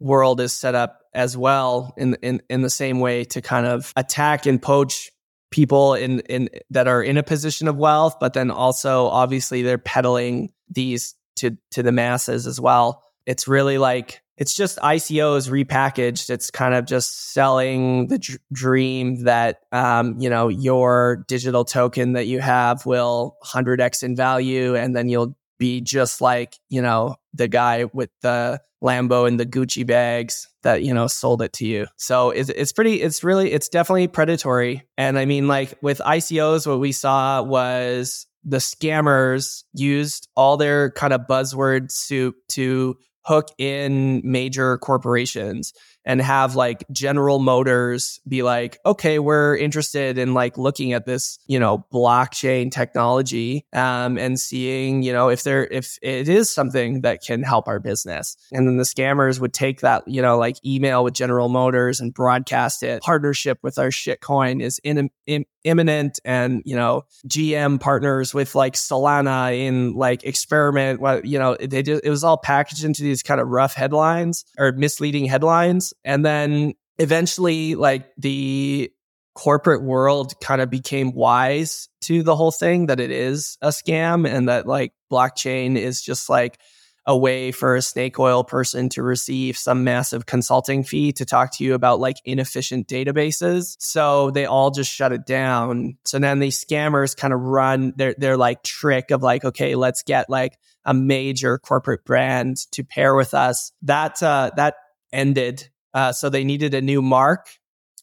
world 0.00 0.40
is 0.40 0.54
set 0.54 0.74
up 0.74 1.00
as 1.14 1.36
well 1.36 1.94
in 1.96 2.16
in 2.22 2.42
in 2.50 2.62
the 2.62 2.70
same 2.70 3.00
way 3.00 3.24
to 3.24 3.40
kind 3.40 3.66
of 3.66 3.92
attack 3.96 4.46
and 4.46 4.60
poach 4.60 5.10
people 5.54 5.94
in 5.94 6.18
in 6.28 6.48
that 6.68 6.88
are 6.88 7.00
in 7.00 7.16
a 7.16 7.22
position 7.22 7.68
of 7.68 7.76
wealth, 7.76 8.16
but 8.18 8.34
then 8.34 8.50
also 8.50 9.06
obviously 9.06 9.62
they're 9.62 9.78
peddling 9.78 10.52
these 10.68 11.14
to 11.36 11.56
to 11.70 11.80
the 11.80 11.92
masses 11.92 12.48
as 12.48 12.60
well. 12.60 13.04
It's 13.24 13.46
really 13.46 13.78
like 13.78 14.20
it's 14.36 14.52
just 14.52 14.78
ICOs 14.78 15.48
repackaged. 15.48 16.28
It's 16.28 16.50
kind 16.50 16.74
of 16.74 16.86
just 16.86 17.32
selling 17.32 18.08
the 18.08 18.18
dr- 18.18 18.40
dream 18.52 19.22
that 19.24 19.60
um, 19.70 20.18
you 20.18 20.28
know 20.28 20.48
your 20.48 21.24
digital 21.28 21.64
token 21.64 22.14
that 22.14 22.26
you 22.26 22.40
have 22.40 22.84
will 22.84 23.36
100x 23.44 24.02
in 24.02 24.16
value, 24.16 24.74
and 24.74 24.96
then 24.96 25.08
you'll 25.08 25.36
be 25.60 25.80
just 25.80 26.20
like 26.20 26.56
you 26.68 26.82
know 26.82 27.14
the 27.32 27.46
guy 27.46 27.84
with 27.92 28.10
the 28.22 28.60
Lambo 28.84 29.26
and 29.26 29.40
the 29.40 29.46
Gucci 29.46 29.86
bags 29.86 30.48
that 30.62 30.82
you 30.82 30.92
know 30.92 31.06
sold 31.06 31.42
it 31.42 31.52
to 31.54 31.66
you. 31.66 31.86
So 31.96 32.30
it's 32.30 32.50
it's 32.50 32.72
pretty 32.72 33.00
it's 33.00 33.24
really 33.24 33.50
it's 33.50 33.68
definitely 33.68 34.08
predatory. 34.08 34.86
And 34.98 35.18
I 35.18 35.24
mean 35.24 35.48
like 35.48 35.74
with 35.80 35.98
ICOs 35.98 36.66
what 36.66 36.80
we 36.80 36.92
saw 36.92 37.42
was 37.42 38.26
the 38.44 38.58
scammers 38.58 39.64
used 39.72 40.28
all 40.36 40.56
their 40.56 40.90
kind 40.90 41.14
of 41.14 41.22
buzzword 41.22 41.90
soup 41.90 42.36
to 42.50 42.96
hook 43.22 43.48
in 43.56 44.20
major 44.22 44.76
corporations 44.78 45.72
and 46.04 46.20
have 46.20 46.54
like 46.54 46.84
General 46.92 47.38
Motors 47.38 48.20
be 48.26 48.42
like, 48.42 48.78
okay, 48.84 49.18
we're 49.18 49.56
interested 49.56 50.18
in 50.18 50.34
like 50.34 50.58
looking 50.58 50.92
at 50.92 51.06
this, 51.06 51.38
you 51.46 51.58
know, 51.58 51.86
blockchain 51.92 52.70
technology 52.70 53.66
um, 53.72 54.18
and 54.18 54.38
seeing, 54.38 55.02
you 55.02 55.12
know, 55.12 55.28
if 55.28 55.42
there 55.42 55.66
if 55.66 55.98
it 56.02 56.28
is 56.28 56.50
something 56.50 57.02
that 57.02 57.22
can 57.22 57.42
help 57.42 57.68
our 57.68 57.80
business. 57.80 58.36
And 58.52 58.66
then 58.66 58.76
the 58.76 58.84
scammers 58.84 59.40
would 59.40 59.52
take 59.52 59.80
that, 59.80 60.06
you 60.06 60.22
know, 60.22 60.38
like 60.38 60.56
email 60.64 61.04
with 61.04 61.14
General 61.14 61.48
Motors 61.48 62.00
and 62.00 62.12
broadcast 62.12 62.82
it. 62.82 63.02
Partnership 63.02 63.58
with 63.62 63.78
our 63.78 63.88
shitcoin 63.88 64.62
is 64.62 64.80
in, 64.84 65.10
in 65.26 65.44
imminent 65.64 66.20
and 66.24 66.62
you 66.66 66.76
know 66.76 67.02
gm 67.26 67.80
partners 67.80 68.34
with 68.34 68.54
like 68.54 68.74
solana 68.74 69.58
in 69.58 69.94
like 69.94 70.22
experiment 70.24 71.00
what 71.00 71.24
you 71.24 71.38
know 71.38 71.56
they 71.56 71.82
just 71.82 72.04
it 72.04 72.10
was 72.10 72.22
all 72.22 72.36
packaged 72.36 72.84
into 72.84 73.02
these 73.02 73.22
kind 73.22 73.40
of 73.40 73.48
rough 73.48 73.74
headlines 73.74 74.44
or 74.58 74.72
misleading 74.72 75.24
headlines 75.24 75.93
and 76.04 76.24
then 76.24 76.74
eventually 76.98 77.74
like 77.74 78.10
the 78.16 78.90
corporate 79.34 79.82
world 79.82 80.38
kind 80.40 80.60
of 80.60 80.70
became 80.70 81.12
wise 81.12 81.88
to 82.00 82.22
the 82.22 82.36
whole 82.36 82.52
thing 82.52 82.86
that 82.86 83.00
it 83.00 83.10
is 83.10 83.58
a 83.60 83.68
scam 83.68 84.28
and 84.28 84.48
that 84.48 84.66
like 84.66 84.92
blockchain 85.10 85.76
is 85.76 86.00
just 86.00 86.28
like 86.28 86.58
a 87.06 87.16
way 87.16 87.52
for 87.52 87.76
a 87.76 87.82
snake 87.82 88.18
oil 88.18 88.44
person 88.44 88.88
to 88.88 89.02
receive 89.02 89.58
some 89.58 89.84
massive 89.84 90.24
consulting 90.24 90.82
fee 90.82 91.12
to 91.12 91.24
talk 91.24 91.52
to 91.52 91.64
you 91.64 91.74
about 91.74 92.00
like 92.00 92.16
inefficient 92.24 92.88
databases. 92.88 93.76
So 93.78 94.30
they 94.30 94.46
all 94.46 94.70
just 94.70 94.90
shut 94.90 95.12
it 95.12 95.26
down. 95.26 95.98
So 96.04 96.18
then 96.18 96.38
these 96.38 96.64
scammers 96.64 97.16
kind 97.16 97.34
of 97.34 97.40
run 97.40 97.92
their 97.96 98.14
their 98.16 98.36
like 98.36 98.62
trick 98.62 99.10
of 99.10 99.22
like, 99.22 99.44
okay, 99.44 99.74
let's 99.74 100.02
get 100.02 100.30
like 100.30 100.56
a 100.84 100.94
major 100.94 101.58
corporate 101.58 102.04
brand 102.04 102.56
to 102.72 102.84
pair 102.84 103.14
with 103.14 103.34
us. 103.34 103.72
That 103.82 104.22
uh, 104.22 104.52
that 104.56 104.76
ended. 105.12 105.68
Uh, 105.94 106.12
so 106.12 106.28
they 106.28 106.44
needed 106.44 106.74
a 106.74 106.82
new 106.82 107.00
mark. 107.00 107.48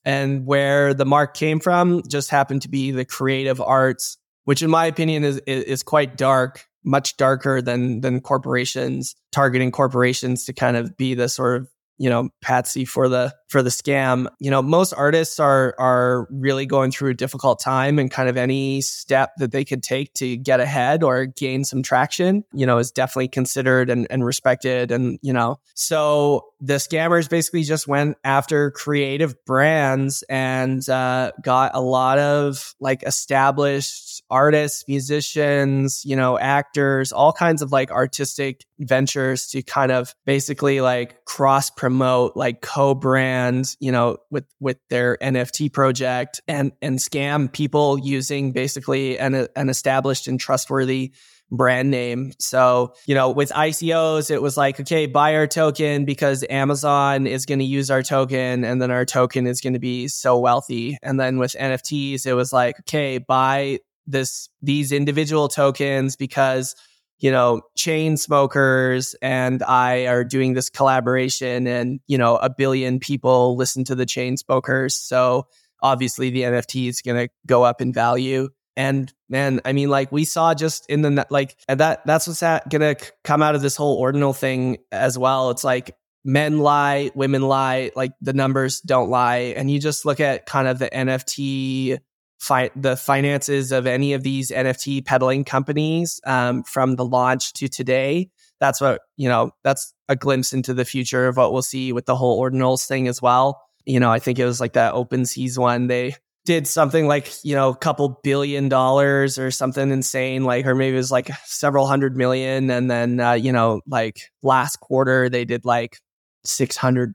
And 0.03 0.47
where 0.47 0.95
the 0.95 1.05
mark 1.05 1.35
came 1.35 1.59
from 1.59 2.01
just 2.07 2.31
happened 2.31 2.63
to 2.63 2.69
be 2.69 2.89
the 2.89 3.05
creative 3.05 3.61
arts, 3.61 4.17
which 4.45 4.63
in 4.63 4.69
my 4.71 4.87
opinion 4.87 5.23
is, 5.23 5.37
is, 5.45 5.83
quite 5.83 6.17
dark 6.17 6.65
much 6.83 7.17
darker 7.17 7.61
than 7.61 8.01
than 8.01 8.19
corporations 8.19 9.15
targeting 9.31 9.71
corporations 9.71 10.45
to 10.45 10.53
kind 10.53 10.75
of 10.75 10.97
be 10.97 11.13
the 11.13 11.29
sort 11.29 11.61
of 11.61 11.67
you 11.97 12.09
know 12.09 12.29
patsy 12.41 12.83
for 12.83 13.07
the 13.07 13.31
for 13.47 13.61
the 13.61 13.69
scam 13.69 14.27
you 14.39 14.49
know 14.49 14.61
most 14.61 14.91
artists 14.93 15.39
are 15.39 15.75
are 15.77 16.27
really 16.31 16.65
going 16.65 16.89
through 16.89 17.11
a 17.11 17.13
difficult 17.13 17.59
time 17.59 17.99
and 17.99 18.09
kind 18.09 18.27
of 18.27 18.37
any 18.37 18.81
step 18.81 19.29
that 19.37 19.51
they 19.51 19.63
could 19.63 19.83
take 19.83 20.11
to 20.13 20.35
get 20.35 20.59
ahead 20.59 21.03
or 21.03 21.27
gain 21.27 21.63
some 21.63 21.83
traction 21.83 22.43
you 22.53 22.65
know 22.65 22.79
is 22.79 22.91
definitely 22.91 23.27
considered 23.27 23.91
and, 23.91 24.07
and 24.09 24.25
respected 24.25 24.91
and 24.91 25.19
you 25.21 25.31
know 25.31 25.59
so 25.75 26.43
the 26.63 26.75
scammers 26.75 27.27
basically 27.27 27.63
just 27.63 27.87
went 27.87 28.17
after 28.23 28.69
creative 28.69 29.33
brands 29.45 30.23
and 30.29 30.87
uh, 30.87 31.31
got 31.41 31.71
a 31.73 31.81
lot 31.81 32.19
of 32.19 32.75
like 32.79 33.01
established 33.01 34.21
artists, 34.29 34.83
musicians, 34.87 36.03
you 36.05 36.15
know, 36.15 36.37
actors, 36.37 37.11
all 37.11 37.33
kinds 37.33 37.63
of 37.63 37.71
like 37.71 37.89
artistic 37.89 38.63
ventures 38.77 39.47
to 39.47 39.63
kind 39.63 39.91
of 39.91 40.13
basically 40.25 40.81
like 40.81 41.25
cross 41.25 41.71
promote, 41.71 42.37
like 42.37 42.61
co-brand, 42.61 43.75
you 43.79 43.91
know, 43.91 44.17
with 44.29 44.45
with 44.59 44.77
their 44.91 45.17
NFT 45.17 45.73
project 45.73 46.41
and 46.47 46.71
and 46.79 46.99
scam 46.99 47.51
people 47.51 47.97
using 47.97 48.51
basically 48.51 49.17
an 49.17 49.47
an 49.55 49.69
established 49.69 50.27
and 50.27 50.39
trustworthy 50.39 51.11
brand 51.51 51.91
name. 51.91 52.31
So, 52.39 52.93
you 53.05 53.13
know, 53.13 53.29
with 53.29 53.49
ICOs, 53.51 54.31
it 54.31 54.41
was 54.41 54.57
like, 54.57 54.79
okay, 54.79 55.05
buy 55.05 55.35
our 55.35 55.47
token 55.47 56.05
because 56.05 56.45
Amazon 56.49 57.27
is 57.27 57.45
going 57.45 57.59
to 57.59 57.65
use 57.65 57.91
our 57.91 58.01
token 58.01 58.63
and 58.63 58.81
then 58.81 58.89
our 58.89 59.05
token 59.05 59.45
is 59.47 59.59
going 59.59 59.73
to 59.73 59.79
be 59.79 60.07
so 60.07 60.37
wealthy. 60.37 60.97
And 61.03 61.19
then 61.19 61.37
with 61.37 61.51
NFTs, 61.59 62.25
it 62.25 62.33
was 62.33 62.53
like, 62.53 62.79
okay, 62.81 63.17
buy 63.17 63.79
this 64.07 64.49
these 64.61 64.91
individual 64.91 65.47
tokens 65.47 66.15
because 66.15 66.75
you 67.19 67.31
know 67.31 67.61
Chainsmokers 67.77 69.13
and 69.21 69.61
i 69.63 70.07
are 70.07 70.23
doing 70.23 70.53
this 70.53 70.69
collaboration 70.69 71.67
and 71.67 71.99
you 72.07 72.17
know 72.17 72.37
a 72.37 72.49
billion 72.49 72.99
people 72.99 73.55
listen 73.55 73.83
to 73.83 73.93
the 73.93 74.05
Chainsmokers 74.05 74.93
so 74.93 75.45
obviously 75.83 76.31
the 76.31 76.41
nft 76.41 76.89
is 76.89 77.01
going 77.01 77.27
to 77.27 77.31
go 77.45 77.63
up 77.63 77.79
in 77.79 77.93
value 77.93 78.49
and 78.75 79.11
man, 79.29 79.61
I 79.65 79.73
mean, 79.73 79.89
like 79.89 80.11
we 80.11 80.25
saw 80.25 80.53
just 80.53 80.89
in 80.89 81.01
the 81.01 81.25
like, 81.29 81.57
and 81.67 81.79
that 81.79 82.05
that's 82.05 82.27
what's 82.27 82.43
at, 82.43 82.69
gonna 82.69 82.95
come 83.23 83.41
out 83.41 83.55
of 83.55 83.61
this 83.61 83.75
whole 83.75 83.97
ordinal 83.97 84.33
thing 84.33 84.77
as 84.91 85.17
well. 85.17 85.49
It's 85.51 85.63
like 85.63 85.95
men 86.23 86.59
lie, 86.59 87.11
women 87.15 87.41
lie, 87.41 87.91
like 87.95 88.13
the 88.21 88.33
numbers 88.33 88.81
don't 88.81 89.09
lie, 89.09 89.53
and 89.57 89.69
you 89.69 89.79
just 89.79 90.05
look 90.05 90.19
at 90.19 90.45
kind 90.45 90.67
of 90.67 90.79
the 90.79 90.89
NFT. 90.89 91.99
Fi- 92.39 92.71
the 92.75 92.97
finances 92.97 93.71
of 93.71 93.85
any 93.85 94.13
of 94.13 94.23
these 94.23 94.49
NFT 94.49 95.05
peddling 95.05 95.43
companies 95.43 96.19
um, 96.25 96.63
from 96.63 96.95
the 96.95 97.05
launch 97.05 97.53
to 97.53 97.67
today. 97.67 98.31
That's 98.59 98.81
what, 98.81 99.01
you 99.15 99.29
know, 99.29 99.51
that's 99.63 99.93
a 100.09 100.15
glimpse 100.15 100.51
into 100.51 100.73
the 100.73 100.83
future 100.83 101.27
of 101.27 101.37
what 101.37 101.53
we'll 101.53 101.61
see 101.61 101.93
with 101.93 102.07
the 102.07 102.15
whole 102.15 102.41
ordinals 102.41 102.87
thing 102.87 103.07
as 103.07 103.21
well. 103.21 103.61
You 103.85 103.99
know, 103.99 104.11
I 104.11 104.17
think 104.17 104.39
it 104.39 104.45
was 104.45 104.59
like 104.59 104.73
that 104.73 104.95
OpenSeas 104.95 105.59
one. 105.59 105.85
They 105.85 106.15
did 106.45 106.67
something 106.67 107.07
like 107.07 107.31
you 107.43 107.55
know 107.55 107.69
a 107.69 107.75
couple 107.75 108.19
billion 108.23 108.67
dollars 108.67 109.37
or 109.37 109.51
something 109.51 109.91
insane 109.91 110.43
like 110.43 110.65
or 110.65 110.73
maybe 110.73 110.95
it 110.95 110.97
was 110.97 111.11
like 111.11 111.29
several 111.45 111.85
hundred 111.85 112.17
million. 112.17 112.69
And 112.69 112.89
then 112.89 113.19
uh, 113.19 113.33
you 113.33 113.51
know 113.51 113.81
like 113.87 114.21
last 114.41 114.79
quarter 114.79 115.29
they 115.29 115.45
did 115.45 115.65
like 115.65 115.97
600 116.45 117.13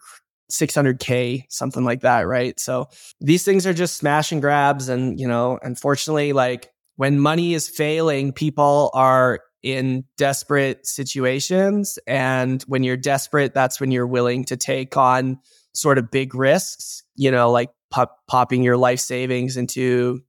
600k 0.50 1.42
something 1.48 1.84
like 1.84 2.02
that 2.02 2.22
right? 2.22 2.58
So 2.60 2.88
these 3.20 3.44
things 3.44 3.66
are 3.66 3.74
just 3.74 3.96
smash 3.96 4.30
and 4.30 4.40
grabs. 4.40 4.88
And 4.88 5.18
you 5.18 5.26
know 5.26 5.58
unfortunately 5.62 6.32
like 6.32 6.70
when 6.96 7.18
money 7.18 7.54
is 7.54 7.68
failing 7.68 8.32
people 8.32 8.90
are 8.94 9.40
in 9.62 10.04
desperate 10.16 10.86
situations. 10.86 11.98
And 12.06 12.62
when 12.68 12.84
you're 12.84 12.96
desperate 12.96 13.54
that's 13.54 13.80
when 13.80 13.90
you're 13.90 14.06
willing 14.06 14.44
to 14.44 14.56
take 14.56 14.96
on 14.96 15.40
sort 15.74 15.98
of 15.98 16.10
big 16.10 16.34
risks 16.34 17.02
you 17.16 17.30
know 17.30 17.50
like 17.50 17.68
pop, 17.91 18.18
popping 18.26 18.62
your 18.62 18.76
life 18.76 19.01
savings 19.01 19.57
into 19.57 20.22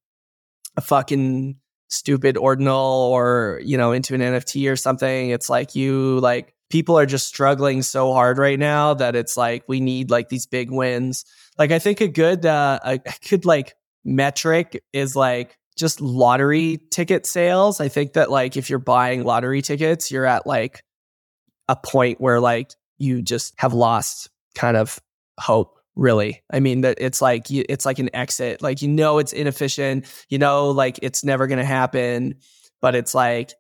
a 0.76 0.82
fucking 0.82 1.58
stupid 1.90 2.38
ordinal 2.38 3.10
or 3.12 3.62
you 3.64 3.78
know 3.78 3.92
into 3.92 4.14
an 4.14 4.22
nft 4.22 4.72
or 4.72 4.76
something. 4.76 5.30
It's 5.30 5.50
like 5.50 5.76
you 5.76 6.20
like 6.20 6.54
people 6.70 7.00
are 7.00 7.06
just 7.06 7.28
struggling 7.28 7.82
so 7.82 8.12
hard 8.14 8.38
right 8.38 8.60
now 8.60 8.94
that 8.94 9.16
it's 9.16 9.38
like 9.38 9.64
we 9.68 9.80
need 9.80 10.12
like 10.12 10.30
these 10.30 10.46
big 10.46 10.70
wins. 10.72 11.26
Like 11.58 11.72
i 11.72 11.80
think 11.80 12.02
a 12.02 12.08
good 12.08 12.46
uh 12.46 12.80
a 12.84 13.00
good 13.30 13.46
like 13.46 13.76
metric 14.04 14.84
is 14.94 15.16
like 15.16 15.58
just 15.78 16.02
lottery 16.02 16.80
ticket 16.92 17.26
sales. 17.26 17.80
I 17.80 17.88
think 17.88 18.14
that 18.14 18.32
like 18.32 18.58
if 18.58 18.70
you're 18.70 18.80
buying 18.80 19.24
lottery 19.24 19.62
tickets 19.62 20.12
you're 20.12 20.26
at 20.26 20.46
like 20.46 20.84
a 21.70 21.76
point 21.76 22.20
where 22.20 22.40
like 22.40 22.72
you 22.98 23.22
just 23.22 23.54
have 23.58 23.74
lost 23.74 24.30
kind 24.56 24.76
of 24.76 25.00
hope 25.40 25.77
really. 25.98 26.44
I 26.52 26.60
mean 26.60 26.82
that 26.82 26.98
it's 27.00 27.22
like 27.22 27.50
it's 27.50 27.86
like 27.86 28.00
an 28.00 28.16
exit. 28.16 28.62
Like 28.62 28.82
you 28.82 28.88
know 28.88 29.18
it's 29.18 29.34
inefficient. 29.34 30.06
You 30.30 30.38
know 30.38 30.70
like 30.70 31.00
it's 31.02 31.24
never 31.24 31.48
going 31.48 31.60
to 31.60 31.66
happen. 31.66 32.36
But 32.80 32.96
it's 32.96 33.16
like 33.16 33.54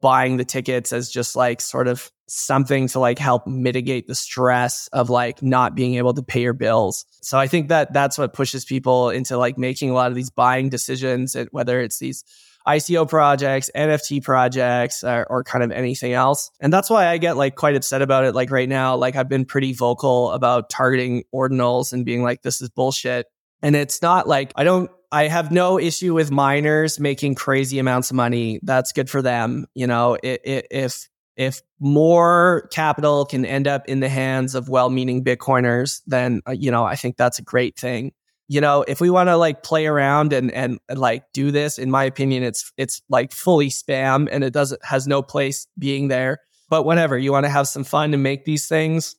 buying 0.00 0.36
the 0.36 0.44
tickets 0.44 0.92
as 0.92 1.10
just 1.10 1.36
like 1.36 1.60
sort 1.60 1.86
of 1.86 2.10
something 2.26 2.88
to 2.88 2.98
like 2.98 3.18
help 3.18 3.46
mitigate 3.46 4.06
the 4.06 4.14
stress 4.14 4.88
of 4.88 5.10
like 5.10 5.42
not 5.42 5.74
being 5.74 5.94
able 5.94 6.14
to 6.14 6.22
pay 6.22 6.40
your 6.40 6.54
bills. 6.54 7.04
So 7.20 7.38
i 7.38 7.46
think 7.46 7.68
that 7.68 7.92
that's 7.92 8.18
what 8.18 8.32
pushes 8.32 8.64
people 8.64 9.10
into 9.10 9.36
like 9.36 9.58
making 9.58 9.90
a 9.90 9.94
lot 9.94 10.10
of 10.10 10.14
these 10.14 10.30
buying 10.30 10.70
decisions 10.70 11.34
and 11.34 11.48
whether 11.52 11.80
it's 11.80 11.98
these 11.98 12.24
ICO 12.66 13.08
projects, 13.08 13.70
NFT 13.74 14.22
projects, 14.22 15.02
or, 15.04 15.26
or, 15.28 15.44
kind 15.44 15.64
of 15.64 15.70
anything 15.70 16.12
else. 16.12 16.50
And 16.60 16.72
that's 16.72 16.88
why 16.88 17.08
I 17.08 17.18
get 17.18 17.36
like 17.36 17.56
quite 17.56 17.76
upset 17.76 18.02
about 18.02 18.24
it. 18.24 18.34
Like 18.34 18.50
right 18.50 18.68
now, 18.68 18.96
like 18.96 19.16
I've 19.16 19.28
been 19.28 19.44
pretty 19.44 19.72
vocal 19.72 20.30
about 20.32 20.70
targeting 20.70 21.24
ordinals 21.34 21.92
and 21.92 22.04
being 22.04 22.22
like, 22.22 22.42
this 22.42 22.60
is 22.60 22.68
bullshit. 22.70 23.26
And 23.62 23.76
it's 23.76 24.02
not 24.02 24.28
like 24.28 24.52
I 24.56 24.64
don't, 24.64 24.90
I 25.10 25.28
have 25.28 25.52
no 25.52 25.78
issue 25.78 26.14
with 26.14 26.30
miners 26.30 26.98
making 26.98 27.34
crazy 27.34 27.78
amounts 27.78 28.10
of 28.10 28.16
money. 28.16 28.60
That's 28.62 28.92
good 28.92 29.10
for 29.10 29.22
them. 29.22 29.66
You 29.74 29.86
know, 29.86 30.16
it, 30.22 30.40
it, 30.44 30.66
if, 30.70 31.08
if 31.36 31.62
more 31.80 32.68
capital 32.72 33.24
can 33.24 33.44
end 33.44 33.66
up 33.66 33.88
in 33.88 34.00
the 34.00 34.08
hands 34.08 34.54
of 34.54 34.68
well-meaning 34.68 35.24
Bitcoiners, 35.24 36.02
then 36.06 36.42
uh, 36.46 36.52
you 36.52 36.70
know 36.70 36.84
I 36.84 36.94
think 36.94 37.16
that's 37.16 37.38
a 37.38 37.42
great 37.42 37.78
thing 37.78 38.12
you 38.52 38.60
know, 38.60 38.84
if 38.86 39.00
we 39.00 39.08
want 39.08 39.30
to 39.30 39.36
like 39.38 39.62
play 39.62 39.86
around 39.86 40.34
and, 40.34 40.52
and 40.52 40.78
and 40.86 40.98
like 40.98 41.24
do 41.32 41.50
this, 41.50 41.78
in 41.78 41.90
my 41.90 42.04
opinion, 42.04 42.42
it's 42.42 42.70
it's 42.76 43.00
like 43.08 43.32
fully 43.32 43.70
spam 43.70 44.28
and 44.30 44.44
it 44.44 44.52
doesn't 44.52 44.84
has 44.84 45.08
no 45.08 45.22
place 45.22 45.66
being 45.78 46.08
there. 46.08 46.38
But 46.68 46.84
whatever, 46.84 47.16
you 47.16 47.32
want 47.32 47.44
to 47.44 47.50
have 47.50 47.66
some 47.66 47.82
fun 47.82 48.12
and 48.12 48.22
make 48.22 48.44
these 48.44 48.68
things, 48.68 49.16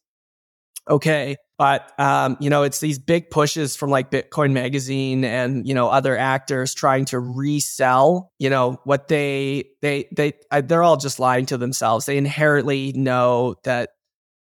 okay. 0.88 1.38
But 1.58 2.00
um, 2.00 2.38
you 2.40 2.52
know, 2.52 2.62
it's 2.62 2.80
these 2.80 3.00
big 3.00 3.32
pushes 3.32 3.76
from 3.76 3.90
like 3.90 4.12
Bitcoin 4.12 4.52
Magazine 4.52 5.26
and 5.26 5.68
you 5.68 5.74
know 5.74 5.90
other 5.90 6.16
actors 6.16 6.76
trying 6.76 7.06
to 7.06 7.18
resell, 7.18 8.32
you 8.38 8.52
know, 8.52 8.80
what 8.84 9.08
they 9.08 9.64
they 9.82 10.08
they 10.16 10.34
they're 10.62 10.84
all 10.84 10.98
just 10.98 11.20
lying 11.20 11.48
to 11.48 11.58
themselves. 11.58 12.06
They 12.06 12.18
inherently 12.18 12.94
know 12.94 13.56
that 13.64 13.96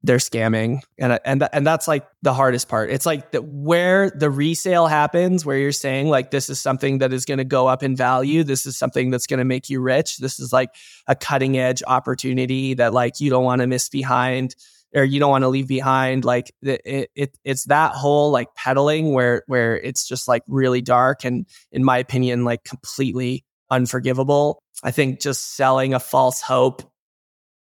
they're 0.03 0.17
scamming. 0.17 0.81
And 0.97 1.19
and 1.25 1.47
and 1.51 1.67
that's 1.67 1.87
like 1.87 2.07
the 2.21 2.33
hardest 2.33 2.69
part. 2.69 2.89
It's 2.89 3.05
like 3.05 3.31
the, 3.31 3.41
where 3.41 4.09
the 4.09 4.29
resale 4.29 4.87
happens 4.87 5.45
where 5.45 5.57
you're 5.57 5.71
saying 5.71 6.07
like 6.07 6.31
this 6.31 6.49
is 6.49 6.59
something 6.59 6.99
that 6.99 7.11
is 7.11 7.25
going 7.25 7.39
to 7.39 7.43
go 7.43 7.67
up 7.67 7.83
in 7.83 7.95
value. 7.95 8.43
This 8.43 8.65
is 8.65 8.77
something 8.77 9.09
that's 9.09 9.27
going 9.27 9.39
to 9.39 9.45
make 9.45 9.69
you 9.69 9.81
rich. 9.81 10.17
This 10.17 10.39
is 10.39 10.53
like 10.53 10.69
a 11.07 11.15
cutting 11.15 11.57
edge 11.57 11.83
opportunity 11.85 12.75
that 12.75 12.93
like 12.93 13.19
you 13.19 13.29
don't 13.29 13.43
want 13.43 13.61
to 13.61 13.67
miss 13.67 13.89
behind 13.89 14.55
or 14.95 15.03
you 15.03 15.19
don't 15.19 15.31
want 15.31 15.43
to 15.43 15.49
leave 15.49 15.67
behind. 15.67 16.23
Like 16.23 16.53
it, 16.61 17.11
it 17.13 17.37
it's 17.43 17.65
that 17.65 17.91
whole 17.91 18.31
like 18.31 18.55
peddling 18.55 19.13
where 19.13 19.43
where 19.47 19.77
it's 19.77 20.07
just 20.07 20.27
like 20.27 20.43
really 20.47 20.81
dark 20.81 21.25
and 21.25 21.45
in 21.71 21.83
my 21.83 21.97
opinion 21.97 22.45
like 22.45 22.63
completely 22.63 23.43
unforgivable. 23.69 24.63
I 24.81 24.91
think 24.91 25.19
just 25.19 25.55
selling 25.55 25.93
a 25.93 25.99
false 25.99 26.41
hope 26.41 26.88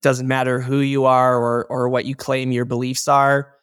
doesn't 0.04 0.28
matter 0.28 0.60
who 0.60 0.80
you 0.80 1.06
are 1.06 1.36
or 1.36 1.66
or 1.70 1.89
what 1.89 2.06
you 2.06 2.14
claim 2.14 2.51
your 2.51 2.66
beliefs 2.66 3.08
are 3.08 3.54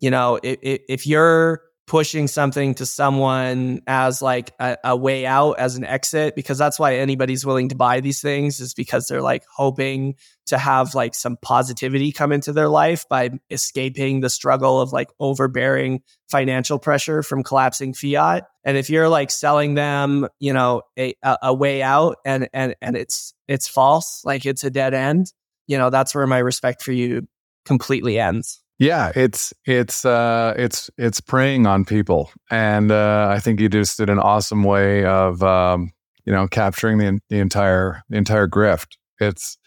you 0.00 0.10
know 0.10 0.38
if, 0.42 0.58
if 0.88 1.06
you're 1.06 1.60
pushing 1.88 2.28
something 2.28 2.74
to 2.74 2.84
someone 2.84 3.80
as 3.86 4.20
like 4.20 4.52
a, 4.60 4.76
a, 4.84 4.96
way 4.96 5.24
out 5.24 5.58
as 5.58 5.76
an 5.76 5.84
exit 5.84 6.36
because 6.36 6.58
that's 6.58 6.78
why 6.78 6.96
anybody's 6.96 7.46
willing 7.46 7.70
to 7.70 7.74
buy 7.74 7.98
these 8.00 8.20
things 8.20 8.60
is 8.60 8.74
because 8.74 9.06
they're 9.06 9.22
like 9.22 9.42
hoping 9.56 10.14
to 10.44 10.58
have 10.58 10.94
like 10.94 11.14
some 11.14 11.38
positivity 11.40 12.12
come 12.12 12.30
into 12.30 12.52
their 12.52 12.68
life 12.68 13.06
by 13.08 13.30
escaping 13.50 14.20
the 14.20 14.28
struggle 14.28 14.82
of 14.82 14.92
like 14.92 15.08
overbearing 15.18 16.02
financial 16.30 16.78
pressure 16.78 17.22
from 17.22 17.42
collapsing 17.42 17.94
fiat. 17.94 18.44
And 18.64 18.76
if 18.76 18.90
you're 18.90 19.08
like 19.08 19.30
selling 19.30 19.72
them 19.72 20.28
you 20.38 20.52
know 20.52 20.82
a, 20.98 21.14
a 21.24 21.54
way 21.54 21.82
out 21.82 22.18
and 22.24 22.50
and 22.52 22.76
and 22.82 22.96
it's 22.98 23.32
it's 23.48 23.66
false 23.66 24.20
like 24.26 24.44
it's 24.44 24.62
a 24.62 24.70
dead 24.70 24.92
end 24.92 25.32
you 25.68 25.78
know, 25.78 25.90
that's 25.90 26.14
where 26.14 26.26
my 26.26 26.38
respect 26.38 26.82
for 26.82 26.90
you 26.90 27.28
completely 27.64 28.18
ends. 28.18 28.60
Yeah, 28.80 29.12
it's 29.14 29.52
it's 29.64 30.04
uh, 30.04 30.54
it's 30.56 30.90
it's 30.96 31.20
preying 31.20 31.66
on 31.66 31.84
people, 31.84 32.30
and 32.50 32.90
uh, 32.90 33.28
I 33.30 33.40
think 33.40 33.60
you 33.60 33.68
just 33.68 33.98
did 33.98 34.08
an 34.08 34.18
awesome 34.18 34.64
way 34.64 35.04
of 35.04 35.42
um, 35.42 35.92
you 36.24 36.32
know 36.32 36.46
capturing 36.48 36.98
the 36.98 37.20
the 37.28 37.38
entire 37.38 38.02
the 38.08 38.16
entire 38.16 38.48
grift. 38.48 38.96
It's 39.20 39.58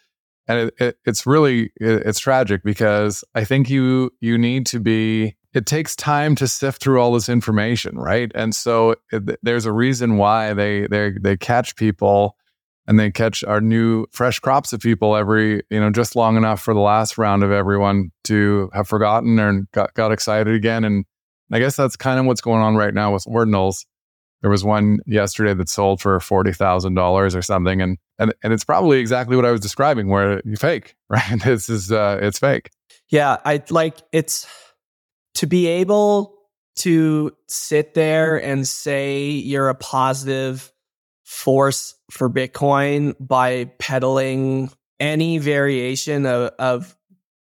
and 0.48 0.60
it, 0.60 0.74
it, 0.80 0.98
it's 1.06 1.26
really 1.26 1.72
it, 1.80 2.04
it's 2.06 2.20
tragic 2.20 2.64
because 2.64 3.24
I 3.36 3.44
think 3.44 3.70
you 3.70 4.12
you 4.22 4.38
need 4.38 4.66
to 4.68 4.80
be. 4.80 5.36
It 5.54 5.66
takes 5.66 5.98
time 5.98 6.36
to 6.36 6.48
sift 6.48 6.82
through 6.82 7.02
all 7.02 7.12
this 7.12 7.28
information, 7.28 7.98
right? 7.98 8.32
And 8.34 8.56
so 8.56 8.96
there's 9.44 9.66
a 9.66 9.74
reason 9.74 10.16
why 10.16 10.54
they 10.54 10.88
they 10.88 11.12
they 11.22 11.36
catch 11.36 11.76
people 11.76 12.38
and 12.92 13.00
they 13.00 13.10
catch 13.10 13.42
our 13.46 13.62
new 13.62 14.06
fresh 14.12 14.40
crops 14.40 14.74
of 14.74 14.82
people 14.82 15.16
every, 15.16 15.64
you 15.70 15.80
know, 15.80 15.90
just 15.92 16.14
long 16.14 16.36
enough 16.36 16.62
for 16.62 16.74
the 16.74 16.82
last 16.82 17.18
round 17.18 17.42
of 17.42 17.50
everyone 17.50 18.12
to 18.26 18.70
have 18.74 18.86
forgotten 18.86 19.40
and 19.40 19.72
got, 19.72 19.94
got 19.94 20.12
excited 20.12 20.54
again. 20.54 20.84
And 20.84 21.06
I 21.54 21.60
guess 21.60 21.78
that's 21.78 21.96
kind 21.96 22.20
of 22.20 22.26
what's 22.26 22.42
going 22.42 22.62
on 22.62 22.76
right 22.76 22.94
now 22.94 23.14
with 23.14 23.24
ordinals. 23.24 23.86
There 24.42 24.52
was 24.52 24.66
one 24.66 25.00
yesterday 25.06 25.54
that 25.54 25.70
sold 25.70 26.02
for 26.02 26.20
forty 26.20 26.52
thousand 26.52 26.96
dollars 26.96 27.34
or 27.34 27.42
something, 27.42 27.82
and 27.82 27.98
and 28.20 28.34
and 28.44 28.52
it's 28.52 28.66
probably 28.66 29.00
exactly 29.00 29.38
what 29.38 29.46
I 29.46 29.52
was 29.52 29.62
describing, 29.62 30.10
where 30.10 30.42
you 30.44 30.58
fake, 30.58 30.96
right? 31.10 31.42
This 31.46 31.70
is 31.70 31.94
uh, 31.94 32.20
it's 32.22 32.40
fake. 32.40 32.72
Yeah, 33.10 33.38
I 33.46 33.64
like 33.70 34.02
it's 34.12 34.48
to 35.36 35.48
be 35.48 35.68
able 35.68 36.36
to 36.80 37.32
sit 37.48 37.94
there 37.94 38.36
and 38.36 38.68
say 38.68 39.30
you're 39.30 39.70
a 39.70 39.76
positive 39.76 40.74
force 41.32 41.96
for 42.12 42.30
Bitcoin 42.30 43.16
by 43.18 43.64
peddling 43.80 44.70
any 45.00 45.38
variation 45.38 46.26
of, 46.26 46.52
of 46.60 46.96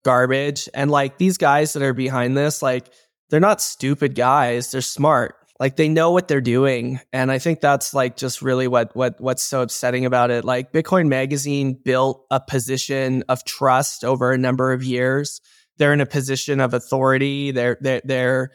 garbage. 0.05 0.69
And 0.73 0.89
like 0.89 1.19
these 1.19 1.37
guys 1.37 1.73
that 1.73 1.83
are 1.83 1.93
behind 1.93 2.37
this, 2.37 2.63
like 2.63 2.93
they're 3.29 3.41
not 3.41 3.61
stupid 3.61 4.15
guys, 4.15 4.71
they're 4.71 4.83
smart. 4.83 5.35
Like 5.59 5.75
they 5.75 5.89
know 5.89 6.13
what 6.13 6.29
they're 6.29 6.41
doing. 6.41 7.01
And 7.13 7.33
I 7.33 7.41
think 7.41 7.61
that's 7.61 7.93
like 7.93 8.17
just 8.17 8.41
really 8.41 8.69
what 8.69 8.95
what 8.95 9.21
what's 9.21 9.43
so 9.43 9.63
upsetting 9.63 10.07
about 10.07 10.31
it. 10.31 10.45
Like 10.45 10.73
Bitcoin 10.73 11.09
Magazine 11.09 11.75
built 11.75 12.25
a 12.31 12.39
position 12.39 13.25
of 13.29 13.45
trust 13.45 14.05
over 14.05 14.31
a 14.31 14.39
number 14.39 14.73
of 14.73 14.85
years. 14.85 15.41
They're 15.79 15.93
in 15.93 16.01
a 16.01 16.07
position 16.07 16.61
of 16.61 16.73
authority. 16.73 17.51
They're 17.51 17.79
they're 17.81 18.03
they're 18.05 18.51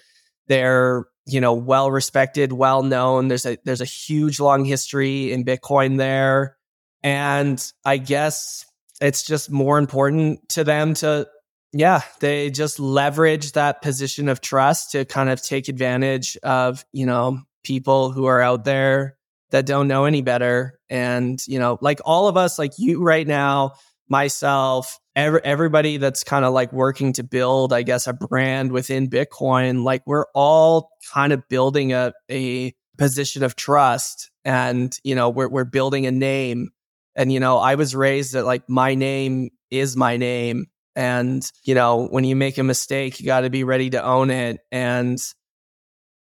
they're 0.48 1.06
you 1.28 1.42
know 1.42 1.54
well 1.54 1.92
respected, 1.92 2.52
well 2.54 2.84
known. 2.84 3.28
There's 3.28 3.46
a 3.46 3.58
there's 3.66 3.82
a 3.82 3.86
huge 3.86 4.40
long 4.40 4.66
history 4.66 5.32
in 5.32 5.46
Bitcoin 5.46 5.98
there, 5.98 6.58
and 7.04 7.64
I 7.86 7.98
guess 7.98 8.66
it's 9.02 9.24
just 9.24 9.52
more 9.52 9.78
important 9.78 10.48
to 10.50 10.64
them 10.64 10.94
to 10.96 11.28
yeah 11.74 12.02
they 12.20 12.50
just 12.50 12.80
leverage 12.80 13.52
that 13.52 13.82
position 13.82 14.30
of 14.30 14.42
trust 14.42 14.92
to 14.92 15.06
kind 15.06 15.30
of 15.30 15.42
take 15.42 15.68
advantage 15.68 16.38
of 16.44 16.86
you 16.94 17.06
know 17.06 17.40
people 17.64 18.12
who 18.12 18.26
are 18.26 18.42
out 18.42 18.64
there 18.64 19.18
that 19.52 19.66
don't 19.66 19.88
know 19.88 20.06
any 20.06 20.22
better 20.22 20.80
and 20.90 21.46
you 21.48 21.60
know 21.60 21.78
like 21.82 22.00
all 22.06 22.28
of 22.28 22.38
us 22.38 22.58
like 22.58 22.72
you 22.78 23.04
right 23.04 23.28
now 23.28 23.74
myself 24.10 25.00
every, 25.18 25.42
everybody 25.44 25.98
that's 25.98 26.24
kind 26.24 26.46
of 26.46 26.54
like 26.54 26.72
working 26.72 27.12
to 27.14 27.24
build, 27.24 27.74
I 27.74 27.82
guess, 27.82 28.08
a 28.08 28.14
brand 28.14 28.72
within 28.72 29.10
Bitcoin, 29.10 29.84
like 29.84 30.04
we're 30.06 30.28
all 30.34 30.92
kind 31.12 31.34
of 31.34 31.48
building 31.50 31.92
a, 31.92 32.14
a 32.30 32.74
position 32.98 33.44
of 33.44 33.56
trust 33.56 34.30
and, 34.46 34.96
you 35.04 35.16
know, 35.16 35.30
we're, 35.30 35.50
we're 35.50 35.66
building 35.66 36.06
a 36.06 36.12
name. 36.12 36.70
And, 37.16 37.34
you 37.34 37.40
know, 37.40 37.58
I 37.58 37.76
was 37.76 37.96
raised 37.96 38.34
that 38.34 38.46
like 38.46 38.70
my 38.70 38.94
name 38.94 39.50
is 39.72 39.98
my 39.98 40.18
name. 40.18 40.68
And, 40.96 41.44
you 41.64 41.76
know, 41.76 42.08
when 42.08 42.24
you 42.24 42.36
make 42.36 42.58
a 42.58 42.64
mistake, 42.64 43.20
you 43.20 43.26
got 43.26 43.42
to 43.42 43.50
be 43.50 43.64
ready 43.64 43.90
to 43.92 44.04
own 44.04 44.30
it. 44.30 44.60
And, 44.72 45.20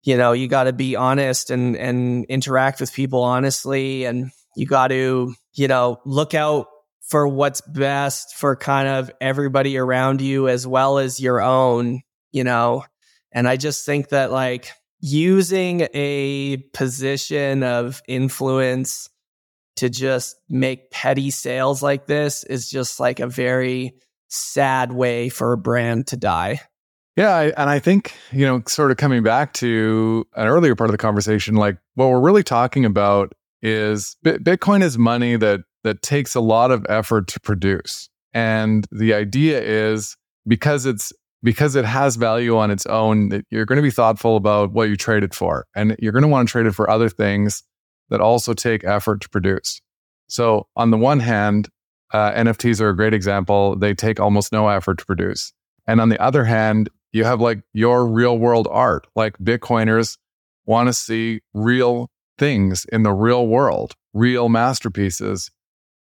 you 0.03 0.17
know, 0.17 0.33
you 0.33 0.47
got 0.47 0.65
to 0.65 0.73
be 0.73 0.95
honest 0.95 1.49
and, 1.49 1.75
and 1.75 2.25
interact 2.25 2.79
with 2.79 2.93
people 2.93 3.23
honestly. 3.23 4.05
And 4.05 4.31
you 4.55 4.65
got 4.65 4.87
to, 4.87 5.33
you 5.53 5.67
know, 5.67 5.99
look 6.05 6.33
out 6.33 6.67
for 7.03 7.27
what's 7.27 7.61
best 7.61 8.35
for 8.35 8.55
kind 8.55 8.87
of 8.87 9.11
everybody 9.21 9.77
around 9.77 10.21
you 10.21 10.47
as 10.47 10.65
well 10.65 10.97
as 10.97 11.19
your 11.19 11.41
own, 11.41 12.01
you 12.31 12.43
know. 12.43 12.83
And 13.31 13.47
I 13.47 13.57
just 13.57 13.85
think 13.85 14.09
that 14.09 14.31
like 14.31 14.69
using 14.99 15.87
a 15.93 16.57
position 16.73 17.63
of 17.63 18.01
influence 18.07 19.09
to 19.75 19.89
just 19.89 20.37
make 20.49 20.91
petty 20.91 21.29
sales 21.29 21.81
like 21.83 22.05
this 22.05 22.43
is 22.43 22.69
just 22.69 22.99
like 22.99 23.19
a 23.19 23.27
very 23.27 23.95
sad 24.29 24.91
way 24.91 25.29
for 25.29 25.51
a 25.51 25.57
brand 25.57 26.07
to 26.07 26.17
die. 26.17 26.61
Yeah, 27.15 27.51
and 27.57 27.69
I 27.69 27.79
think 27.79 28.13
you 28.31 28.45
know, 28.45 28.63
sort 28.67 28.91
of 28.91 28.97
coming 28.97 29.23
back 29.23 29.53
to 29.55 30.25
an 30.35 30.47
earlier 30.47 30.75
part 30.75 30.89
of 30.89 30.93
the 30.93 30.97
conversation, 30.97 31.55
like 31.55 31.77
what 31.95 32.09
we're 32.09 32.21
really 32.21 32.43
talking 32.43 32.85
about 32.85 33.33
is 33.61 34.17
Bitcoin 34.25 34.81
is 34.81 34.97
money 34.97 35.35
that 35.35 35.61
that 35.83 36.01
takes 36.01 36.35
a 36.35 36.41
lot 36.41 36.71
of 36.71 36.85
effort 36.89 37.27
to 37.29 37.39
produce. 37.39 38.09
And 38.33 38.87
the 38.91 39.13
idea 39.13 39.61
is 39.61 40.17
because 40.47 40.85
it's 40.85 41.13
because 41.43 41.75
it 41.75 41.85
has 41.85 42.15
value 42.15 42.57
on 42.57 42.71
its 42.71 42.85
own, 42.85 43.29
that 43.29 43.45
you're 43.51 43.65
going 43.65 43.77
to 43.77 43.83
be 43.83 43.91
thoughtful 43.91 44.37
about 44.37 44.71
what 44.71 44.87
you 44.87 44.95
trade 44.95 45.23
it 45.23 45.33
for. 45.33 45.65
And 45.75 45.95
you're 45.99 46.13
going 46.13 46.23
to 46.23 46.29
want 46.29 46.47
to 46.47 46.51
trade 46.51 46.65
it 46.65 46.71
for 46.71 46.89
other 46.89 47.09
things 47.09 47.63
that 48.09 48.21
also 48.21 48.53
take 48.53 48.85
effort 48.85 49.21
to 49.21 49.29
produce. 49.29 49.81
So, 50.27 50.67
on 50.75 50.89
the 50.91 50.97
one 50.97 51.19
hand, 51.19 51.67
uh, 52.13 52.31
NFTs 52.31 52.79
are 52.79 52.89
a 52.89 52.95
great 52.95 53.13
example. 53.13 53.75
They 53.75 53.93
take 53.93 54.19
almost 54.19 54.51
no 54.51 54.69
effort 54.69 54.99
to 54.99 55.05
produce. 55.05 55.51
And 55.85 55.99
on 55.99 56.09
the 56.09 56.21
other 56.21 56.45
hand, 56.45 56.89
you 57.11 57.25
have 57.25 57.41
like 57.41 57.61
your 57.73 58.05
real 58.07 58.37
world 58.37 58.67
art. 58.71 59.05
Like 59.15 59.37
Bitcoiners 59.37 60.17
want 60.65 60.87
to 60.87 60.93
see 60.93 61.41
real 61.53 62.09
things 62.37 62.85
in 62.91 63.03
the 63.03 63.11
real 63.11 63.47
world, 63.47 63.93
real 64.13 64.47
masterpieces 64.47 65.51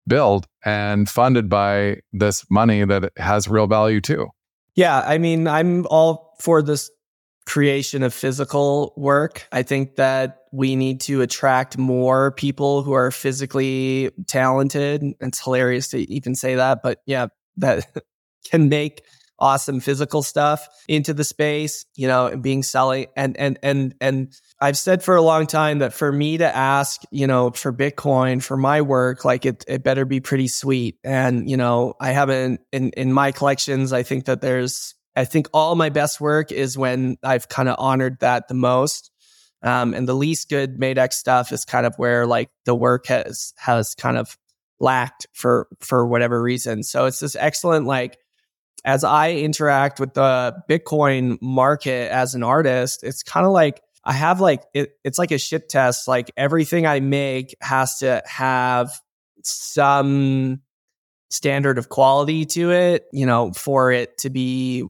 build 0.07 0.47
and 0.63 1.09
funded 1.09 1.49
by 1.49 1.97
this 2.13 2.45
money 2.49 2.85
that 2.85 3.11
has 3.17 3.47
real 3.47 3.67
value 3.67 4.01
too. 4.01 4.27
Yeah, 4.75 5.01
I 5.05 5.17
mean, 5.17 5.47
I'm 5.47 5.85
all 5.87 6.35
for 6.39 6.61
this 6.61 6.91
creation 7.45 8.03
of 8.03 8.13
physical 8.13 8.93
work. 8.97 9.47
I 9.51 9.63
think 9.63 9.95
that 9.95 10.39
we 10.51 10.75
need 10.75 11.01
to 11.01 11.21
attract 11.21 11.77
more 11.77 12.31
people 12.31 12.81
who 12.81 12.93
are 12.93 13.11
physically 13.11 14.11
talented. 14.27 15.03
It's 15.19 15.43
hilarious 15.43 15.89
to 15.89 15.99
even 16.11 16.35
say 16.35 16.55
that, 16.55 16.79
but 16.81 17.01
yeah, 17.05 17.27
that 17.57 17.87
can 18.49 18.69
make 18.69 19.03
awesome 19.37 19.79
physical 19.79 20.23
stuff 20.23 20.67
into 20.87 21.13
the 21.13 21.23
space, 21.23 21.85
you 21.95 22.07
know, 22.07 22.27
and 22.27 22.41
being 22.41 22.63
selling 22.63 23.07
and 23.15 23.37
and 23.37 23.59
and 23.61 23.95
and 24.01 24.33
I've 24.59 24.77
said 24.77 25.03
for 25.03 25.15
a 25.15 25.21
long 25.21 25.47
time 25.47 25.79
that 25.79 25.93
for 25.93 26.11
me 26.11 26.37
to 26.37 26.55
ask, 26.55 27.01
you 27.11 27.27
know, 27.27 27.51
for 27.51 27.73
Bitcoin 27.73 28.41
for 28.41 28.55
my 28.55 28.81
work, 28.81 29.25
like 29.25 29.45
it 29.45 29.65
it 29.67 29.83
better 29.83 30.05
be 30.05 30.21
pretty 30.21 30.47
sweet. 30.47 30.97
And, 31.03 31.49
you 31.49 31.57
know, 31.57 31.95
I 31.99 32.11
haven't 32.11 32.61
in 32.71 32.91
in 32.91 33.11
my 33.11 33.31
collections, 33.31 33.91
I 33.91 34.03
think 34.03 34.25
that 34.25 34.41
there's 34.41 34.95
I 35.15 35.25
think 35.25 35.47
all 35.53 35.75
my 35.75 35.89
best 35.89 36.21
work 36.21 36.51
is 36.51 36.77
when 36.77 37.17
I've 37.23 37.49
kind 37.49 37.69
of 37.69 37.75
honored 37.79 38.19
that 38.19 38.47
the 38.47 38.53
most. 38.53 39.11
Um, 39.61 39.93
and 39.93 40.07
the 40.07 40.13
least 40.13 40.49
good 40.49 40.77
Madex 40.77 41.13
stuff 41.13 41.51
is 41.51 41.65
kind 41.65 41.85
of 41.85 41.95
where 41.97 42.27
like 42.27 42.49
the 42.65 42.75
work 42.75 43.07
has 43.07 43.53
has 43.57 43.95
kind 43.95 44.17
of 44.17 44.37
lacked 44.79 45.27
for 45.33 45.67
for 45.79 46.05
whatever 46.07 46.41
reason. 46.41 46.83
So 46.83 47.05
it's 47.05 47.19
this 47.19 47.35
excellent 47.35 47.87
like 47.87 48.17
as 48.85 49.03
I 49.03 49.31
interact 49.31 49.99
with 49.99 50.13
the 50.13 50.55
Bitcoin 50.69 51.41
market 51.41 52.11
as 52.11 52.35
an 52.35 52.43
artist, 52.43 53.03
it's 53.03 53.23
kind 53.23 53.45
of 53.45 53.51
like 53.51 53.81
I 54.05 54.13
have 54.13 54.39
like 54.39 54.63
it, 54.73 54.93
it's 55.03 55.17
like 55.17 55.31
a 55.31 55.37
shit 55.37 55.69
test. 55.69 56.07
Like 56.07 56.31
everything 56.37 56.85
I 56.85 56.99
make 56.99 57.55
has 57.61 57.99
to 57.99 58.21
have 58.25 58.91
some 59.43 60.61
standard 61.29 61.77
of 61.77 61.89
quality 61.89 62.45
to 62.45 62.71
it, 62.71 63.05
you 63.11 63.25
know, 63.25 63.51
for 63.53 63.91
it 63.91 64.17
to 64.19 64.29
be 64.29 64.85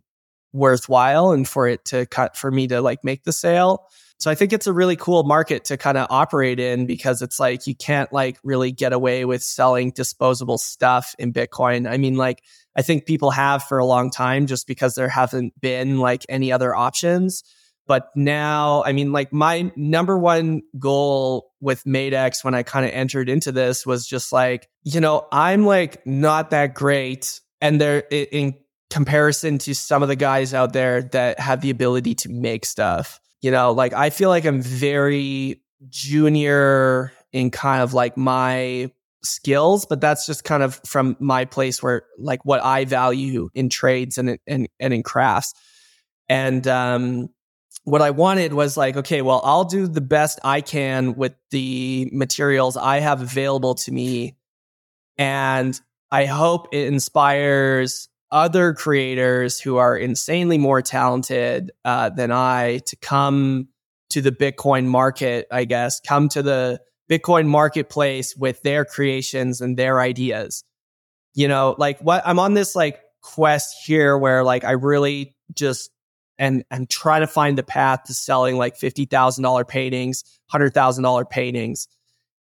worthwhile 0.54 1.32
and 1.32 1.48
for 1.48 1.68
it 1.68 1.86
to 1.86 2.06
cut 2.06 2.36
for 2.38 2.52
me 2.52 2.68
to 2.68 2.82
like 2.82 3.04
make 3.04 3.24
the 3.24 3.34
sale. 3.34 3.88
So 4.18 4.32
I 4.32 4.36
think 4.36 4.54
it's 4.54 4.68
a 4.68 4.74
really 4.74 4.96
cool 4.96 5.24
market 5.24 5.66
to 5.66 5.78
kind 5.78 5.98
of 5.98 6.08
operate 6.10 6.60
in 6.60 6.86
because 6.86 7.22
it's 7.22 7.40
like 7.40 7.68
you 7.68 7.76
can't 7.76 8.12
like 8.14 8.38
really 8.44 8.72
get 8.72 8.94
away 8.94 9.26
with 9.26 9.44
selling 9.44 9.92
disposable 9.92 10.58
stuff 10.58 11.16
in 11.20 11.34
Bitcoin. 11.34 11.90
I 11.90 11.98
mean, 11.98 12.16
like 12.16 12.42
I 12.78 12.82
think 12.82 13.06
people 13.06 13.32
have 13.32 13.64
for 13.64 13.78
a 13.78 13.86
long 13.86 14.10
time 14.10 14.48
just 14.48 14.68
because 14.68 14.96
there 14.96 15.10
haven't 15.10 15.60
been 15.60 16.00
like 16.00 16.26
any 16.30 16.52
other 16.52 16.74
options. 16.74 17.44
But 17.88 18.10
now, 18.16 18.84
I 18.84 18.94
mean, 18.94 19.12
like 19.12 19.32
my 19.32 19.72
number 19.76 20.18
one 20.18 20.64
goal 20.80 21.52
with 21.62 21.84
Madex 21.84 22.44
when 22.44 22.56
I 22.56 22.64
kind 22.64 22.86
of 22.86 22.92
entered 22.92 23.30
into 23.30 23.52
this 23.52 23.86
was 23.86 24.08
just 24.08 24.32
like, 24.32 24.68
you 24.84 25.00
know, 25.00 25.28
I'm 25.32 25.66
like 25.66 26.06
not 26.06 26.50
that 26.50 26.74
great. 26.74 27.40
And 27.62 27.80
they're 27.80 28.04
in 28.10 28.56
comparison 28.90 29.58
to 29.60 29.76
some 29.76 30.02
of 30.04 30.10
the 30.10 30.16
guys 30.16 30.54
out 30.54 30.74
there 30.74 31.04
that 31.04 31.40
have 31.40 31.62
the 31.62 31.70
ability 31.70 32.16
to 32.16 32.30
make 32.30 32.66
stuff. 32.66 33.20
You 33.42 33.52
know, 33.52 33.72
like 33.72 33.94
I 33.94 34.10
feel 34.10 34.30
like 34.30 34.46
I'm 34.46 34.62
very 34.62 35.62
junior 35.90 37.12
in 37.32 37.52
kind 37.52 37.84
of 37.84 37.94
like 37.94 38.18
my 38.18 38.92
skills, 39.24 39.86
but 39.86 40.02
that's 40.02 40.26
just 40.26 40.44
kind 40.44 40.64
of 40.64 40.80
from 40.86 41.18
my 41.20 41.46
place 41.46 41.82
where 41.84 42.04
like 42.18 42.46
what 42.46 42.64
I 42.64 42.86
value 42.86 43.50
in 43.54 43.70
trades 43.70 44.18
and 44.18 44.38
and 44.48 44.68
and 44.80 44.94
in 44.94 45.04
crafts. 45.04 45.54
And 46.30 46.66
um 46.68 47.30
what 47.86 48.02
I 48.02 48.10
wanted 48.10 48.52
was 48.54 48.76
like, 48.76 48.98
okay, 48.98 49.22
well, 49.22 49.42
I'll 49.44 49.64
do 49.64 49.88
the 49.88 50.02
best 50.02 50.40
I 50.44 50.62
can 50.62 51.14
with 51.14 51.34
the 51.52 52.10
materials 52.12 52.78
I 52.78 53.00
have 53.00 53.22
available 53.22 53.76
to 53.76 53.92
me. 53.92 54.36
And 55.18 55.80
I 56.12 56.26
hope 56.26 56.70
it 56.74 56.88
inspires 56.88 58.10
other 58.32 58.74
creators 58.74 59.60
who 59.60 59.78
are 59.78 59.96
insanely 59.96 60.58
more 60.58 60.82
talented 60.82 61.72
uh, 61.86 62.10
than 62.10 62.32
I 62.32 62.80
to 62.88 62.96
come 62.98 63.70
to 64.10 64.22
the 64.22 64.32
Bitcoin 64.32 64.86
market, 64.86 65.48
I 65.52 65.66
guess, 65.66 66.00
come 66.00 66.28
to 66.30 66.42
the 66.42 66.82
Bitcoin 67.10 67.46
marketplace 67.46 68.36
with 68.36 68.64
their 68.64 68.84
creations 68.84 69.62
and 69.62 69.78
their 69.78 70.00
ideas. 70.02 70.64
You 71.36 71.48
know, 71.48 71.76
like 71.78 72.00
what 72.00 72.24
I'm 72.26 72.40
on 72.40 72.56
this 72.56 72.76
like 72.76 73.00
quest 73.22 73.76
here 73.86 74.18
where 74.18 74.44
like 74.44 74.64
I 74.64 74.72
really 74.72 75.36
just 75.54 75.92
and 76.38 76.64
and 76.70 76.90
try 76.90 77.20
to 77.20 77.28
find 77.28 77.58
the 77.58 77.64
path 77.64 78.04
to 78.06 78.14
selling 78.14 78.58
like 78.58 78.76
fifty 78.76 79.06
thousand 79.06 79.44
dollar 79.44 79.66
paintings, 79.66 80.24
hundred 80.48 80.74
thousand 80.74 81.04
dollar 81.04 81.26
paintings, 81.26 81.88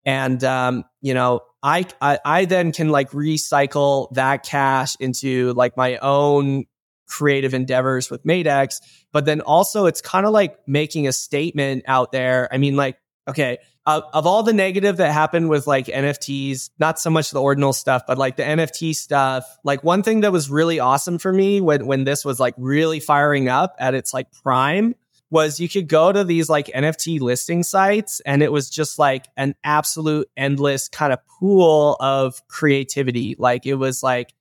and 0.04 0.42
um, 0.44 0.84
you 1.00 1.14
know 1.14 1.40
I, 1.62 1.86
I 2.00 2.18
I 2.24 2.44
then 2.44 2.72
can 2.72 2.88
like 2.88 3.10
recycle 3.10 4.12
that 4.14 4.44
cash 4.44 4.96
into 4.98 5.52
like 5.52 5.76
my 5.76 5.98
own 5.98 6.64
creative 7.06 7.52
endeavors 7.54 8.10
with 8.10 8.24
Madex, 8.24 8.80
but 9.12 9.26
then 9.26 9.40
also 9.42 9.86
it's 9.86 10.00
kind 10.00 10.26
of 10.26 10.32
like 10.32 10.56
making 10.66 11.06
a 11.06 11.12
statement 11.12 11.84
out 11.86 12.10
there. 12.10 12.48
I 12.52 12.58
mean, 12.58 12.74
like 12.74 12.96
okay, 13.28 13.58
uh, 13.86 14.00
of 14.12 14.26
all 14.26 14.42
the 14.42 14.52
negative 14.52 14.98
that 14.98 15.12
happened 15.12 15.48
with 15.48 15.66
like 15.66 15.86
NFTs, 15.86 16.70
not 16.78 16.98
so 16.98 17.10
much 17.10 17.30
the 17.30 17.40
ordinal 17.40 17.72
stuff, 17.72 18.02
but 18.06 18.18
like 18.18 18.36
the 18.36 18.42
NFT 18.42 18.94
stuff, 18.94 19.44
like 19.64 19.82
one 19.82 20.02
thing 20.02 20.20
that 20.20 20.32
was 20.32 20.50
really 20.50 20.78
awesome 20.78 21.18
for 21.18 21.32
me 21.32 21.60
when, 21.60 21.86
when 21.86 22.04
this 22.04 22.24
was 22.24 22.38
like 22.38 22.54
really 22.56 23.00
firing 23.00 23.48
up 23.48 23.74
at 23.78 23.94
its 23.94 24.14
like 24.14 24.30
prime 24.42 24.94
was 25.30 25.58
you 25.58 25.68
could 25.68 25.88
go 25.88 26.12
to 26.12 26.24
these 26.24 26.48
like 26.48 26.66
NFT 26.66 27.20
listing 27.20 27.62
sites 27.62 28.20
and 28.20 28.42
it 28.42 28.52
was 28.52 28.68
just 28.68 28.98
like 28.98 29.26
an 29.36 29.54
absolute 29.64 30.28
endless 30.36 30.88
kind 30.88 31.12
of 31.12 31.18
pool 31.26 31.96
of 32.00 32.46
creativity. 32.48 33.34
Like 33.38 33.66
it 33.66 33.74
was 33.74 34.02
like 34.02 34.34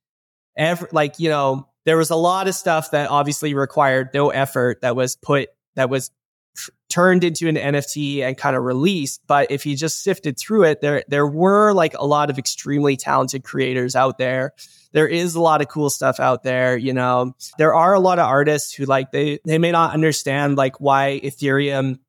every, 0.55 0.89
like, 0.91 1.17
you 1.17 1.29
know, 1.29 1.67
there 1.85 1.97
was 1.97 2.09
a 2.09 2.15
lot 2.15 2.47
of 2.47 2.55
stuff 2.55 2.91
that 2.91 3.09
obviously 3.09 3.53
required 3.53 4.09
no 4.13 4.29
effort 4.29 4.81
that 4.81 4.95
was 4.95 5.15
put 5.15 5.49
that 5.75 5.89
was 5.89 6.11
turned 6.91 7.23
into 7.23 7.47
an 7.47 7.55
NFT 7.55 8.21
and 8.21 8.37
kind 8.37 8.55
of 8.55 8.63
released. 8.63 9.21
But 9.25 9.49
if 9.49 9.65
you 9.65 9.75
just 9.75 10.03
sifted 10.03 10.37
through 10.37 10.65
it, 10.65 10.81
there 10.81 11.03
there 11.07 11.25
were 11.25 11.73
like 11.73 11.95
a 11.97 12.05
lot 12.05 12.29
of 12.29 12.37
extremely 12.37 12.97
talented 12.97 13.43
creators 13.43 13.95
out 13.95 14.17
there. 14.17 14.53
There 14.91 15.07
is 15.07 15.35
a 15.35 15.41
lot 15.41 15.61
of 15.61 15.69
cool 15.69 15.89
stuff 15.89 16.19
out 16.19 16.43
there, 16.43 16.77
you 16.77 16.93
know. 16.93 17.33
There 17.57 17.73
are 17.73 17.93
a 17.93 17.99
lot 17.99 18.19
of 18.19 18.27
artists 18.27 18.73
who 18.73 18.85
like 18.85 19.11
they 19.11 19.39
they 19.45 19.57
may 19.57 19.71
not 19.71 19.93
understand 19.93 20.57
like 20.57 20.79
why 20.79 21.21
Ethereum 21.23 21.99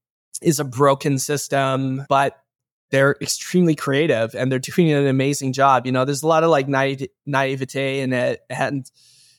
is 0.42 0.58
a 0.60 0.64
broken 0.64 1.18
system, 1.18 2.04
but 2.08 2.38
they're 2.90 3.16
extremely 3.22 3.74
creative 3.74 4.34
and 4.34 4.52
they're 4.52 4.58
doing 4.58 4.90
an 4.90 5.06
amazing 5.06 5.52
job. 5.54 5.86
You 5.86 5.92
know, 5.92 6.04
there's 6.04 6.22
a 6.22 6.26
lot 6.26 6.44
of 6.44 6.50
like 6.50 6.68
naive, 6.68 7.06
naivete 7.24 8.00
in 8.00 8.12
it 8.12 8.40
and 8.50 8.90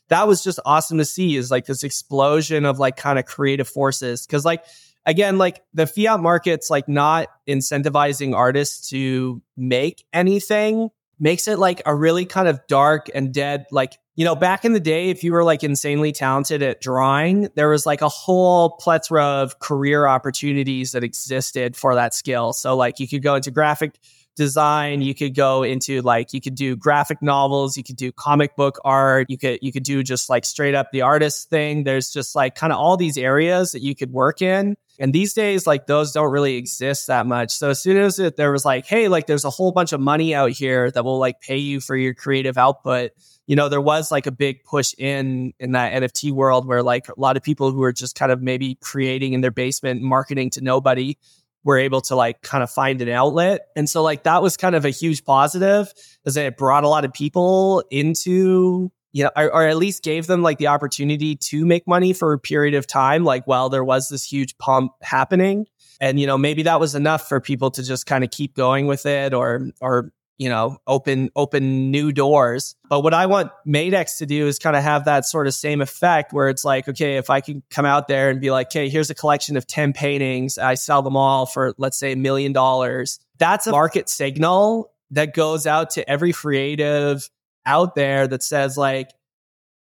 that 0.10 0.28
was 0.28 0.44
just 0.44 0.60
awesome 0.66 0.98
to 0.98 1.06
see 1.06 1.36
is 1.36 1.50
like 1.50 1.66
this 1.66 1.84
explosion 1.84 2.66
of 2.66 2.80
like 2.80 2.96
kind 2.98 3.18
of 3.18 3.26
creative 3.26 3.68
forces 3.68 4.26
because 4.26 4.46
like 4.46 4.64
again, 5.06 5.38
like 5.38 5.62
the 5.74 5.88
fiat 5.88 6.20
market's 6.20 6.70
like 6.70 6.88
not 6.88 7.28
incentivizing 7.48 8.36
artists 8.36 8.90
to 8.90 9.42
make 9.58 10.06
anything 10.14 10.90
makes 11.20 11.48
it 11.48 11.60
like 11.60 11.82
a 11.86 11.96
really 11.96 12.26
kind 12.26 12.48
of 12.48 12.60
dark 12.68 13.10
and 13.14 13.34
dead 13.34 13.66
like 13.72 13.98
you 14.16 14.26
know 14.26 14.36
back 14.36 14.66
in 14.66 14.74
the 14.74 14.80
day 14.80 15.10
if 15.10 15.24
you 15.24 15.32
were 15.32 15.44
like 15.44 15.64
insanely 15.64 16.12
talented 16.12 16.62
at 16.62 16.82
drawing 16.82 17.48
there 17.56 17.70
was 17.70 17.86
like 17.86 18.02
a 18.02 18.10
whole 18.10 18.72
plethora 18.72 19.24
of 19.24 19.60
career 19.60 20.08
opportunities 20.08 20.92
that 20.92 21.04
existed 21.04 21.76
for 21.76 21.96
that 21.96 22.14
skill. 22.14 22.54
So 22.54 22.76
like 22.76 23.00
you 23.00 23.08
could 23.08 23.24
go 23.24 23.36
into 23.36 23.52
graphic 23.52 24.00
design 24.36 25.02
you 25.04 25.14
could 25.14 25.36
go 25.36 25.62
into 25.62 26.02
like 26.02 26.34
you 26.34 26.42
could 26.42 26.56
do 26.56 26.76
graphic 26.76 27.22
novels 27.22 27.78
you 27.78 27.84
could 27.84 27.96
do 27.96 28.12
comic 28.12 28.56
book 28.56 28.80
art 28.84 29.28
you 29.30 29.38
could 29.38 29.60
you 29.62 29.72
could 29.72 29.84
do 29.84 30.02
just 30.02 30.28
like 30.28 30.44
straight 30.44 30.74
up 30.74 30.92
the 30.92 31.04
artist 31.04 31.50
thing. 31.50 31.84
There's 31.84 32.10
just 32.10 32.36
like 32.36 32.56
kind 32.56 32.74
of 32.74 32.80
all 32.80 32.98
these 32.98 33.18
areas 33.18 33.74
that 33.74 33.82
you 33.82 33.96
could 33.96 34.12
work 34.12 34.42
in 34.42 34.76
and 35.04 35.12
these 35.12 35.34
days 35.34 35.68
like 35.68 35.86
those 35.86 36.14
don't 36.14 36.32
really 36.32 36.56
exist 36.56 37.08
that 37.08 37.28
much 37.28 37.52
so 37.52 37.70
as 37.70 37.82
soon 37.82 37.98
as 37.98 38.20
it, 38.20 38.38
there 38.38 38.52
was 38.52 38.64
like 38.64 38.86
hey 38.86 39.10
like 39.10 39.28
there's 39.28 39.44
a 39.44 39.50
whole 39.50 39.74
bunch 39.74 39.92
of 39.92 40.00
money 40.00 40.34
out 40.34 40.52
here 40.52 40.90
that 40.90 41.04
will 41.04 41.20
like 41.20 41.42
pay 41.42 41.58
you 41.58 41.82
for 41.82 41.96
your 41.96 42.14
creative 42.14 42.58
output 42.58 43.12
you 43.46 43.56
know 43.58 43.68
there 43.68 43.82
was 43.82 44.12
like 44.12 44.28
a 44.28 44.32
big 44.32 44.64
push 44.64 44.94
in 44.98 45.52
in 45.60 45.74
that 45.74 45.92
nft 46.02 46.32
world 46.32 46.66
where 46.66 46.82
like 46.82 47.10
a 47.10 47.20
lot 47.20 47.36
of 47.36 47.44
people 47.44 47.72
who 47.72 47.80
were 47.80 47.92
just 47.92 48.16
kind 48.16 48.32
of 48.32 48.42
maybe 48.42 48.76
creating 48.82 49.34
in 49.34 49.42
their 49.42 49.52
basement 49.52 50.02
marketing 50.02 50.50
to 50.50 50.62
nobody 50.62 51.18
were 51.64 51.78
able 51.78 52.02
to 52.02 52.16
like 52.16 52.42
kind 52.42 52.62
of 52.62 52.70
find 52.70 53.02
an 53.02 53.10
outlet. 53.10 53.68
And 53.76 53.90
so 53.90 54.04
like 54.04 54.24
that 54.24 54.42
was 54.42 54.58
kind 54.58 54.76
of 54.76 54.86
a 54.86 54.90
huge 54.90 55.24
positive 55.24 55.94
is 56.26 56.36
that 56.36 56.46
it 56.46 56.58
brought 56.58 56.84
a 56.84 56.90
lot 56.90 57.06
of 57.06 57.14
people 57.14 57.84
into 57.90 58.92
you 59.14 59.24
know, 59.24 59.30
or, 59.38 59.54
or, 59.54 59.68
at 59.68 59.78
least 59.78 60.04
gave 60.04 60.28
them 60.28 60.42
like 60.42 60.58
the 60.58 60.68
opportunity 60.68 61.36
to 61.36 61.66
make 61.66 61.88
money 61.88 62.14
for 62.14 62.34
a 62.34 62.40
period 62.40 62.74
of 62.74 62.88
time, 62.88 63.24
like 63.24 63.46
while 63.46 63.70
there 63.70 63.84
was 63.84 64.10
this 64.10 64.24
huge 64.24 64.58
pump 64.58 64.92
happening. 65.02 65.68
And, 66.02 66.20
you 66.20 66.26
know, 66.26 66.38
maybe 66.38 66.64
that 66.64 66.80
was 66.80 66.96
enough 66.96 67.30
for 67.30 67.40
people 67.40 67.70
to 67.72 67.84
just 67.84 68.08
kind 68.08 68.24
of 68.24 68.32
keep 68.32 68.56
going 68.56 68.88
with 68.88 69.06
it 69.06 69.34
or, 69.34 69.70
or, 69.80 70.12
you 70.40 70.50
know, 70.50 70.78
open 70.88 71.30
open 71.36 71.92
new 71.92 72.12
doors. 72.12 72.76
But 72.90 73.02
what 73.02 73.14
I 73.14 73.28
want 73.28 73.52
Madex 73.68 74.18
to 74.18 74.26
do 74.26 74.48
is 74.48 74.58
kind 74.58 74.76
of 74.76 74.84
have 74.84 75.06
that 75.06 75.26
sort 75.26 75.46
of 75.46 75.54
same 75.54 75.80
effect 75.80 76.34
where 76.34 76.50
it's 76.50 76.66
like, 76.66 76.90
okay, 76.90 77.18
if 77.18 77.30
I 77.30 77.40
can 77.40 77.62
come 77.70 77.86
out 77.86 78.08
there 78.08 78.32
and 78.32 78.42
be 78.42 78.50
like, 78.50 78.68
okay, 78.68 78.90
here's 78.90 79.12
a 79.12 79.16
collection 79.16 79.56
of 79.58 79.68
10 79.68 79.94
paintings, 79.94 80.58
I 80.58 80.74
sell 80.74 81.04
them 81.04 81.16
all 81.16 81.46
for 81.46 81.76
let's 81.78 82.00
say 82.00 82.14
a 82.14 82.18
million 82.18 82.52
dollars. 82.52 83.20
That's 83.38 83.68
a 83.68 83.72
market 83.72 84.10
signal 84.10 84.92
that 85.12 85.36
goes 85.36 85.68
out 85.68 85.92
to 85.92 86.10
every 86.10 86.34
creative 86.34 87.30
out 87.66 87.96
there 87.96 88.28
that 88.28 88.44
says 88.44 88.78
like, 88.78 89.10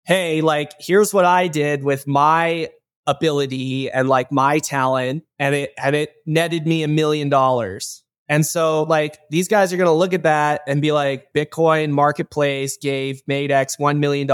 hey, 0.03 0.41
like 0.41 0.73
here's 0.79 1.13
what 1.13 1.25
I 1.25 1.47
did 1.47 1.83
with 1.83 2.07
my 2.07 2.69
ability 3.07 3.89
and 3.89 4.07
like 4.07 4.31
my 4.31 4.59
talent 4.59 5.23
and 5.39 5.55
it 5.55 5.73
and 5.77 5.95
it 5.95 6.13
netted 6.25 6.67
me 6.67 6.83
a 6.83 6.87
million 6.87 7.29
dollars 7.29 8.03
and 8.31 8.45
so, 8.45 8.83
like, 8.83 9.19
these 9.29 9.49
guys 9.49 9.73
are 9.73 9.77
going 9.77 9.89
to 9.89 9.93
look 9.93 10.13
at 10.13 10.23
that 10.23 10.61
and 10.65 10.81
be 10.81 10.93
like, 10.93 11.33
Bitcoin 11.33 11.89
marketplace 11.89 12.77
gave 12.77 13.21
Madex 13.29 13.77
$1 13.77 13.99
million 13.99 14.25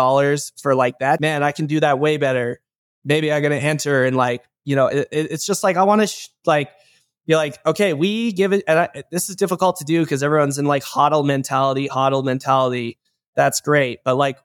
for 0.61 0.75
like 0.75 0.99
that. 0.99 1.19
Man, 1.19 1.41
I 1.41 1.51
can 1.51 1.65
do 1.65 1.79
that 1.79 1.97
way 1.97 2.17
better. 2.17 2.61
Maybe 3.03 3.33
I'm 3.33 3.41
going 3.41 3.59
to 3.59 3.65
enter 3.65 4.05
and, 4.05 4.15
like, 4.15 4.43
you 4.65 4.75
know, 4.75 4.85
it, 4.85 5.07
it's 5.11 5.47
just 5.47 5.63
like, 5.63 5.77
I 5.77 5.83
want 5.83 6.01
to, 6.01 6.07
sh- 6.07 6.27
like, 6.45 6.69
be 7.25 7.35
like, 7.35 7.57
okay, 7.65 7.95
we 7.95 8.33
give 8.33 8.53
it, 8.53 8.63
and 8.67 8.77
I, 8.77 9.03
this 9.11 9.29
is 9.29 9.35
difficult 9.35 9.77
to 9.77 9.83
do 9.83 10.03
because 10.03 10.21
everyone's 10.21 10.59
in 10.59 10.65
like 10.65 10.83
hodl 10.83 11.25
mentality, 11.25 11.89
hodl 11.89 12.23
mentality. 12.23 12.99
That's 13.37 13.61
great. 13.61 13.99
But, 14.03 14.15
like, 14.15 14.37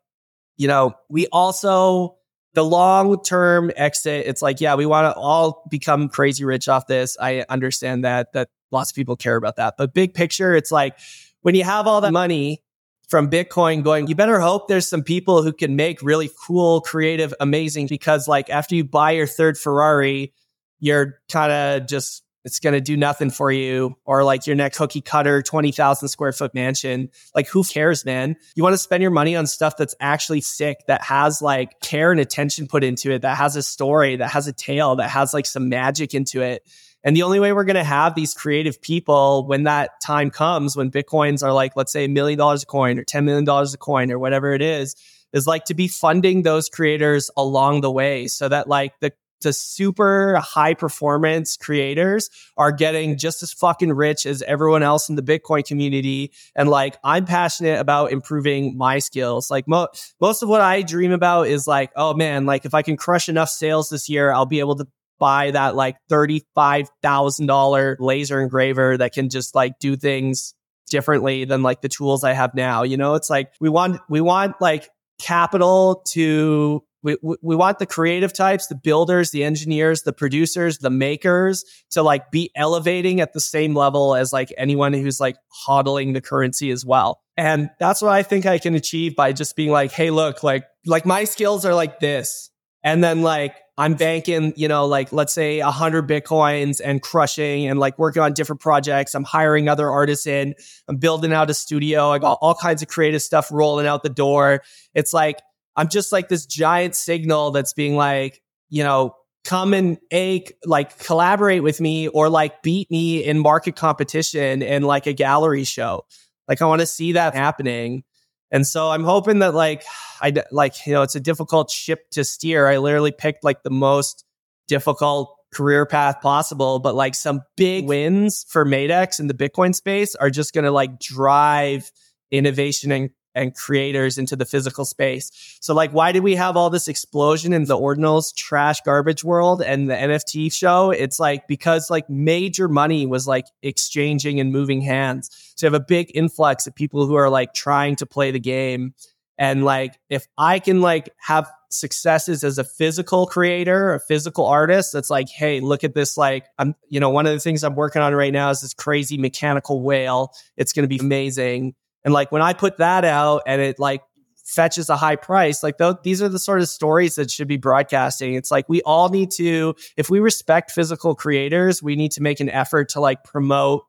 you 0.56 0.68
know, 0.68 0.94
we 1.08 1.26
also, 1.32 2.18
the 2.54 2.62
long 2.62 3.20
term 3.24 3.72
exit, 3.74 4.26
it's 4.26 4.42
like, 4.42 4.60
yeah, 4.60 4.76
we 4.76 4.86
want 4.86 5.12
to 5.12 5.18
all 5.18 5.64
become 5.68 6.08
crazy 6.08 6.44
rich 6.44 6.68
off 6.68 6.86
this. 6.86 7.16
I 7.20 7.44
understand 7.48 8.04
that, 8.04 8.32
that 8.34 8.50
lots 8.70 8.92
of 8.92 8.94
people 8.94 9.16
care 9.16 9.34
about 9.34 9.56
that. 9.56 9.74
But 9.76 9.94
big 9.94 10.14
picture, 10.14 10.54
it's 10.54 10.70
like 10.70 10.96
when 11.40 11.56
you 11.56 11.64
have 11.64 11.88
all 11.88 12.02
that 12.02 12.12
money 12.12 12.62
from 13.08 13.30
Bitcoin 13.30 13.82
going, 13.82 14.06
you 14.06 14.14
better 14.14 14.40
hope 14.40 14.68
there's 14.68 14.88
some 14.88 15.02
people 15.02 15.42
who 15.42 15.52
can 15.52 15.74
make 15.74 16.02
really 16.02 16.30
cool, 16.46 16.80
creative, 16.80 17.34
amazing, 17.40 17.86
because 17.86 18.28
like 18.28 18.50
after 18.50 18.74
you 18.74 18.84
buy 18.84 19.10
your 19.12 19.26
third 19.26 19.58
Ferrari, 19.58 20.32
you're 20.80 21.18
kind 21.30 21.52
of 21.52 21.88
just 21.88 22.22
it's 22.44 22.58
going 22.58 22.74
to 22.74 22.80
do 22.80 22.96
nothing 22.96 23.30
for 23.30 23.52
you 23.52 23.96
or 24.04 24.24
like 24.24 24.46
your 24.46 24.56
next 24.56 24.78
cookie 24.78 25.00
cutter 25.00 25.42
20,000 25.42 26.08
square 26.08 26.32
foot 26.32 26.54
mansion. 26.54 27.10
Like 27.34 27.48
who 27.48 27.62
cares, 27.64 28.04
man? 28.04 28.36
You 28.54 28.62
want 28.62 28.74
to 28.74 28.78
spend 28.78 29.02
your 29.02 29.10
money 29.10 29.36
on 29.36 29.46
stuff 29.46 29.76
that's 29.76 29.94
actually 30.00 30.40
sick, 30.40 30.84
that 30.88 31.02
has 31.02 31.40
like 31.40 31.80
care 31.80 32.10
and 32.10 32.20
attention 32.20 32.66
put 32.66 32.84
into 32.84 33.12
it, 33.12 33.22
that 33.22 33.36
has 33.36 33.56
a 33.56 33.62
story, 33.62 34.16
that 34.16 34.30
has 34.30 34.48
a 34.48 34.52
tale, 34.52 34.96
that 34.96 35.10
has 35.10 35.32
like 35.32 35.46
some 35.46 35.68
magic 35.68 36.14
into 36.14 36.42
it. 36.42 36.66
And 37.04 37.16
the 37.16 37.24
only 37.24 37.40
way 37.40 37.52
we're 37.52 37.64
going 37.64 37.74
to 37.74 37.84
have 37.84 38.14
these 38.14 38.32
creative 38.32 38.80
people 38.80 39.46
when 39.46 39.64
that 39.64 40.00
time 40.00 40.30
comes, 40.30 40.76
when 40.76 40.90
Bitcoins 40.90 41.42
are 41.42 41.52
like, 41.52 41.74
let's 41.74 41.92
say 41.92 42.04
a 42.04 42.08
million 42.08 42.38
dollars 42.38 42.62
a 42.62 42.66
coin 42.66 42.98
or 42.98 43.04
$10 43.04 43.24
million 43.24 43.48
a 43.48 43.76
coin 43.76 44.12
or 44.12 44.18
whatever 44.18 44.52
it 44.54 44.62
is, 44.62 44.94
is 45.32 45.46
like 45.46 45.64
to 45.64 45.74
be 45.74 45.88
funding 45.88 46.42
those 46.42 46.68
creators 46.68 47.30
along 47.36 47.80
the 47.80 47.90
way 47.90 48.28
so 48.28 48.48
that 48.48 48.68
like 48.68 48.92
the 49.00 49.12
the 49.42 49.52
super 49.52 50.36
high 50.38 50.74
performance 50.74 51.56
creators 51.56 52.30
are 52.56 52.72
getting 52.72 53.18
just 53.18 53.42
as 53.42 53.52
fucking 53.52 53.92
rich 53.92 54.26
as 54.26 54.42
everyone 54.42 54.82
else 54.82 55.08
in 55.08 55.16
the 55.16 55.22
Bitcoin 55.22 55.66
community. 55.66 56.32
And 56.54 56.68
like, 56.68 56.96
I'm 57.04 57.24
passionate 57.24 57.78
about 57.80 58.12
improving 58.12 58.76
my 58.76 58.98
skills. 58.98 59.50
Like, 59.50 59.68
mo- 59.68 59.88
most 60.20 60.42
of 60.42 60.48
what 60.48 60.60
I 60.60 60.82
dream 60.82 61.12
about 61.12 61.46
is 61.48 61.66
like, 61.66 61.90
oh 61.96 62.14
man, 62.14 62.46
like 62.46 62.64
if 62.64 62.74
I 62.74 62.82
can 62.82 62.96
crush 62.96 63.28
enough 63.28 63.48
sales 63.48 63.88
this 63.88 64.08
year, 64.08 64.32
I'll 64.32 64.46
be 64.46 64.60
able 64.60 64.76
to 64.76 64.86
buy 65.18 65.52
that 65.52 65.76
like 65.76 65.96
$35,000 66.10 67.96
laser 68.00 68.40
engraver 68.40 68.96
that 68.96 69.12
can 69.12 69.28
just 69.28 69.54
like 69.54 69.78
do 69.78 69.94
things 69.94 70.54
differently 70.90 71.44
than 71.44 71.62
like 71.62 71.80
the 71.80 71.88
tools 71.88 72.24
I 72.24 72.32
have 72.32 72.54
now. 72.54 72.82
You 72.82 72.96
know, 72.96 73.14
it's 73.14 73.30
like 73.30 73.52
we 73.60 73.68
want, 73.68 74.00
we 74.08 74.20
want 74.20 74.60
like 74.60 74.88
capital 75.20 76.02
to 76.08 76.82
we, 77.02 77.16
we 77.42 77.56
want 77.56 77.78
the 77.78 77.86
creative 77.86 78.32
types, 78.32 78.68
the 78.68 78.74
builders, 78.74 79.30
the 79.30 79.44
engineers, 79.44 80.02
the 80.02 80.12
producers, 80.12 80.78
the 80.78 80.90
makers 80.90 81.64
to 81.90 82.02
like 82.02 82.30
be 82.30 82.50
elevating 82.54 83.20
at 83.20 83.32
the 83.32 83.40
same 83.40 83.74
level 83.74 84.14
as 84.14 84.32
like 84.32 84.52
anyone 84.56 84.92
who's 84.92 85.20
like 85.20 85.36
hodling 85.66 86.14
the 86.14 86.20
currency 86.20 86.70
as 86.70 86.84
well. 86.84 87.20
And 87.36 87.70
that's 87.80 88.02
what 88.02 88.12
I 88.12 88.22
think 88.22 88.46
I 88.46 88.58
can 88.58 88.74
achieve 88.74 89.16
by 89.16 89.32
just 89.32 89.56
being 89.56 89.70
like, 89.70 89.92
hey, 89.92 90.10
look, 90.10 90.42
like, 90.42 90.64
like 90.86 91.06
my 91.06 91.24
skills 91.24 91.64
are 91.64 91.74
like 91.74 91.98
this 92.00 92.50
and 92.84 93.02
then 93.02 93.22
like 93.22 93.56
I'm 93.78 93.94
banking, 93.94 94.52
you 94.56 94.68
know, 94.68 94.86
like 94.86 95.12
let's 95.12 95.32
say 95.32 95.60
a 95.60 95.70
hundred 95.70 96.06
bitcoins 96.06 96.80
and 96.84 97.00
crushing 97.00 97.66
and 97.66 97.80
like 97.80 97.98
working 97.98 98.22
on 98.22 98.34
different 98.34 98.60
projects. 98.60 99.14
I'm 99.14 99.24
hiring 99.24 99.68
other 99.68 99.90
artists 99.90 100.26
in. 100.26 100.54
I'm 100.88 100.98
building 100.98 101.32
out 101.32 101.48
a 101.48 101.54
studio. 101.54 102.10
I 102.10 102.18
got 102.18 102.38
all 102.42 102.54
kinds 102.54 102.82
of 102.82 102.88
creative 102.88 103.22
stuff 103.22 103.48
rolling 103.50 103.86
out 103.86 104.02
the 104.02 104.10
door. 104.10 104.62
It's 104.94 105.14
like 105.14 105.38
I'm 105.76 105.88
just 105.88 106.12
like 106.12 106.28
this 106.28 106.46
giant 106.46 106.94
signal 106.94 107.50
that's 107.50 107.72
being 107.72 107.96
like, 107.96 108.42
you 108.68 108.82
know, 108.82 109.14
come 109.44 109.74
and 109.74 109.98
a 110.12 110.44
like 110.64 110.98
collaborate 110.98 111.62
with 111.62 111.80
me 111.80 112.08
or 112.08 112.28
like 112.28 112.62
beat 112.62 112.90
me 112.90 113.24
in 113.24 113.38
market 113.38 113.76
competition 113.76 114.62
in 114.62 114.82
like 114.82 115.06
a 115.06 115.12
gallery 115.12 115.64
show. 115.64 116.04
Like 116.48 116.62
I 116.62 116.66
want 116.66 116.80
to 116.80 116.86
see 116.86 117.12
that 117.12 117.34
happening. 117.34 118.04
And 118.50 118.66
so 118.66 118.90
I'm 118.90 119.04
hoping 119.04 119.40
that 119.40 119.54
like 119.54 119.84
I 120.20 120.32
like 120.52 120.86
you 120.86 120.92
know 120.92 121.02
it's 121.02 121.16
a 121.16 121.20
difficult 121.20 121.70
ship 121.70 122.10
to 122.12 122.24
steer. 122.24 122.68
I 122.68 122.78
literally 122.78 123.12
picked 123.12 123.44
like 123.44 123.62
the 123.62 123.70
most 123.70 124.24
difficult 124.68 125.34
career 125.52 125.84
path 125.84 126.20
possible, 126.20 126.78
but 126.78 126.94
like 126.94 127.14
some 127.14 127.42
big 127.56 127.86
wins 127.86 128.46
for 128.48 128.64
Madex 128.64 129.20
in 129.20 129.26
the 129.26 129.34
Bitcoin 129.34 129.74
space 129.74 130.14
are 130.14 130.30
just 130.30 130.54
going 130.54 130.64
to 130.64 130.70
like 130.70 130.98
drive 130.98 131.90
innovation 132.30 132.90
and 132.90 133.10
and 133.34 133.54
creators 133.54 134.18
into 134.18 134.36
the 134.36 134.44
physical 134.44 134.84
space. 134.84 135.30
So 135.60 135.74
like 135.74 135.92
why 135.92 136.12
did 136.12 136.22
we 136.22 136.34
have 136.36 136.56
all 136.56 136.70
this 136.70 136.88
explosion 136.88 137.52
in 137.52 137.64
the 137.64 137.76
ordinals 137.76 138.34
trash 138.34 138.80
garbage 138.82 139.24
world 139.24 139.62
and 139.62 139.88
the 139.88 139.94
NFT 139.94 140.52
show? 140.52 140.90
It's 140.90 141.18
like 141.18 141.46
because 141.48 141.90
like 141.90 142.08
major 142.08 142.68
money 142.68 143.06
was 143.06 143.26
like 143.26 143.46
exchanging 143.62 144.40
and 144.40 144.52
moving 144.52 144.80
hands. 144.80 145.30
So 145.56 145.66
you 145.66 145.72
have 145.72 145.80
a 145.80 145.84
big 145.84 146.10
influx 146.14 146.66
of 146.66 146.74
people 146.74 147.06
who 147.06 147.14
are 147.14 147.30
like 147.30 147.54
trying 147.54 147.96
to 147.96 148.06
play 148.06 148.30
the 148.30 148.40
game. 148.40 148.94
And 149.38 149.64
like 149.64 149.98
if 150.08 150.26
I 150.36 150.58
can 150.58 150.80
like 150.80 151.10
have 151.18 151.50
successes 151.72 152.44
as 152.44 152.58
a 152.58 152.64
physical 152.64 153.26
creator, 153.26 153.94
a 153.94 154.00
physical 154.00 154.46
artist 154.46 154.92
that's 154.92 155.10
like, 155.10 155.28
hey, 155.28 155.60
look 155.60 155.84
at 155.84 155.94
this. 155.94 156.16
Like, 156.16 156.46
I'm, 156.58 156.74
you 156.88 157.00
know, 157.00 157.10
one 157.10 157.26
of 157.26 157.32
the 157.32 157.40
things 157.40 157.64
I'm 157.64 157.74
working 157.74 158.02
on 158.02 158.14
right 158.14 158.32
now 158.32 158.50
is 158.50 158.60
this 158.60 158.74
crazy 158.74 159.18
mechanical 159.18 159.82
whale. 159.82 160.32
It's 160.56 160.72
going 160.72 160.84
to 160.84 160.88
be 160.88 160.98
amazing. 160.98 161.74
And 162.04 162.12
like 162.12 162.32
when 162.32 162.42
I 162.42 162.52
put 162.52 162.78
that 162.78 163.04
out 163.04 163.42
and 163.46 163.60
it 163.60 163.78
like 163.78 164.02
fetches 164.44 164.88
a 164.88 164.96
high 164.96 165.16
price, 165.16 165.62
like 165.62 165.78
th- 165.78 165.96
these 166.02 166.20
are 166.22 166.28
the 166.28 166.38
sort 166.38 166.60
of 166.60 166.68
stories 166.68 167.14
that 167.14 167.30
should 167.30 167.48
be 167.48 167.56
broadcasting. 167.56 168.34
It's 168.34 168.50
like 168.50 168.68
we 168.68 168.82
all 168.82 169.08
need 169.08 169.30
to, 169.32 169.74
if 169.96 170.10
we 170.10 170.20
respect 170.20 170.70
physical 170.70 171.14
creators, 171.14 171.82
we 171.82 171.96
need 171.96 172.12
to 172.12 172.22
make 172.22 172.40
an 172.40 172.50
effort 172.50 172.90
to 172.90 173.00
like 173.00 173.24
promote 173.24 173.84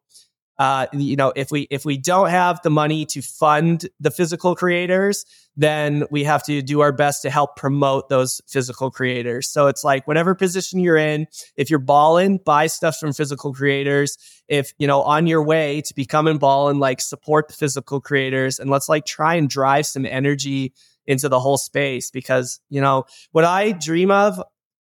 uh, 0.60 0.86
you 0.94 1.16
know, 1.16 1.34
if 1.36 1.50
we 1.52 1.68
if 1.72 1.84
we 1.84 1.98
don't 1.98 2.30
have 2.30 2.62
the 2.62 2.70
money 2.70 3.06
to 3.08 3.22
fund 3.22 3.90
the 4.00 4.12
physical 4.12 4.56
creators, 4.56 5.26
then 5.56 6.06
we 6.10 6.24
have 6.24 6.44
to 6.44 6.62
do 6.62 6.82
our 6.82 6.92
best 6.92 7.22
to 7.22 7.30
help 7.30 7.56
promote 7.56 8.10
those 8.10 8.42
physical 8.48 8.90
creators. 8.90 9.48
So 9.48 9.68
it's 9.68 9.84
like 9.84 10.08
whatever 10.08 10.34
position 10.34 10.80
you're 10.80 10.98
in, 10.98 11.28
if 11.56 11.70
you're 11.70 11.80
balling, 11.80 12.40
buy 12.40 12.68
stuff 12.68 12.98
from 12.98 13.14
physical 13.14 13.54
creators. 13.54 14.18
If 14.48 14.74
you 14.78 14.88
know 14.88 15.02
on 15.04 15.28
your 15.28 15.44
way 15.44 15.82
to 15.82 15.94
becoming 15.94 16.38
balling, 16.38 16.80
like 16.80 17.02
support 17.02 17.48
the 17.48 17.54
physical 17.54 18.02
creators, 18.02 18.60
and 18.60 18.70
let's 18.70 18.90
like 18.90 19.06
try 19.06 19.36
and 19.36 19.50
drive 19.50 19.86
some 19.86 20.06
energy 20.06 20.74
into 21.06 21.30
the 21.30 21.40
whole 21.40 21.58
space 21.58 22.10
because 22.10 22.60
you 22.70 22.82
know 22.82 23.06
what 23.32 23.46
I 23.46 23.74
dream 23.74 24.10
of, 24.10 24.42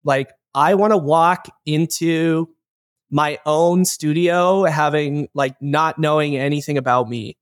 like 0.03 0.31
I 0.53 0.75
want 0.75 0.91
to 0.91 0.97
walk 0.97 1.47
into 1.65 2.49
my 3.11 3.39
own 3.45 3.85
studio 3.85 4.63
having 4.63 5.27
like 5.33 5.55
not 5.61 5.99
knowing 5.99 6.37
anything 6.37 6.77
about 6.77 7.09
me 7.09 7.37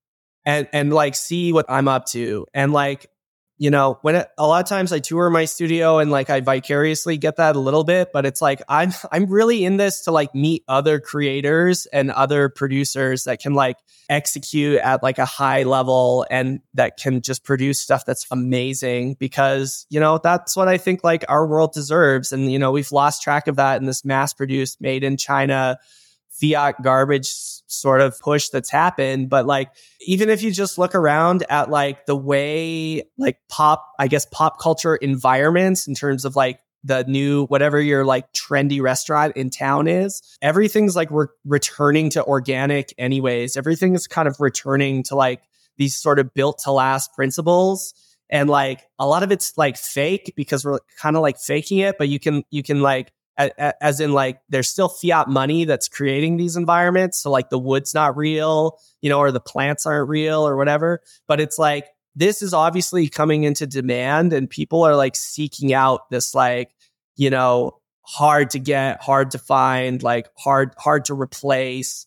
and 0.45 0.67
and 0.73 0.93
like 0.93 1.15
see 1.15 1.53
what 1.53 1.65
I'm 1.69 1.87
up 1.87 2.05
to. 2.07 2.45
And 2.53 2.73
like 2.73 3.09
you 3.57 3.69
know 3.69 3.99
when 4.01 4.15
it, 4.15 4.27
a 4.37 4.47
lot 4.47 4.63
of 4.63 4.67
times 4.67 4.91
I 4.91 4.99
tour 4.99 5.29
my 5.29 5.45
studio 5.45 5.99
and 5.99 6.09
like 6.09 6.29
I 6.29 6.41
vicariously 6.41 7.17
get 7.17 7.37
that 7.37 7.55
a 7.55 7.59
little 7.59 7.83
bit 7.83 8.09
but 8.11 8.25
it's 8.25 8.41
like 8.41 8.61
I'm 8.67 8.91
I'm 9.11 9.27
really 9.27 9.63
in 9.63 9.77
this 9.77 10.03
to 10.05 10.11
like 10.11 10.33
meet 10.33 10.63
other 10.67 10.99
creators 10.99 11.85
and 11.85 12.09
other 12.11 12.49
producers 12.49 13.25
that 13.25 13.39
can 13.39 13.53
like 13.53 13.77
execute 14.09 14.79
at 14.79 15.03
like 15.03 15.17
a 15.17 15.25
high 15.25 15.63
level 15.63 16.25
and 16.29 16.61
that 16.73 16.97
can 16.97 17.21
just 17.21 17.43
produce 17.43 17.79
stuff 17.79 18.05
that's 18.05 18.25
amazing 18.31 19.15
because 19.19 19.85
you 19.89 19.99
know 19.99 20.17
that's 20.17 20.55
what 20.55 20.67
I 20.67 20.77
think 20.77 21.03
like 21.03 21.23
our 21.29 21.45
world 21.47 21.73
deserves. 21.73 22.31
And 22.31 22.51
you 22.51 22.59
know 22.59 22.71
we've 22.71 22.91
lost 22.91 23.21
track 23.21 23.47
of 23.47 23.55
that 23.57 23.79
in 23.79 23.85
this 23.85 24.03
mass 24.03 24.33
produced 24.33 24.81
made 24.81 25.03
in 25.03 25.17
China 25.17 25.77
fiat 26.39 26.81
garbage 26.81 27.31
sort 27.67 28.01
of 28.01 28.19
push 28.19 28.49
that's 28.49 28.69
happened. 28.69 29.29
But 29.29 29.45
like, 29.45 29.71
even 30.01 30.29
if 30.29 30.43
you 30.43 30.51
just 30.51 30.77
look 30.77 30.95
around 30.95 31.43
at 31.49 31.69
like 31.69 32.05
the 32.05 32.15
way 32.15 33.03
like 33.17 33.37
pop, 33.49 33.85
I 33.99 34.07
guess 34.07 34.25
pop 34.25 34.59
culture 34.59 34.95
environments 34.95 35.87
in 35.87 35.95
terms 35.95 36.25
of 36.25 36.35
like 36.35 36.59
the 36.83 37.03
new 37.05 37.45
whatever 37.45 37.79
your 37.79 38.05
like 38.05 38.31
trendy 38.33 38.81
restaurant 38.81 39.35
in 39.37 39.49
town 39.49 39.87
is 39.87 40.21
everything's 40.41 40.95
like 40.95 41.09
we're 41.09 41.29
returning 41.45 42.09
to 42.09 42.23
organic 42.25 42.93
anyways 42.97 43.55
everything 43.55 43.95
is 43.95 44.07
kind 44.07 44.27
of 44.27 44.35
returning 44.39 45.03
to 45.03 45.15
like 45.15 45.41
these 45.77 45.95
sort 45.95 46.19
of 46.19 46.33
built 46.33 46.59
to 46.59 46.71
last 46.71 47.13
principles 47.13 47.93
and 48.29 48.49
like 48.49 48.81
a 48.99 49.07
lot 49.07 49.23
of 49.23 49.31
it's 49.31 49.57
like 49.57 49.77
fake 49.77 50.33
because 50.35 50.65
we're 50.65 50.79
kind 50.99 51.15
of 51.15 51.21
like 51.21 51.37
faking 51.37 51.77
it 51.77 51.97
but 51.97 52.09
you 52.09 52.19
can 52.19 52.43
you 52.51 52.61
can 52.61 52.81
like 52.81 53.11
as 53.37 53.99
in 53.99 54.13
like 54.13 54.41
there's 54.49 54.69
still 54.69 54.89
fiat 54.89 55.27
money 55.27 55.65
that's 55.65 55.87
creating 55.87 56.37
these 56.37 56.55
environments. 56.55 57.17
So 57.19 57.31
like 57.31 57.49
the 57.49 57.59
wood's 57.59 57.93
not 57.93 58.15
real 58.15 58.79
you 59.01 59.09
know 59.09 59.19
or 59.19 59.31
the 59.31 59.39
plants 59.39 59.85
aren't 59.85 60.09
real 60.09 60.47
or 60.47 60.55
whatever. 60.55 61.01
But 61.27 61.39
it's 61.39 61.59
like 61.59 61.87
this 62.15 62.41
is 62.41 62.53
obviously 62.53 63.09
coming 63.09 63.43
into 63.43 63.65
demand 63.65 64.33
and 64.33 64.49
people 64.49 64.83
are 64.83 64.95
like 64.95 65.15
seeking 65.15 65.73
out 65.73 66.09
this 66.09 66.35
like 66.35 66.73
you 67.15 67.29
know 67.29 67.79
hard 68.01 68.51
to 68.51 68.59
get 68.59 69.01
hard 69.01 69.31
to 69.31 69.39
find 69.39 70.03
like 70.03 70.27
hard 70.37 70.73
hard 70.77 71.05
to 71.05 71.13
replace. 71.13 72.05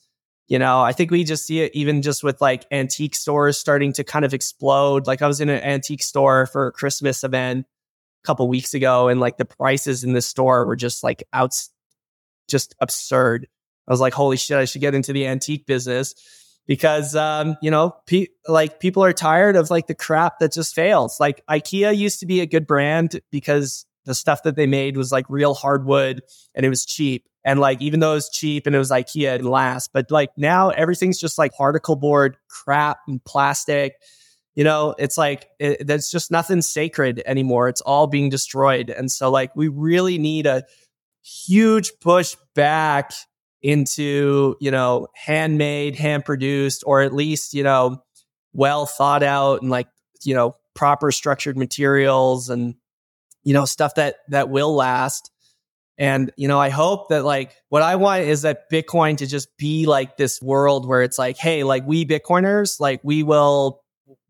You 0.48 0.60
know 0.60 0.80
i 0.80 0.92
think 0.92 1.10
we 1.10 1.24
just 1.24 1.44
see 1.44 1.60
it 1.60 1.72
even 1.74 2.02
just 2.02 2.22
with 2.22 2.40
like 2.40 2.66
antique 2.70 3.16
stores 3.16 3.58
starting 3.58 3.92
to 3.94 4.04
kind 4.04 4.24
of 4.24 4.32
explode. 4.32 5.06
Like 5.08 5.20
i 5.20 5.26
was 5.26 5.40
in 5.40 5.48
an 5.48 5.62
antique 5.62 6.02
store 6.02 6.46
for 6.46 6.68
a 6.68 6.72
christmas 6.72 7.24
event 7.24 7.66
couple 8.26 8.48
weeks 8.48 8.74
ago 8.74 9.08
and 9.08 9.20
like 9.20 9.38
the 9.38 9.44
prices 9.44 10.04
in 10.04 10.12
the 10.12 10.22
store 10.22 10.66
were 10.66 10.76
just 10.76 11.02
like 11.02 11.24
out 11.32 11.54
just 12.48 12.74
absurd. 12.80 13.48
I 13.88 13.92
was 13.92 14.00
like, 14.00 14.14
holy 14.14 14.36
shit, 14.36 14.58
I 14.58 14.64
should 14.64 14.80
get 14.80 14.94
into 14.94 15.12
the 15.12 15.26
antique 15.26 15.66
business 15.66 16.14
because 16.66 17.14
um, 17.14 17.56
you 17.62 17.70
know, 17.70 17.94
pe- 18.06 18.26
like 18.48 18.80
people 18.80 19.04
are 19.04 19.12
tired 19.12 19.56
of 19.56 19.70
like 19.70 19.86
the 19.86 19.94
crap 19.94 20.40
that 20.40 20.52
just 20.52 20.74
fails. 20.74 21.18
Like 21.20 21.42
IKEA 21.48 21.96
used 21.96 22.20
to 22.20 22.26
be 22.26 22.40
a 22.40 22.46
good 22.46 22.66
brand 22.66 23.20
because 23.30 23.86
the 24.04 24.14
stuff 24.14 24.42
that 24.44 24.56
they 24.56 24.66
made 24.66 24.96
was 24.96 25.12
like 25.12 25.26
real 25.28 25.54
hardwood 25.54 26.22
and 26.54 26.66
it 26.66 26.68
was 26.68 26.84
cheap. 26.84 27.28
And 27.44 27.60
like 27.60 27.80
even 27.80 28.00
though 28.00 28.12
it 28.12 28.16
was 28.16 28.30
cheap 28.30 28.66
and 28.66 28.74
it 28.74 28.78
was 28.78 28.90
IKEA, 28.90 29.36
it 29.36 29.44
last. 29.44 29.90
But 29.92 30.10
like 30.10 30.30
now 30.36 30.70
everything's 30.70 31.18
just 31.18 31.38
like 31.38 31.52
particle 31.52 31.96
board 31.96 32.36
crap 32.48 32.98
and 33.06 33.22
plastic 33.24 33.94
you 34.56 34.64
know 34.64 34.94
it's 34.98 35.16
like 35.16 35.48
it, 35.60 35.86
there's 35.86 36.10
just 36.10 36.30
nothing 36.32 36.62
sacred 36.62 37.22
anymore. 37.26 37.68
It's 37.68 37.82
all 37.82 38.06
being 38.06 38.30
destroyed. 38.30 38.90
And 38.90 39.12
so 39.12 39.30
like 39.30 39.54
we 39.54 39.68
really 39.68 40.18
need 40.18 40.46
a 40.46 40.64
huge 41.22 41.92
push 42.00 42.36
back 42.54 43.12
into 43.62 44.56
you 44.60 44.70
know 44.70 45.08
handmade 45.14 45.94
hand 45.94 46.24
produced 46.24 46.84
or 46.86 47.02
at 47.02 47.12
least 47.12 47.52
you 47.52 47.62
know 47.62 48.02
well 48.52 48.86
thought 48.86 49.22
out 49.22 49.60
and 49.60 49.70
like 49.70 49.88
you 50.24 50.34
know 50.34 50.56
proper 50.74 51.12
structured 51.12 51.56
materials 51.56 52.48
and 52.48 52.74
you 53.44 53.52
know 53.52 53.64
stuff 53.64 53.94
that 53.94 54.16
that 54.28 54.48
will 54.48 54.74
last. 54.74 55.30
And 55.98 56.30
you 56.36 56.46
know 56.46 56.60
i 56.60 56.68
hope 56.68 57.08
that 57.08 57.24
like 57.24 57.52
what 57.70 57.80
i 57.80 57.96
want 57.96 58.24
is 58.24 58.42
that 58.42 58.70
bitcoin 58.70 59.16
to 59.16 59.26
just 59.26 59.48
be 59.56 59.86
like 59.86 60.18
this 60.18 60.42
world 60.42 60.86
where 60.86 61.00
it's 61.00 61.18
like 61.18 61.38
hey 61.38 61.64
like 61.64 61.86
we 61.86 62.04
bitcoiners 62.04 62.78
like 62.78 63.00
we 63.02 63.22
will 63.22 63.80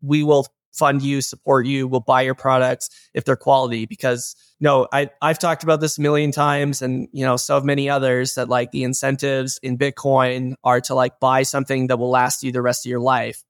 we 0.07 0.23
will 0.23 0.47
fund 0.77 1.01
you, 1.01 1.21
support 1.21 1.65
you, 1.65 1.87
we'll 1.87 1.99
buy 1.99 2.21
your 2.21 2.35
products 2.35 2.89
if 3.13 3.25
they're 3.25 3.35
quality. 3.35 3.85
Because 3.85 4.35
no, 4.59 4.87
I 4.91 5.09
I've 5.21 5.39
talked 5.39 5.63
about 5.63 5.81
this 5.81 5.97
a 5.97 6.01
million 6.01 6.31
times, 6.31 6.81
and 6.81 7.07
you 7.11 7.25
know, 7.25 7.37
so 7.37 7.59
many 7.61 7.89
others 7.89 8.35
that 8.35 8.49
like 8.49 8.71
the 8.71 8.83
incentives 8.83 9.59
in 9.61 9.77
Bitcoin 9.77 10.55
are 10.63 10.81
to 10.81 10.95
like 10.95 11.19
buy 11.19 11.43
something 11.43 11.87
that 11.87 11.97
will 11.97 12.09
last 12.09 12.43
you 12.43 12.51
the 12.51 12.61
rest 12.61 12.85
of 12.85 12.89
your 12.89 12.99
life. 12.99 13.43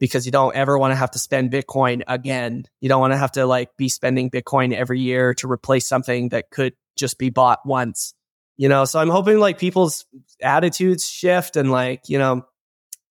Because 0.00 0.26
you 0.26 0.30
don't 0.30 0.54
ever 0.54 0.78
want 0.78 0.92
to 0.92 0.96
have 0.96 1.10
to 1.12 1.18
spend 1.18 1.50
Bitcoin 1.50 2.04
again. 2.06 2.66
You 2.80 2.88
don't 2.88 3.00
want 3.00 3.14
to 3.14 3.16
have 3.16 3.32
to 3.32 3.46
like 3.46 3.76
be 3.76 3.88
spending 3.88 4.30
Bitcoin 4.30 4.72
every 4.72 5.00
year 5.00 5.34
to 5.34 5.50
replace 5.50 5.88
something 5.88 6.28
that 6.28 6.50
could 6.50 6.74
just 6.96 7.18
be 7.18 7.30
bought 7.30 7.66
once. 7.66 8.14
You 8.56 8.68
know, 8.68 8.84
so 8.84 9.00
I'm 9.00 9.08
hoping 9.08 9.38
like 9.38 9.58
people's 9.58 10.06
attitudes 10.40 11.08
shift 11.08 11.56
and 11.56 11.72
like, 11.72 12.08
you 12.08 12.18
know, 12.18 12.46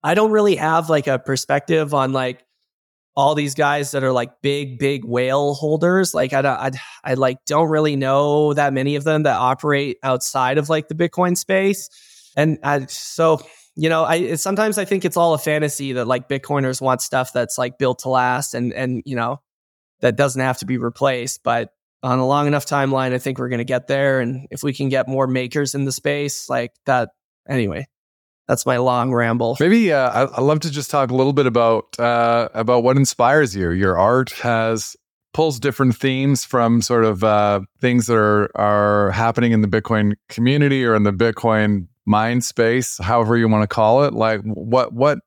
I 0.02 0.14
don't 0.14 0.32
really 0.32 0.56
have 0.56 0.90
like 0.90 1.08
a 1.08 1.20
perspective 1.20 1.94
on 1.94 2.14
like 2.14 2.47
all 3.18 3.34
these 3.34 3.56
guys 3.56 3.92
that 3.92 4.04
are 4.04 4.12
like 4.12 4.30
big, 4.44 4.78
big 4.78 5.04
whale 5.04 5.56
holders. 5.56 6.14
Like 6.14 6.34
I, 6.34 6.42
I, 6.42 6.72
I 7.04 7.14
like 7.16 7.44
don't 7.46 7.68
really 7.68 7.96
know 7.96 8.54
that 8.54 8.74
many 8.74 8.96
of 8.96 9.04
them 9.04 9.24
that 9.24 9.36
operate 9.36 9.98
outside 10.04 10.60
of 10.60 10.70
like 10.70 10.88
the 10.88 10.94
Bitcoin 10.94 11.36
space. 11.36 11.90
And 12.38 12.60
I, 12.62 12.86
so, 12.86 13.42
you 13.76 13.90
know, 13.90 14.04
I 14.04 14.36
sometimes 14.36 14.78
I 14.78 14.86
think 14.86 15.04
it's 15.04 15.18
all 15.18 15.34
a 15.34 15.40
fantasy 15.40 15.94
that 15.94 16.06
like 16.06 16.30
Bitcoiners 16.30 16.80
want 16.80 17.02
stuff 17.02 17.34
that's 17.34 17.58
like 17.58 17.80
built 17.80 18.00
to 18.00 18.10
last 18.10 18.54
and 18.54 18.72
and 18.72 19.02
you 19.04 19.16
know 19.16 19.42
that 20.02 20.16
doesn't 20.16 20.42
have 20.42 20.60
to 20.60 20.68
be 20.68 20.78
replaced. 20.78 21.42
But 21.42 21.72
on 22.04 22.20
a 22.20 22.28
long 22.28 22.46
enough 22.46 22.68
timeline, 22.68 23.14
I 23.14 23.18
think 23.18 23.40
we're 23.40 23.50
going 23.50 23.58
to 23.58 23.66
get 23.66 23.88
there. 23.88 24.20
And 24.20 24.48
if 24.52 24.62
we 24.62 24.74
can 24.74 24.90
get 24.90 25.08
more 25.08 25.26
makers 25.26 25.74
in 25.74 25.86
the 25.86 25.92
space, 25.92 26.48
like 26.50 26.72
that, 26.86 27.10
anyway, 27.50 27.88
that's 28.48 28.66
my 28.66 28.78
long 28.78 29.14
ramble. 29.14 29.58
Maybe 29.60 29.92
uh, 29.92 30.10
I, 30.10 30.24
would 30.40 30.48
love 30.48 30.60
to 30.62 30.72
just 30.72 30.90
talk 30.90 31.12
a 31.12 31.16
little 31.16 31.34
bit 31.34 31.46
about 31.46 32.00
uh, 32.00 32.50
about 32.54 32.84
what 32.84 32.98
inspires 32.98 33.56
you. 33.56 33.72
Your 33.72 33.98
art 33.98 34.32
has 34.32 34.96
pulls 35.34 35.60
different 35.60 35.96
themes 35.96 36.46
from 36.46 36.82
sort 36.82 37.06
of 37.06 37.24
uh, 37.24 37.62
things 37.80 38.08
that 38.08 38.18
are 38.18 38.50
are 38.56 39.12
happening 39.12 39.52
in 39.52 39.62
the 39.62 39.68
Bitcoin 39.68 40.14
community 40.30 40.86
or 40.86 40.96
in 40.96 41.04
the 41.04 41.12
Bitcoin 41.12 41.88
mind 42.06 42.44
space, 42.46 42.98
however 42.98 43.38
you 43.38 43.48
want 43.50 43.64
to 43.64 43.68
call 43.68 44.04
it. 44.06 44.14
Like 44.14 44.42
what 44.44 44.94
what 44.94 45.20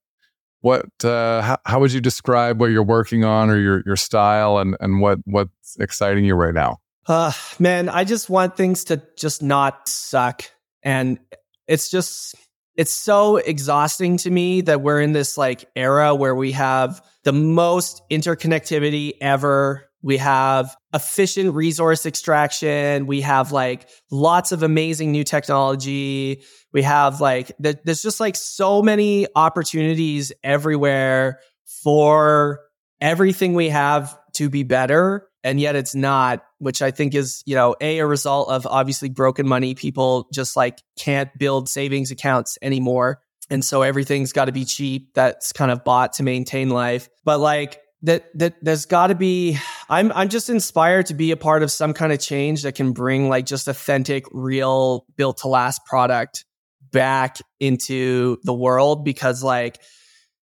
what 0.63 0.87
uh, 1.05 1.43
how, 1.43 1.59
how 1.67 1.81
would 1.81 1.93
you 1.93 2.01
describe 2.01 2.61
what 2.61 2.67
you're 2.67 2.83
working 2.83 3.25
on 3.25 3.51
or 3.51 3.59
your 3.59 3.83
your 3.85 3.97
style 3.97 4.59
and 4.59 4.77
and 4.81 5.01
what 5.01 5.19
what's 5.25 5.77
exciting 5.79 6.25
you 6.25 6.35
right 6.35 6.55
now 6.55 6.79
uh 7.07 7.33
man 7.59 7.89
i 7.89 8.05
just 8.05 8.29
want 8.29 8.57
things 8.57 8.85
to 8.85 9.03
just 9.17 9.43
not 9.43 9.89
suck 9.89 10.43
and 10.83 11.19
it's 11.67 11.91
just 11.91 12.35
it's 12.81 12.93
so 12.93 13.37
exhausting 13.37 14.17
to 14.17 14.31
me 14.31 14.63
that 14.63 14.81
we're 14.81 15.03
in 15.03 15.13
this 15.13 15.37
like 15.37 15.67
era 15.77 16.15
where 16.15 16.35
we 16.35 16.53
have 16.53 17.05
the 17.25 17.33
most 17.33 18.01
interconnectivity 18.11 19.13
ever. 19.21 19.85
We 20.01 20.17
have 20.17 20.75
efficient 20.95 21.55
resource 21.55 22.07
extraction. 22.07 23.07
We 23.07 23.21
have 23.21 23.53
like 23.53 23.87
lots 24.11 24.51
of 24.51 24.63
amazing 24.63 25.13
new 25.13 25.25
technology. 25.25 26.43
We 26.73 26.81
have 26.81 27.21
like 27.21 27.53
there's 27.59 28.01
just 28.01 28.19
like 28.19 28.35
so 28.35 28.81
many 28.81 29.27
opportunities 29.37 30.33
everywhere 30.43 31.41
for 31.83 32.61
everything 32.99 33.53
we 33.53 33.69
have 33.69 34.19
to 34.37 34.49
be 34.49 34.63
better 34.63 35.29
and 35.43 35.61
yet 35.61 35.77
it's 35.77 35.95
not 35.95 36.45
which 36.59 36.83
i 36.83 36.91
think 36.91 37.15
is 37.15 37.43
you 37.47 37.55
know 37.55 37.75
a 37.81 37.99
a 37.99 38.07
result 38.07 38.49
of 38.49 38.67
obviously 38.67 39.09
broken 39.09 39.47
money. 39.47 39.75
People 39.75 40.29
just 40.33 40.57
like 40.57 40.81
can't 40.99 41.31
build 41.39 41.69
savings 41.69 42.11
accounts 42.11 42.59
anymore 42.63 43.21
and 43.51 43.65
so 43.65 43.83
everything's 43.83 44.33
got 44.33 44.45
to 44.45 44.53
be 44.53 44.65
cheap. 44.65 45.13
That's 45.15 45.53
kind 45.53 45.73
of 45.73 45.83
bought 45.83 46.15
to 46.15 46.23
maintain 46.23 46.71
life. 46.71 47.09
But 47.25 47.41
like 47.41 47.81
that 48.03 48.27
that 48.39 48.55
there's 48.63 48.87
got 48.87 49.09
to 49.09 49.15
be 49.15 49.59
i'm 49.91 50.11
i'm 50.13 50.31
just 50.31 50.49
inspired 50.49 51.05
to 51.05 51.13
be 51.13 51.33
a 51.33 51.37
part 51.37 51.63
of 51.63 51.71
some 51.71 51.93
kind 51.93 52.15
of 52.15 52.19
change 52.19 52.63
that 52.63 52.75
can 52.75 52.93
bring 52.93 53.29
like 53.29 53.45
just 53.45 53.69
authentic 53.69 54.25
real 54.33 55.05
built 55.17 55.37
to 55.37 55.49
last 55.49 55.85
product 55.85 56.47
back 56.93 57.37
into 57.59 58.39
the 58.45 58.55
world 58.55 59.05
because 59.05 59.43
like 59.43 59.81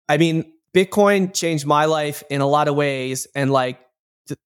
I 0.09 0.19
mean 0.19 0.53
Bitcoin 0.75 1.35
changed 1.35 1.67
my 1.67 1.87
life 1.87 2.23
in 2.31 2.41
a 2.41 2.47
lot 2.47 2.69
of 2.69 2.77
ways 2.77 3.27
and 3.35 3.51
like 3.51 3.81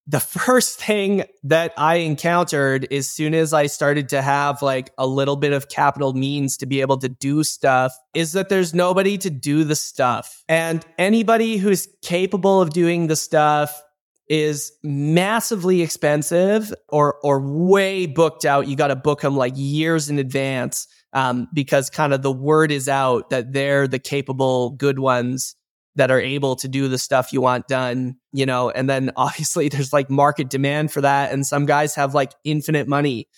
the 0.07 0.21
first 0.21 0.79
thing 0.81 1.25
that 1.43 1.73
I 1.77 1.97
encountered 1.97 2.93
as 2.93 3.09
soon 3.09 3.35
as 3.35 3.53
I 3.53 3.67
started 3.67 4.09
to 4.11 4.23
have 4.23 4.63
like 4.63 4.91
a 4.99 5.07
little 5.07 5.37
bit 5.37 5.53
of 5.53 5.69
capital 5.69 6.13
means 6.13 6.57
to 6.59 6.67
be 6.67 6.81
able 6.81 6.99
to 6.99 7.09
do 7.09 7.45
stuff 7.45 7.97
is 8.15 8.33
that 8.33 8.49
there's 8.49 8.75
nobody 8.75 9.19
to 9.19 9.31
do 9.31 9.65
the 9.65 9.77
stuff. 9.77 10.43
And 10.49 10.85
anybody 10.99 11.57
who's 11.57 11.89
capable 12.03 12.61
of 12.61 12.71
doing 12.71 13.07
the 13.07 13.17
stuff 13.17 13.83
is 14.29 14.73
massively 14.83 15.83
expensive 15.83 16.73
or 16.89 17.17
or 17.23 17.41
way 17.41 18.07
booked 18.07 18.45
out. 18.45 18.67
You 18.69 18.77
got 18.77 18.89
to 18.89 18.97
book 18.97 19.21
them 19.21 19.37
like 19.37 19.53
years 19.57 20.09
in 20.09 20.19
advance 20.19 20.89
um, 21.13 21.49
because 21.53 21.91
kind 21.91 22.15
of 22.15 22.23
the 22.23 22.33
word 22.33 22.73
is 22.73 22.89
out 22.89 23.31
that 23.31 23.53
they're 23.53 23.87
the 23.87 23.99
capable, 23.99 24.71
good 24.71 24.99
ones 24.99 25.57
that 25.97 26.11
are 26.11 26.21
able 26.21 26.57
to 26.57 26.69
do 26.69 26.89
the 26.89 26.99
stuff 26.99 27.33
you 27.33 27.41
want 27.41 27.69
done, 27.69 28.17
you 28.33 28.47
know, 28.47 28.71
and 28.71 28.89
then 28.89 29.11
obviously 29.17 29.69
there's 29.69 29.93
like 29.93 30.11
market 30.11 30.51
demand 30.51 30.93
for 30.93 31.01
that. 31.01 31.33
And 31.33 31.47
some 31.47 31.67
guys 31.67 31.95
have 31.95 32.15
like 32.15 32.33
infinite 32.45 32.89
money. 32.89 33.29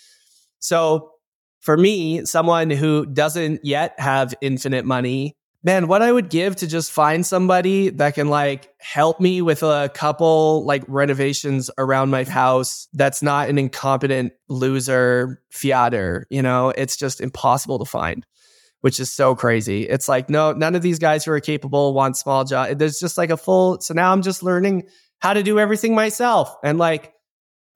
So 0.59 1.11
for 1.61 1.77
me, 1.77 2.25
someone 2.25 2.71
who 2.71 3.07
doesn't 3.07 3.65
yet 3.65 3.99
have 3.99 4.35
infinite 4.41 4.85
money, 4.85 5.37
man, 5.67 5.89
what 5.89 6.01
I 6.01 6.13
would 6.13 6.31
give 6.31 6.55
to 6.57 6.69
just 6.69 6.93
find 6.93 7.27
somebody 7.27 7.91
that 7.91 8.15
can 8.15 8.29
like 8.29 8.73
help 8.79 9.21
me 9.21 9.43
with 9.43 9.65
a 9.65 9.91
couple 9.93 10.65
like 10.65 10.85
renovations 10.87 11.71
around 11.77 12.11
my 12.11 12.23
house 12.23 12.87
that's 12.93 13.21
not 13.21 13.49
an 13.49 13.59
incompetent 13.59 14.33
loser 14.49 15.43
fiater, 15.51 16.27
you 16.31 16.41
know, 16.41 16.71
it's 16.71 16.97
just 16.97 17.21
impossible 17.21 17.81
to 17.81 17.85
find, 17.85 18.25
which 18.87 19.01
is 19.01 19.11
so 19.11 19.35
crazy. 19.35 19.83
It's 19.83 20.09
like, 20.09 20.31
no, 20.31 20.53
none 20.53 20.77
of 20.77 20.81
these 20.81 21.01
guys 21.01 21.25
who 21.25 21.33
are 21.33 21.41
capable 21.41 21.93
want 21.93 22.17
small 22.17 22.45
job. 22.45 22.79
There's 22.79 23.01
just 23.01 23.19
like 23.19 23.31
a 23.31 23.37
full, 23.37 23.81
so 23.81 23.95
now 23.95 24.13
I'm 24.13 24.23
just 24.23 24.45
learning 24.45 24.85
how 25.19 25.33
to 25.33 25.43
do 25.43 25.59
everything 25.59 25.93
myself. 25.97 26.55
And 26.63 26.79
like, 26.79 27.13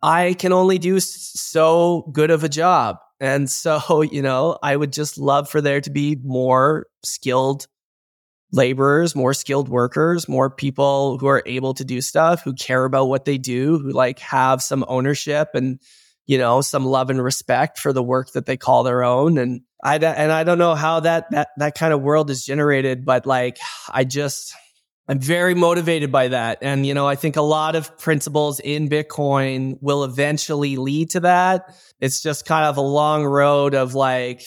I 0.00 0.36
can 0.38 0.52
only 0.52 0.78
do 0.78 1.00
so 1.00 2.08
good 2.12 2.30
of 2.30 2.44
a 2.44 2.48
job. 2.48 2.98
And 3.18 3.50
so, 3.50 4.02
you 4.12 4.22
know, 4.22 4.56
I 4.62 4.76
would 4.76 4.92
just 4.92 5.18
love 5.18 5.50
for 5.50 5.60
there 5.60 5.80
to 5.80 5.90
be 5.90 6.16
more 6.22 6.86
skilled 7.04 7.66
laborers, 8.52 9.16
more 9.16 9.34
skilled 9.34 9.68
workers, 9.68 10.28
more 10.28 10.48
people 10.48 11.18
who 11.18 11.26
are 11.26 11.42
able 11.44 11.74
to 11.74 11.84
do 11.84 12.00
stuff, 12.00 12.44
who 12.44 12.54
care 12.54 12.84
about 12.84 13.06
what 13.06 13.24
they 13.24 13.36
do, 13.36 13.80
who 13.80 13.90
like 13.90 14.20
have 14.20 14.62
some 14.62 14.84
ownership 14.86 15.48
and 15.54 15.80
you 16.30 16.38
know 16.38 16.60
some 16.60 16.86
love 16.86 17.10
and 17.10 17.20
respect 17.20 17.76
for 17.76 17.92
the 17.92 18.04
work 18.04 18.30
that 18.34 18.46
they 18.46 18.56
call 18.56 18.84
their 18.84 19.02
own. 19.02 19.36
And 19.36 19.62
I 19.82 19.96
and 19.96 20.30
I 20.30 20.44
don't 20.44 20.58
know 20.58 20.76
how 20.76 21.00
that 21.00 21.28
that 21.32 21.48
that 21.56 21.74
kind 21.74 21.92
of 21.92 22.02
world 22.02 22.30
is 22.30 22.44
generated, 22.44 23.04
but 23.04 23.26
like 23.26 23.58
I 23.88 24.04
just 24.04 24.54
I'm 25.08 25.18
very 25.18 25.56
motivated 25.56 26.12
by 26.12 26.28
that. 26.28 26.58
And, 26.62 26.86
you 26.86 26.94
know, 26.94 27.04
I 27.04 27.16
think 27.16 27.34
a 27.34 27.42
lot 27.42 27.74
of 27.74 27.98
principles 27.98 28.60
in 28.60 28.88
Bitcoin 28.88 29.76
will 29.80 30.04
eventually 30.04 30.76
lead 30.76 31.10
to 31.10 31.20
that. 31.20 31.74
It's 31.98 32.22
just 32.22 32.46
kind 32.46 32.66
of 32.66 32.76
a 32.76 32.80
long 32.80 33.24
road 33.24 33.74
of 33.74 33.96
like 33.96 34.44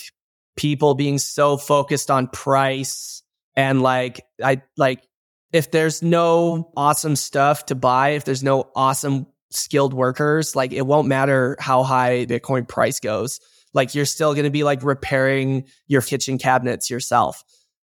people 0.56 0.94
being 0.96 1.18
so 1.18 1.58
focused 1.58 2.10
on 2.10 2.28
price 2.28 3.24
and 3.58 3.82
like, 3.82 4.24
I 4.42 4.62
like, 4.78 5.06
if 5.52 5.70
there's 5.70 6.02
no 6.02 6.72
awesome 6.78 7.18
stuff 7.18 7.66
to 7.66 7.76
buy, 7.76 8.12
if 8.12 8.24
there's 8.24 8.42
no 8.42 8.72
awesome 8.74 9.28
skilled 9.54 9.94
workers, 9.94 10.56
like 10.56 10.72
it 10.72 10.86
won't 10.86 11.08
matter 11.08 11.56
how 11.60 11.84
high 11.84 12.26
Bitcoin 12.26 12.68
price 12.68 13.00
goes. 13.00 13.40
Like 13.74 13.96
you're 13.96 14.06
still 14.06 14.34
going 14.34 14.46
to 14.46 14.52
be 14.52 14.64
like 14.64 14.84
repairing 14.84 15.66
your 15.88 16.02
kitchen 16.02 16.38
cabinets 16.38 16.90
yourself. 16.90 17.44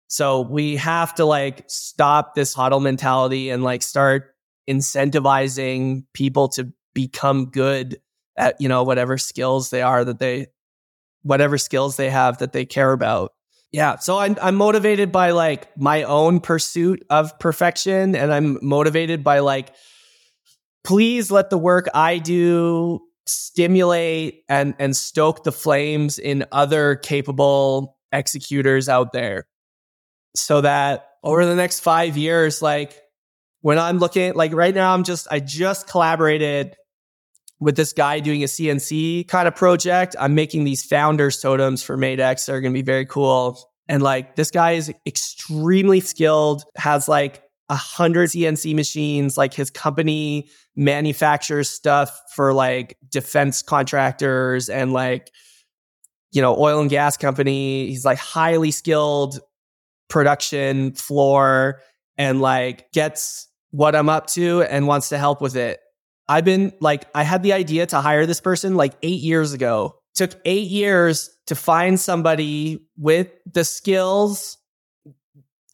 So 0.07 0.43
we 0.43 0.77
have 0.77 1.15
to 1.17 1.25
like 1.25 1.65
stop 1.69 2.35
this 2.35 2.55
hodl 2.55 2.83
mentality 2.83 3.51
and 3.51 3.65
like 3.65 3.83
start 3.83 4.35
incentivizing 4.69 6.05
people 6.13 6.49
to 6.51 6.73
become 6.95 7.47
good 7.47 8.01
at, 8.37 8.61
you 8.61 8.69
know, 8.69 8.83
whatever 8.83 9.19
skills 9.19 9.71
they 9.71 9.83
are 9.83 10.05
that 10.05 10.19
they, 10.19 10.49
whatever 11.23 11.59
skills 11.59 11.97
they 11.97 12.11
have 12.11 12.39
that 12.39 12.53
they 12.53 12.65
care 12.65 12.93
about. 12.93 13.33
Yeah. 13.73 13.97
So 13.97 14.19
I'm, 14.19 14.37
I'm 14.43 14.57
motivated 14.57 15.13
by 15.13 15.31
like 15.31 15.77
my 15.79 16.03
own 16.03 16.41
pursuit 16.41 17.05
of 17.09 17.39
perfection. 17.39 18.15
And 18.15 18.33
I'm 18.33 18.59
motivated 18.61 19.25
by 19.25 19.39
like, 19.39 19.75
please 20.85 21.31
let 21.31 21.51
the 21.51 21.59
work 21.59 21.89
I 21.95 22.19
do 22.19 23.01
stimulate 23.27 24.45
and, 24.49 24.75
and 24.79 24.97
stoke 24.97 25.45
the 25.45 25.53
flames 25.53 26.19
in 26.19 26.45
other 26.53 26.97
capable 26.97 27.97
executors 28.11 28.89
out 28.89 29.13
there 29.13 29.47
so 30.35 30.61
that 30.61 31.09
over 31.23 31.47
the 31.47 31.55
next 31.55 31.81
five 31.81 32.17
years, 32.17 32.63
like 32.63 33.01
when 33.61 33.79
I'm 33.79 33.99
looking 33.99 34.35
like 34.35 34.53
right 34.53 34.75
now, 34.75 34.93
I'm 34.93 35.05
just, 35.05 35.29
I 35.31 35.41
just 35.41 35.89
collaborated 35.89 36.77
with 37.61 37.77
this 37.77 37.93
guy 37.93 38.19
doing 38.19 38.43
a 38.43 38.47
CNC 38.47 39.29
kind 39.29 39.47
of 39.47 39.55
project. 39.55 40.17
I'm 40.19 40.35
making 40.35 40.65
these 40.65 40.85
founders 40.85 41.41
totems 41.41 41.83
for 41.83 41.97
Madex 41.97 42.47
that 42.47 42.55
are 42.55 42.61
going 42.61 42.73
to 42.73 42.77
be 42.79 42.83
very 42.83 43.07
cool. 43.07 43.59
And 43.89 44.03
like 44.03 44.35
this 44.35 44.51
guy 44.51 44.73
is 44.73 44.93
extremely 45.07 46.01
skilled, 46.01 46.65
has 46.77 47.09
like 47.09 47.42
a 47.69 47.77
hundred 47.77 48.31
CNC 48.31 48.75
machines. 48.75 49.37
Like 49.37 49.55
his 49.55 49.71
company 49.71 50.49
manufactures 50.77 51.71
stuff 51.71 52.19
for 52.35 52.53
like 52.53 52.97
defense 53.09 53.63
contractors 53.63 54.69
and 54.69 54.93
like, 54.93 55.31
you 56.33 56.43
know, 56.43 56.57
oil 56.59 56.81
and 56.81 56.91
gas 56.91 57.17
company. 57.17 57.87
He's 57.87 58.05
like 58.05 58.19
highly 58.19 58.71
skilled 58.71 59.41
production 60.09 60.93
floor 60.93 61.81
and 62.17 62.41
like 62.41 62.91
gets 62.93 63.49
what 63.71 63.95
I'm 63.95 64.09
up 64.09 64.27
to 64.29 64.63
and 64.63 64.87
wants 64.87 65.09
to 65.11 65.19
help 65.19 65.41
with 65.41 65.57
it. 65.57 65.81
I've 66.29 66.45
been 66.45 66.73
like, 66.81 67.05
I 67.15 67.25
had 67.25 67.43
the 67.43 67.53
idea 67.53 67.87
to 67.87 68.01
hire 68.01 68.27
this 68.27 68.41
person 68.41 68.75
like 68.77 68.95
eight 69.03 69.21
years 69.21 69.53
ago. 69.53 69.99
Took 70.15 70.39
eight 70.45 70.69
years 70.69 71.31
to 71.47 71.55
find 71.55 71.99
somebody 71.99 72.87
with 72.99 73.29
the 73.51 73.65
skills, 73.65 74.59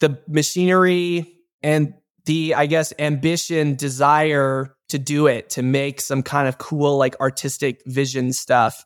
the 0.00 0.18
machinery, 0.28 1.37
and 1.62 1.94
the, 2.24 2.54
I 2.54 2.66
guess, 2.66 2.92
ambition, 2.98 3.74
desire 3.74 4.74
to 4.90 4.98
do 4.98 5.26
it, 5.26 5.50
to 5.50 5.62
make 5.62 6.00
some 6.00 6.22
kind 6.22 6.48
of 6.48 6.58
cool, 6.58 6.96
like 6.98 7.18
artistic 7.20 7.82
vision 7.86 8.32
stuff. 8.32 8.84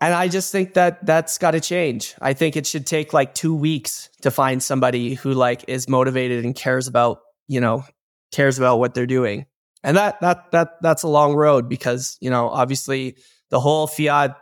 And 0.00 0.12
I 0.12 0.26
just 0.26 0.50
think 0.50 0.74
that 0.74 1.06
that's 1.06 1.38
got 1.38 1.52
to 1.52 1.60
change. 1.60 2.14
I 2.20 2.32
think 2.32 2.56
it 2.56 2.66
should 2.66 2.86
take 2.86 3.12
like 3.12 3.34
two 3.34 3.54
weeks 3.54 4.10
to 4.22 4.32
find 4.32 4.60
somebody 4.60 5.14
who 5.14 5.32
like 5.32 5.64
is 5.68 5.88
motivated 5.88 6.44
and 6.44 6.56
cares 6.56 6.88
about, 6.88 7.20
you 7.46 7.60
know, 7.60 7.84
cares 8.32 8.58
about 8.58 8.80
what 8.80 8.94
they're 8.94 9.06
doing. 9.06 9.46
And 9.84 9.96
that 9.96 10.20
that 10.20 10.50
that 10.50 10.70
that's 10.80 11.04
a 11.04 11.08
long 11.08 11.34
road 11.34 11.68
because, 11.68 12.16
you 12.20 12.30
know, 12.30 12.48
obviously 12.48 13.16
the 13.50 13.60
whole 13.60 13.86
fiat 13.86 14.36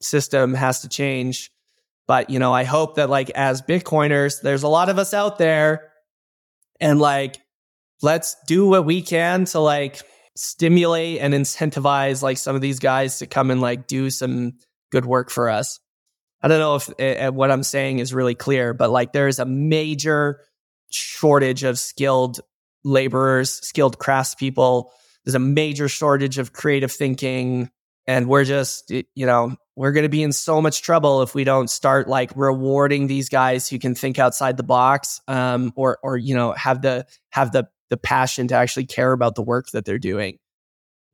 system 0.00 0.54
has 0.54 0.80
to 0.80 0.88
change. 0.88 1.50
But, 2.08 2.30
you 2.30 2.38
know, 2.38 2.52
I 2.52 2.64
hope 2.64 2.96
that 2.96 3.10
like 3.10 3.28
as 3.30 3.60
Bitcoiners, 3.60 4.40
there's 4.40 4.62
a 4.62 4.68
lot 4.68 4.88
of 4.88 4.98
us 4.98 5.12
out 5.12 5.36
there 5.36 5.91
and 6.82 7.00
like 7.00 7.40
let's 8.02 8.36
do 8.46 8.66
what 8.66 8.84
we 8.84 9.00
can 9.00 9.44
to 9.46 9.60
like 9.60 10.02
stimulate 10.36 11.20
and 11.20 11.32
incentivize 11.32 12.22
like 12.22 12.36
some 12.36 12.56
of 12.56 12.60
these 12.60 12.80
guys 12.80 13.20
to 13.20 13.26
come 13.26 13.50
and 13.50 13.60
like 13.60 13.86
do 13.86 14.10
some 14.10 14.54
good 14.90 15.06
work 15.06 15.30
for 15.30 15.48
us. 15.48 15.78
I 16.42 16.48
don't 16.48 16.58
know 16.58 16.74
if 16.74 16.90
uh, 17.00 17.30
what 17.30 17.52
I'm 17.52 17.62
saying 17.62 18.00
is 18.00 18.12
really 18.12 18.34
clear, 18.34 18.74
but 18.74 18.90
like 18.90 19.12
there 19.12 19.28
is 19.28 19.38
a 19.38 19.44
major 19.44 20.40
shortage 20.90 21.62
of 21.62 21.78
skilled 21.78 22.40
laborers, 22.84 23.52
skilled 23.64 23.98
craftspeople. 23.98 24.86
There's 25.24 25.36
a 25.36 25.38
major 25.38 25.88
shortage 25.88 26.38
of 26.38 26.52
creative 26.52 26.90
thinking. 26.90 27.70
And 28.08 28.26
we're 28.26 28.44
just, 28.44 28.90
you 28.90 29.26
know, 29.26 29.54
we're 29.76 29.92
going 29.92 30.02
to 30.02 30.08
be 30.08 30.22
in 30.22 30.32
so 30.32 30.60
much 30.60 30.82
trouble 30.82 31.22
if 31.22 31.34
we 31.34 31.44
don't 31.44 31.68
start 31.68 32.08
like 32.08 32.30
rewarding 32.36 33.06
these 33.06 33.28
guys 33.28 33.68
who 33.68 33.78
can 33.78 33.94
think 33.94 34.18
outside 34.18 34.56
the 34.56 34.62
box 34.62 35.20
um, 35.28 35.72
or, 35.76 35.98
or, 36.02 36.16
you 36.16 36.34
know, 36.34 36.52
have 36.52 36.82
the, 36.82 37.06
have 37.30 37.52
the, 37.52 37.68
the 37.90 37.96
passion 37.96 38.48
to 38.48 38.54
actually 38.54 38.86
care 38.86 39.12
about 39.12 39.34
the 39.34 39.42
work 39.42 39.68
that 39.70 39.84
they're 39.84 39.98
doing 39.98 40.38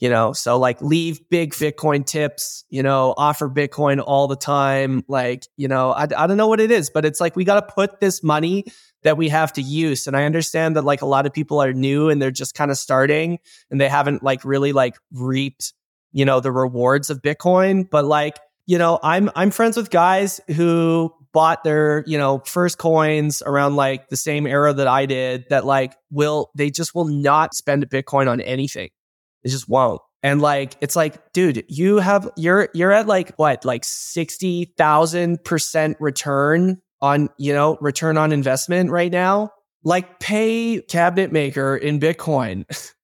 you 0.01 0.09
know? 0.09 0.33
So 0.33 0.59
like 0.59 0.81
leave 0.81 1.29
big 1.29 1.53
bitcoin 1.53 2.07
tips 2.07 2.65
you 2.71 2.83
know 2.83 3.15
offer 3.17 3.49
bitcoin 3.49 4.03
all 4.05 4.29
the 4.29 4.37
time 4.37 5.05
like 5.09 5.47
you 5.57 5.69
know 5.69 5.91
i, 5.93 6.03
I 6.03 6.27
don't 6.27 6.37
know 6.37 6.49
what 6.49 6.61
it 6.61 6.71
is 6.71 6.91
but 6.91 7.05
it's 7.05 7.21
like 7.21 7.37
we 7.37 7.45
got 7.45 7.67
to 7.67 7.75
put 7.75 8.01
this 8.01 8.23
money 8.23 8.65
that 9.03 9.17
we 9.17 9.29
have 9.29 9.53
to 9.55 9.63
use 9.63 10.07
and 10.07 10.17
i 10.17 10.25
understand 10.25 10.77
that 10.77 10.85
like 10.85 11.03
a 11.03 11.07
lot 11.07 11.27
of 11.27 11.33
people 11.33 11.61
are 11.61 11.73
new 11.73 12.09
and 12.09 12.21
they're 12.21 12.31
just 12.31 12.55
kind 12.55 12.71
of 12.71 12.79
starting 12.79 13.39
and 13.71 13.81
they 13.81 13.89
haven't 13.89 14.23
like 14.23 14.45
really 14.45 14.73
like 14.73 14.97
reaped 15.13 15.73
you 16.13 16.25
know 16.25 16.41
the 16.41 16.53
rewards 16.53 17.11
of 17.11 17.23
bitcoin 17.23 17.89
but 17.91 18.05
like 18.05 18.39
you 18.69 18.79
know 18.79 19.01
i'm 19.03 19.29
i'm 19.35 19.51
friends 19.51 19.77
with 19.77 19.91
guys 19.91 20.41
who 20.55 21.13
bought 21.33 21.65
their 21.65 22.05
you 22.07 22.17
know 22.17 22.39
first 22.47 22.79
coins 22.79 23.43
around 23.45 23.75
like 23.75 24.09
the 24.09 24.17
same 24.17 24.47
era 24.47 24.73
that 24.73 24.87
i 24.87 25.07
did 25.07 25.45
that 25.51 25.67
like 25.67 25.97
will 26.13 26.53
they 26.55 26.71
just 26.71 26.95
will 26.95 27.09
not 27.09 27.53
spend 27.53 27.83
a 27.83 27.87
bitcoin 27.87 28.31
on 28.31 28.41
anything 28.41 28.91
it 29.43 29.49
just 29.51 29.69
won't. 29.69 30.01
And 30.23 30.41
like, 30.41 30.77
it's 30.81 30.95
like, 30.97 31.33
dude, 31.33 31.65
you 31.69 31.99
have, 31.99 32.31
you're, 32.37 32.69
you're 32.75 32.93
at 32.93 33.07
like 33.07 33.35
what, 33.37 33.65
like 33.65 33.83
60,000% 33.83 35.95
return 36.01 36.83
on, 37.01 37.29
you 37.39 37.53
know, 37.53 37.79
return 37.81 38.19
on 38.19 38.33
investment 38.33 38.91
right 38.91 39.13
now. 39.13 39.53
Like 39.85 40.19
pay 40.19 40.83
cabinet 40.83 41.31
maker 41.31 41.77
in 41.77 42.01
Bitcoin. 42.01 42.65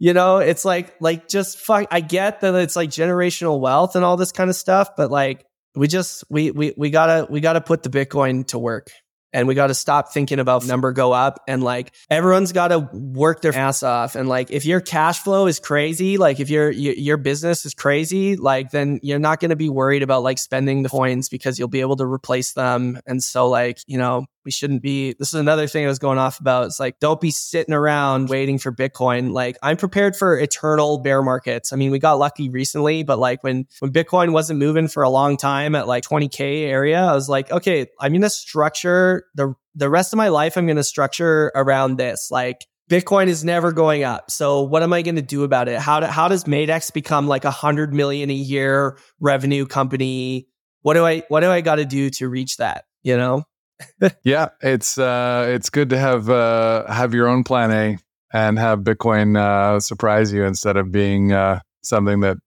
you 0.00 0.14
know, 0.14 0.38
it's 0.38 0.64
like, 0.64 0.94
like 1.00 1.28
just 1.28 1.58
fuck. 1.58 1.86
I 1.92 2.00
get 2.00 2.40
that 2.40 2.54
it's 2.56 2.74
like 2.74 2.90
generational 2.90 3.60
wealth 3.60 3.94
and 3.94 4.04
all 4.04 4.16
this 4.16 4.32
kind 4.32 4.50
of 4.50 4.56
stuff, 4.56 4.96
but 4.96 5.10
like, 5.10 5.44
we 5.76 5.86
just, 5.86 6.24
we, 6.28 6.50
we, 6.50 6.74
we 6.76 6.90
gotta, 6.90 7.30
we 7.30 7.40
gotta 7.40 7.60
put 7.60 7.84
the 7.84 7.90
Bitcoin 7.90 8.44
to 8.48 8.58
work 8.58 8.88
and 9.32 9.46
we 9.46 9.54
got 9.54 9.68
to 9.68 9.74
stop 9.74 10.12
thinking 10.12 10.38
about 10.38 10.66
number 10.66 10.92
go 10.92 11.12
up 11.12 11.40
and 11.46 11.62
like 11.62 11.94
everyone's 12.08 12.52
got 12.52 12.68
to 12.68 12.88
work 12.92 13.42
their 13.42 13.54
ass 13.54 13.82
off 13.82 14.14
and 14.14 14.28
like 14.28 14.50
if 14.50 14.64
your 14.64 14.80
cash 14.80 15.20
flow 15.20 15.46
is 15.46 15.58
crazy 15.58 16.16
like 16.16 16.40
if 16.40 16.50
your 16.50 16.70
your 16.70 17.16
business 17.16 17.64
is 17.64 17.74
crazy 17.74 18.36
like 18.36 18.70
then 18.70 18.98
you're 19.02 19.18
not 19.18 19.40
going 19.40 19.50
to 19.50 19.56
be 19.56 19.68
worried 19.68 20.02
about 20.02 20.22
like 20.22 20.38
spending 20.38 20.82
the 20.82 20.88
coins 20.88 21.28
because 21.28 21.58
you'll 21.58 21.68
be 21.68 21.80
able 21.80 21.96
to 21.96 22.06
replace 22.06 22.52
them 22.52 22.98
and 23.06 23.22
so 23.22 23.48
like 23.48 23.78
you 23.86 23.98
know 23.98 24.24
we 24.50 24.52
shouldn't 24.52 24.82
be 24.82 25.14
this 25.20 25.28
is 25.28 25.34
another 25.34 25.68
thing 25.68 25.84
i 25.84 25.88
was 25.88 26.00
going 26.00 26.18
off 26.18 26.40
about 26.40 26.66
it's 26.66 26.80
like 26.80 26.98
don't 26.98 27.20
be 27.20 27.30
sitting 27.30 27.72
around 27.72 28.28
waiting 28.28 28.58
for 28.58 28.72
bitcoin 28.72 29.30
like 29.30 29.56
i'm 29.62 29.76
prepared 29.76 30.16
for 30.16 30.36
eternal 30.36 30.98
bear 30.98 31.22
markets 31.22 31.72
i 31.72 31.76
mean 31.76 31.92
we 31.92 32.00
got 32.00 32.14
lucky 32.14 32.48
recently 32.48 33.04
but 33.04 33.16
like 33.16 33.44
when 33.44 33.64
when 33.78 33.92
bitcoin 33.92 34.32
wasn't 34.32 34.58
moving 34.58 34.88
for 34.88 35.04
a 35.04 35.08
long 35.08 35.36
time 35.36 35.76
at 35.76 35.86
like 35.86 36.02
20k 36.02 36.66
area 36.66 37.00
i 37.00 37.14
was 37.14 37.28
like 37.28 37.48
okay 37.52 37.86
i'm 38.00 38.10
going 38.10 38.22
to 38.22 38.28
structure 38.28 39.24
the 39.36 39.54
the 39.76 39.88
rest 39.88 40.12
of 40.12 40.16
my 40.16 40.30
life 40.30 40.58
i'm 40.58 40.66
going 40.66 40.76
to 40.76 40.82
structure 40.82 41.52
around 41.54 41.96
this 41.96 42.28
like 42.32 42.66
Bitcoin 42.90 43.28
is 43.28 43.44
never 43.44 43.70
going 43.70 44.02
up. 44.02 44.32
So 44.32 44.62
what 44.62 44.82
am 44.82 44.92
I 44.92 45.02
going 45.02 45.14
to 45.14 45.22
do 45.22 45.44
about 45.44 45.68
it? 45.68 45.78
How, 45.78 46.00
do, 46.00 46.06
how 46.06 46.26
does 46.26 46.42
Madex 46.42 46.92
become 46.92 47.28
like 47.28 47.44
a 47.44 47.50
hundred 47.52 47.94
million 47.94 48.30
a 48.30 48.34
year 48.34 48.98
revenue 49.20 49.64
company? 49.64 50.48
What 50.82 50.94
do 50.94 51.06
I, 51.06 51.22
what 51.28 51.38
do 51.38 51.52
I 51.52 51.60
got 51.60 51.76
to 51.76 51.84
do 51.84 52.10
to 52.10 52.28
reach 52.28 52.56
that? 52.56 52.86
You 53.04 53.16
know? 53.16 53.44
yeah, 54.24 54.48
it's 54.62 54.98
uh, 54.98 55.46
it's 55.48 55.70
good 55.70 55.90
to 55.90 55.98
have 55.98 56.28
uh, 56.28 56.90
have 56.90 57.14
your 57.14 57.28
own 57.28 57.44
plan 57.44 57.70
A 57.70 57.98
and 58.32 58.58
have 58.58 58.80
Bitcoin 58.80 59.36
uh, 59.38 59.80
surprise 59.80 60.32
you 60.32 60.44
instead 60.44 60.76
of 60.76 60.92
being 60.92 61.32
uh, 61.32 61.60
something 61.82 62.20
that 62.20 62.38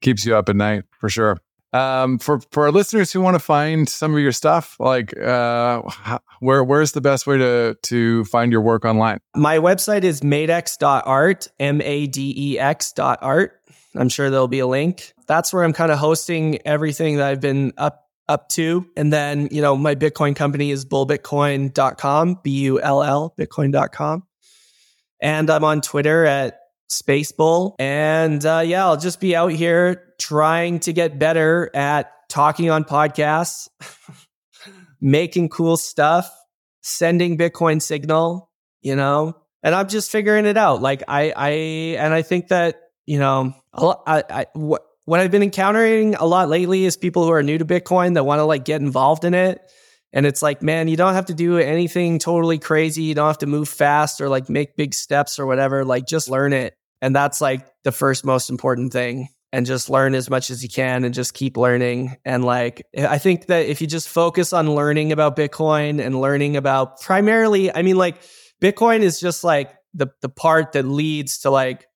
keeps 0.00 0.24
you 0.24 0.36
up 0.36 0.48
at 0.48 0.56
night 0.56 0.84
for 0.98 1.08
sure. 1.08 1.38
Um, 1.72 2.18
for 2.18 2.40
for 2.52 2.64
our 2.64 2.72
listeners 2.72 3.12
who 3.12 3.20
want 3.20 3.34
to 3.34 3.38
find 3.38 3.88
some 3.88 4.14
of 4.14 4.20
your 4.20 4.32
stuff, 4.32 4.76
like 4.78 5.16
uh, 5.18 5.82
where 6.40 6.64
where's 6.64 6.92
the 6.92 7.00
best 7.00 7.26
way 7.26 7.38
to 7.38 7.76
to 7.82 8.24
find 8.26 8.52
your 8.52 8.60
work 8.60 8.84
online? 8.84 9.18
My 9.34 9.58
website 9.58 10.04
is 10.04 10.20
madex.art, 10.20 11.48
m 11.58 11.80
a 11.82 12.06
d 12.06 12.34
e 12.36 12.58
x 12.58 12.92
dot 12.92 13.18
art. 13.20 13.60
I'm 13.94 14.08
sure 14.08 14.30
there'll 14.30 14.48
be 14.48 14.60
a 14.60 14.66
link. 14.66 15.12
That's 15.26 15.52
where 15.52 15.64
I'm 15.64 15.72
kind 15.72 15.90
of 15.90 15.98
hosting 15.98 16.60
everything 16.66 17.16
that 17.16 17.28
I've 17.28 17.40
been 17.40 17.72
up 17.76 18.05
up 18.28 18.48
to. 18.50 18.86
And 18.96 19.12
then, 19.12 19.48
you 19.50 19.62
know, 19.62 19.76
my 19.76 19.94
Bitcoin 19.94 20.34
company 20.34 20.70
is 20.70 20.84
bullbitcoin.com, 20.84 22.40
B 22.42 22.50
U 22.62 22.80
L 22.80 23.02
L, 23.02 23.34
bitcoin.com. 23.38 24.24
And 25.20 25.50
I'm 25.50 25.64
on 25.64 25.80
Twitter 25.80 26.24
at 26.24 26.58
Spacebull. 26.90 27.74
And 27.78 28.44
uh, 28.44 28.62
yeah, 28.64 28.86
I'll 28.86 28.96
just 28.96 29.20
be 29.20 29.34
out 29.34 29.52
here 29.52 30.14
trying 30.18 30.80
to 30.80 30.92
get 30.92 31.18
better 31.18 31.70
at 31.74 32.12
talking 32.28 32.70
on 32.70 32.84
podcasts, 32.84 33.68
making 35.00 35.48
cool 35.48 35.76
stuff, 35.76 36.30
sending 36.82 37.38
Bitcoin 37.38 37.80
signal, 37.80 38.50
you 38.80 38.96
know, 38.96 39.36
and 39.62 39.74
I'm 39.74 39.88
just 39.88 40.10
figuring 40.10 40.46
it 40.46 40.56
out. 40.56 40.80
Like 40.80 41.02
I, 41.08 41.32
I, 41.36 41.50
and 41.98 42.14
I 42.14 42.22
think 42.22 42.48
that, 42.48 42.80
you 43.04 43.18
know, 43.18 43.54
I, 43.74 44.24
I, 44.28 44.46
what, 44.54 44.85
what 45.06 45.20
I've 45.20 45.30
been 45.30 45.42
encountering 45.42 46.14
a 46.16 46.26
lot 46.26 46.48
lately 46.48 46.84
is 46.84 46.96
people 46.96 47.24
who 47.24 47.32
are 47.32 47.42
new 47.42 47.58
to 47.58 47.64
Bitcoin 47.64 48.14
that 48.14 48.24
want 48.24 48.40
to 48.40 48.44
like 48.44 48.64
get 48.64 48.80
involved 48.80 49.24
in 49.24 49.34
it. 49.34 49.60
And 50.12 50.26
it's 50.26 50.42
like, 50.42 50.62
man, 50.62 50.88
you 50.88 50.96
don't 50.96 51.14
have 51.14 51.26
to 51.26 51.34
do 51.34 51.58
anything 51.58 52.18
totally 52.18 52.58
crazy. 52.58 53.02
You 53.02 53.14
don't 53.14 53.26
have 53.26 53.38
to 53.38 53.46
move 53.46 53.68
fast 53.68 54.20
or 54.20 54.28
like 54.28 54.48
make 54.48 54.76
big 54.76 54.94
steps 54.94 55.38
or 55.38 55.46
whatever. 55.46 55.84
Like 55.84 56.06
just 56.06 56.28
learn 56.28 56.52
it. 56.52 56.74
And 57.00 57.14
that's 57.14 57.40
like 57.40 57.66
the 57.84 57.92
first 57.92 58.24
most 58.24 58.50
important 58.50 58.92
thing. 58.92 59.28
And 59.52 59.64
just 59.64 59.88
learn 59.88 60.14
as 60.14 60.28
much 60.28 60.50
as 60.50 60.62
you 60.62 60.68
can 60.68 61.04
and 61.04 61.14
just 61.14 61.32
keep 61.32 61.56
learning. 61.56 62.16
And 62.24 62.44
like, 62.44 62.82
I 62.98 63.18
think 63.18 63.46
that 63.46 63.66
if 63.66 63.80
you 63.80 63.86
just 63.86 64.08
focus 64.08 64.52
on 64.52 64.74
learning 64.74 65.12
about 65.12 65.36
Bitcoin 65.36 66.04
and 66.04 66.20
learning 66.20 66.56
about 66.56 67.00
primarily, 67.00 67.74
I 67.74 67.82
mean, 67.82 67.96
like, 67.96 68.16
Bitcoin 68.60 69.00
is 69.00 69.20
just 69.20 69.44
like 69.44 69.72
the, 69.94 70.08
the 70.20 70.28
part 70.28 70.72
that 70.72 70.84
leads 70.84 71.38
to 71.40 71.50
like 71.50 71.86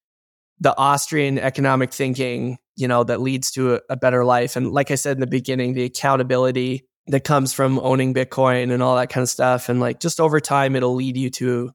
the 0.60 0.76
Austrian 0.76 1.38
economic 1.38 1.92
thinking 1.92 2.58
you 2.80 2.88
know, 2.88 3.04
that 3.04 3.20
leads 3.20 3.50
to 3.52 3.74
a, 3.74 3.80
a 3.90 3.96
better 3.96 4.24
life. 4.24 4.56
And 4.56 4.72
like 4.72 4.90
I 4.90 4.94
said 4.94 5.16
in 5.16 5.20
the 5.20 5.26
beginning, 5.26 5.74
the 5.74 5.84
accountability 5.84 6.86
that 7.08 7.24
comes 7.24 7.52
from 7.52 7.78
owning 7.80 8.14
Bitcoin 8.14 8.72
and 8.72 8.82
all 8.82 8.96
that 8.96 9.10
kind 9.10 9.22
of 9.22 9.28
stuff. 9.28 9.68
And 9.68 9.80
like 9.80 10.00
just 10.00 10.20
over 10.20 10.40
time, 10.40 10.76
it'll 10.76 10.94
lead 10.94 11.16
you 11.16 11.30
to 11.30 11.72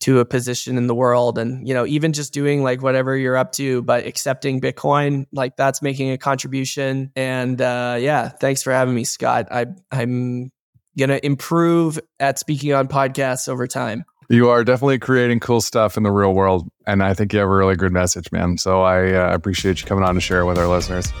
to 0.00 0.18
a 0.18 0.24
position 0.24 0.76
in 0.78 0.88
the 0.88 0.96
world 0.96 1.38
and 1.38 1.66
you 1.66 1.72
know 1.72 1.86
even 1.86 2.12
just 2.12 2.32
doing 2.32 2.64
like 2.64 2.82
whatever 2.82 3.16
you're 3.16 3.36
up 3.36 3.52
to 3.52 3.82
but 3.82 4.04
accepting 4.04 4.60
bitcoin 4.60 5.26
like 5.32 5.56
that's 5.56 5.80
making 5.80 6.10
a 6.10 6.18
contribution 6.18 7.12
and 7.14 7.62
uh 7.62 7.96
yeah 8.00 8.28
thanks 8.28 8.64
for 8.64 8.72
having 8.72 8.96
me 8.96 9.04
scott 9.04 9.46
i 9.52 9.64
i'm 9.92 10.50
gonna 10.98 11.20
improve 11.22 12.00
at 12.18 12.36
speaking 12.36 12.72
on 12.72 12.88
podcasts 12.88 13.48
over 13.48 13.68
time 13.68 14.04
you 14.32 14.48
are 14.48 14.64
definitely 14.64 14.98
creating 14.98 15.40
cool 15.40 15.60
stuff 15.60 15.98
in 15.98 16.02
the 16.02 16.10
real 16.10 16.32
world. 16.32 16.66
And 16.86 17.02
I 17.02 17.12
think 17.12 17.32
you 17.34 17.38
have 17.38 17.48
a 17.48 17.54
really 17.54 17.76
good 17.76 17.92
message, 17.92 18.32
man. 18.32 18.56
So 18.56 18.82
I 18.82 19.12
uh, 19.12 19.34
appreciate 19.34 19.82
you 19.82 19.86
coming 19.86 20.04
on 20.04 20.14
to 20.14 20.20
share 20.20 20.40
it 20.40 20.46
with 20.46 20.58
our 20.58 20.68
listeners. 20.68 21.12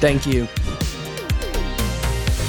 Thank 0.00 0.26
you. 0.26 0.46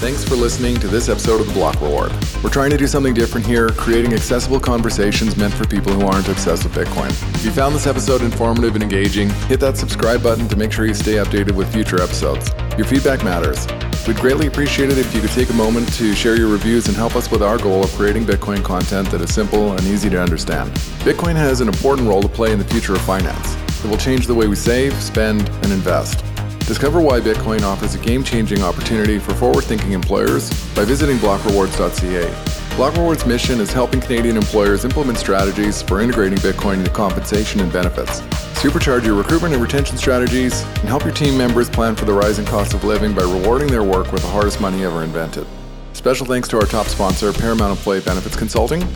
Thanks 0.04 0.26
for 0.26 0.36
listening 0.36 0.76
to 0.82 0.89
this 0.89 1.08
episode 1.08 1.39
of 1.39 1.47
The 1.47 1.54
Block 1.54 1.80
Reward. 1.80 2.12
We're 2.43 2.49
trying 2.49 2.72
to 2.72 2.78
do 2.78 2.88
something 2.88 3.14
different 3.14 3.47
here, 3.47 3.70
creating 3.70 4.12
accessible 4.12 4.60
conversations 4.60 5.38
meant 5.38 5.54
for 5.54 5.66
people 5.66 5.93
who 5.93 6.06
aren't 6.06 6.28
obsessed 6.28 6.66
with 6.66 6.74
Bitcoin. 6.74 7.08
If 7.36 7.45
you 7.45 7.51
found 7.51 7.74
this 7.74 7.88
episode 7.88 8.22
informative 8.22 8.76
and 8.76 8.84
engaging, 8.84 9.30
hit 9.47 9.62
that 9.62 9.78
subscribe 9.78 10.22
button 10.22 10.49
to 10.49 10.58
make 10.58 10.74
sure 10.74 10.86
you 10.86 10.93
stay 10.93 11.14
updated 11.14 11.51
with 11.51 11.72
future 11.72 12.01
episodes. 12.01 12.51
Your 12.78 12.86
feedback 12.86 13.24
matters. 13.24 13.66
We'd 14.06 14.18
greatly 14.18 14.47
appreciate 14.47 14.89
it 14.89 14.97
if 14.97 15.16
you 15.16 15.22
could 15.22 15.32
take 15.32 15.49
a 15.49 15.54
moment 15.54 15.93
to 15.93 16.14
share 16.14 16.36
your 16.36 16.49
reviews 16.49 16.89
and 16.89 16.97
help 16.97 17.16
us 17.16 17.32
with 17.32 17.41
our 17.41 17.58
goal 17.58 17.86
of 17.86 17.89
creating 17.91 18.26
Bitcoin 18.26 18.62
content 18.62 19.10
that 19.12 19.22
is 19.22 19.34
simple 19.34 19.72
and 19.72 19.82
easy 19.88 20.10
to 20.10 20.22
understand. 20.22 20.70
Bitcoin 21.06 21.36
has 21.36 21.62
an 21.62 21.70
important 21.70 22.10
role 22.10 22.22
to 22.22 22.28
play 22.28 22.51
in 22.51 22.60
the 22.60 22.66
future 22.66 22.91
of 22.91 22.99
finance. 23.04 23.56
It 23.86 23.89
will 23.89 23.95
change 23.95 24.28
the 24.28 24.36
way 24.36 24.47
we 24.47 24.58
save, 24.58 24.93
spend, 25.01 25.47
and 25.47 25.72
invest. 25.72 26.26
Discover 26.68 27.01
why 27.01 27.20
Bitcoin 27.20 27.61
offers 27.64 27.93
a 27.93 27.99
game 27.99 28.24
changing 28.24 28.61
opportunity 28.64 29.20
for 29.20 29.34
forward 29.34 29.66
thinking 29.66 29.91
employers 29.91 30.49
by 30.74 30.86
visiting 30.86 31.18
blockrewards.ca. 31.18 32.32
BlockReward's 32.78 33.26
mission 33.26 33.59
is 33.59 33.74
helping 33.74 33.99
Canadian 33.99 34.38
employers 34.38 34.86
implement 34.86 35.18
strategies 35.18 35.82
for 35.82 35.99
integrating 35.99 36.38
Bitcoin 36.39 36.76
into 36.76 36.89
compensation 36.89 37.59
and 37.59 37.72
benefits, 37.72 38.22
supercharge 38.61 39.05
your 39.05 39.14
recruitment 39.14 39.53
and 39.53 39.61
retention 39.61 39.97
strategies, 39.97 40.64
and 40.64 40.88
help 40.88 41.03
your 41.03 41.14
team 41.14 41.38
members 41.38 41.70
plan 41.70 41.97
for 41.97 42.05
the 42.05 42.14
rising 42.14 42.45
cost 42.45 42.74
of 42.74 42.86
living 42.86 43.14
by 43.14 43.24
rewarding 43.24 43.68
their 43.68 43.84
work 43.84 44.14
with 44.14 44.22
the 44.22 44.30
hardest 44.30 44.61
money 44.61 44.86
ever 44.86 45.03
invented. 45.03 45.45
Special 45.91 46.26
thanks 46.26 46.47
to 46.47 46.57
our 46.57 46.66
top 46.66 46.88
sponsor, 46.88 47.34
Paramount 47.34 47.78
Employee 47.78 47.99
Benefits 47.99 48.38
Consulting, 48.38 48.88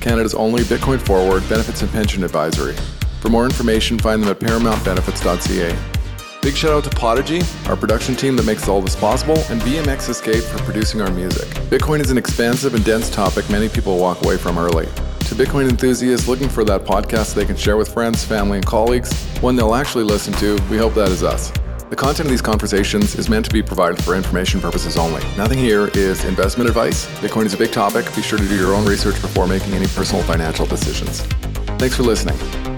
Canada's 0.00 0.34
only 0.34 0.62
Bitcoin 0.62 1.00
forward 1.00 1.46
benefits 1.48 1.82
and 1.82 1.90
pension 1.90 2.22
advisory. 2.22 2.76
For 3.20 3.28
more 3.28 3.44
information, 3.44 3.98
find 3.98 4.22
them 4.22 4.30
at 4.30 4.38
paramountbenefits.ca. 4.38 5.97
Big 6.48 6.56
shout 6.56 6.72
out 6.72 6.82
to 6.82 6.88
Podigy, 6.88 7.42
our 7.66 7.76
production 7.76 8.16
team 8.16 8.34
that 8.36 8.46
makes 8.46 8.68
all 8.68 8.80
this 8.80 8.96
possible, 8.96 9.36
and 9.50 9.60
BMX 9.60 10.08
Escape 10.08 10.42
for 10.42 10.56
producing 10.60 11.02
our 11.02 11.10
music. 11.10 11.46
Bitcoin 11.68 12.00
is 12.00 12.10
an 12.10 12.16
expansive 12.16 12.72
and 12.72 12.82
dense 12.86 13.10
topic 13.10 13.50
many 13.50 13.68
people 13.68 13.98
walk 13.98 14.24
away 14.24 14.38
from 14.38 14.56
early. 14.56 14.86
To 14.86 15.34
Bitcoin 15.34 15.68
enthusiasts 15.68 16.26
looking 16.26 16.48
for 16.48 16.64
that 16.64 16.86
podcast 16.86 17.34
they 17.34 17.44
can 17.44 17.54
share 17.54 17.76
with 17.76 17.92
friends, 17.92 18.24
family, 18.24 18.56
and 18.56 18.66
colleagues, 18.66 19.12
one 19.42 19.56
they'll 19.56 19.74
actually 19.74 20.04
listen 20.04 20.32
to, 20.36 20.58
we 20.70 20.78
hope 20.78 20.94
that 20.94 21.10
is 21.10 21.22
us. 21.22 21.52
The 21.90 21.96
content 21.96 22.28
of 22.28 22.30
these 22.30 22.40
conversations 22.40 23.14
is 23.16 23.28
meant 23.28 23.44
to 23.44 23.52
be 23.52 23.62
provided 23.62 24.02
for 24.02 24.14
information 24.14 24.58
purposes 24.58 24.96
only. 24.96 25.20
Nothing 25.36 25.58
here 25.58 25.88
is 25.88 26.24
investment 26.24 26.66
advice. 26.66 27.04
Bitcoin 27.18 27.44
is 27.44 27.52
a 27.52 27.58
big 27.58 27.72
topic. 27.72 28.06
Be 28.16 28.22
sure 28.22 28.38
to 28.38 28.48
do 28.48 28.56
your 28.56 28.72
own 28.72 28.86
research 28.86 29.20
before 29.20 29.46
making 29.46 29.74
any 29.74 29.86
personal 29.88 30.22
financial 30.22 30.64
decisions. 30.64 31.20
Thanks 31.76 31.94
for 31.94 32.04
listening. 32.04 32.77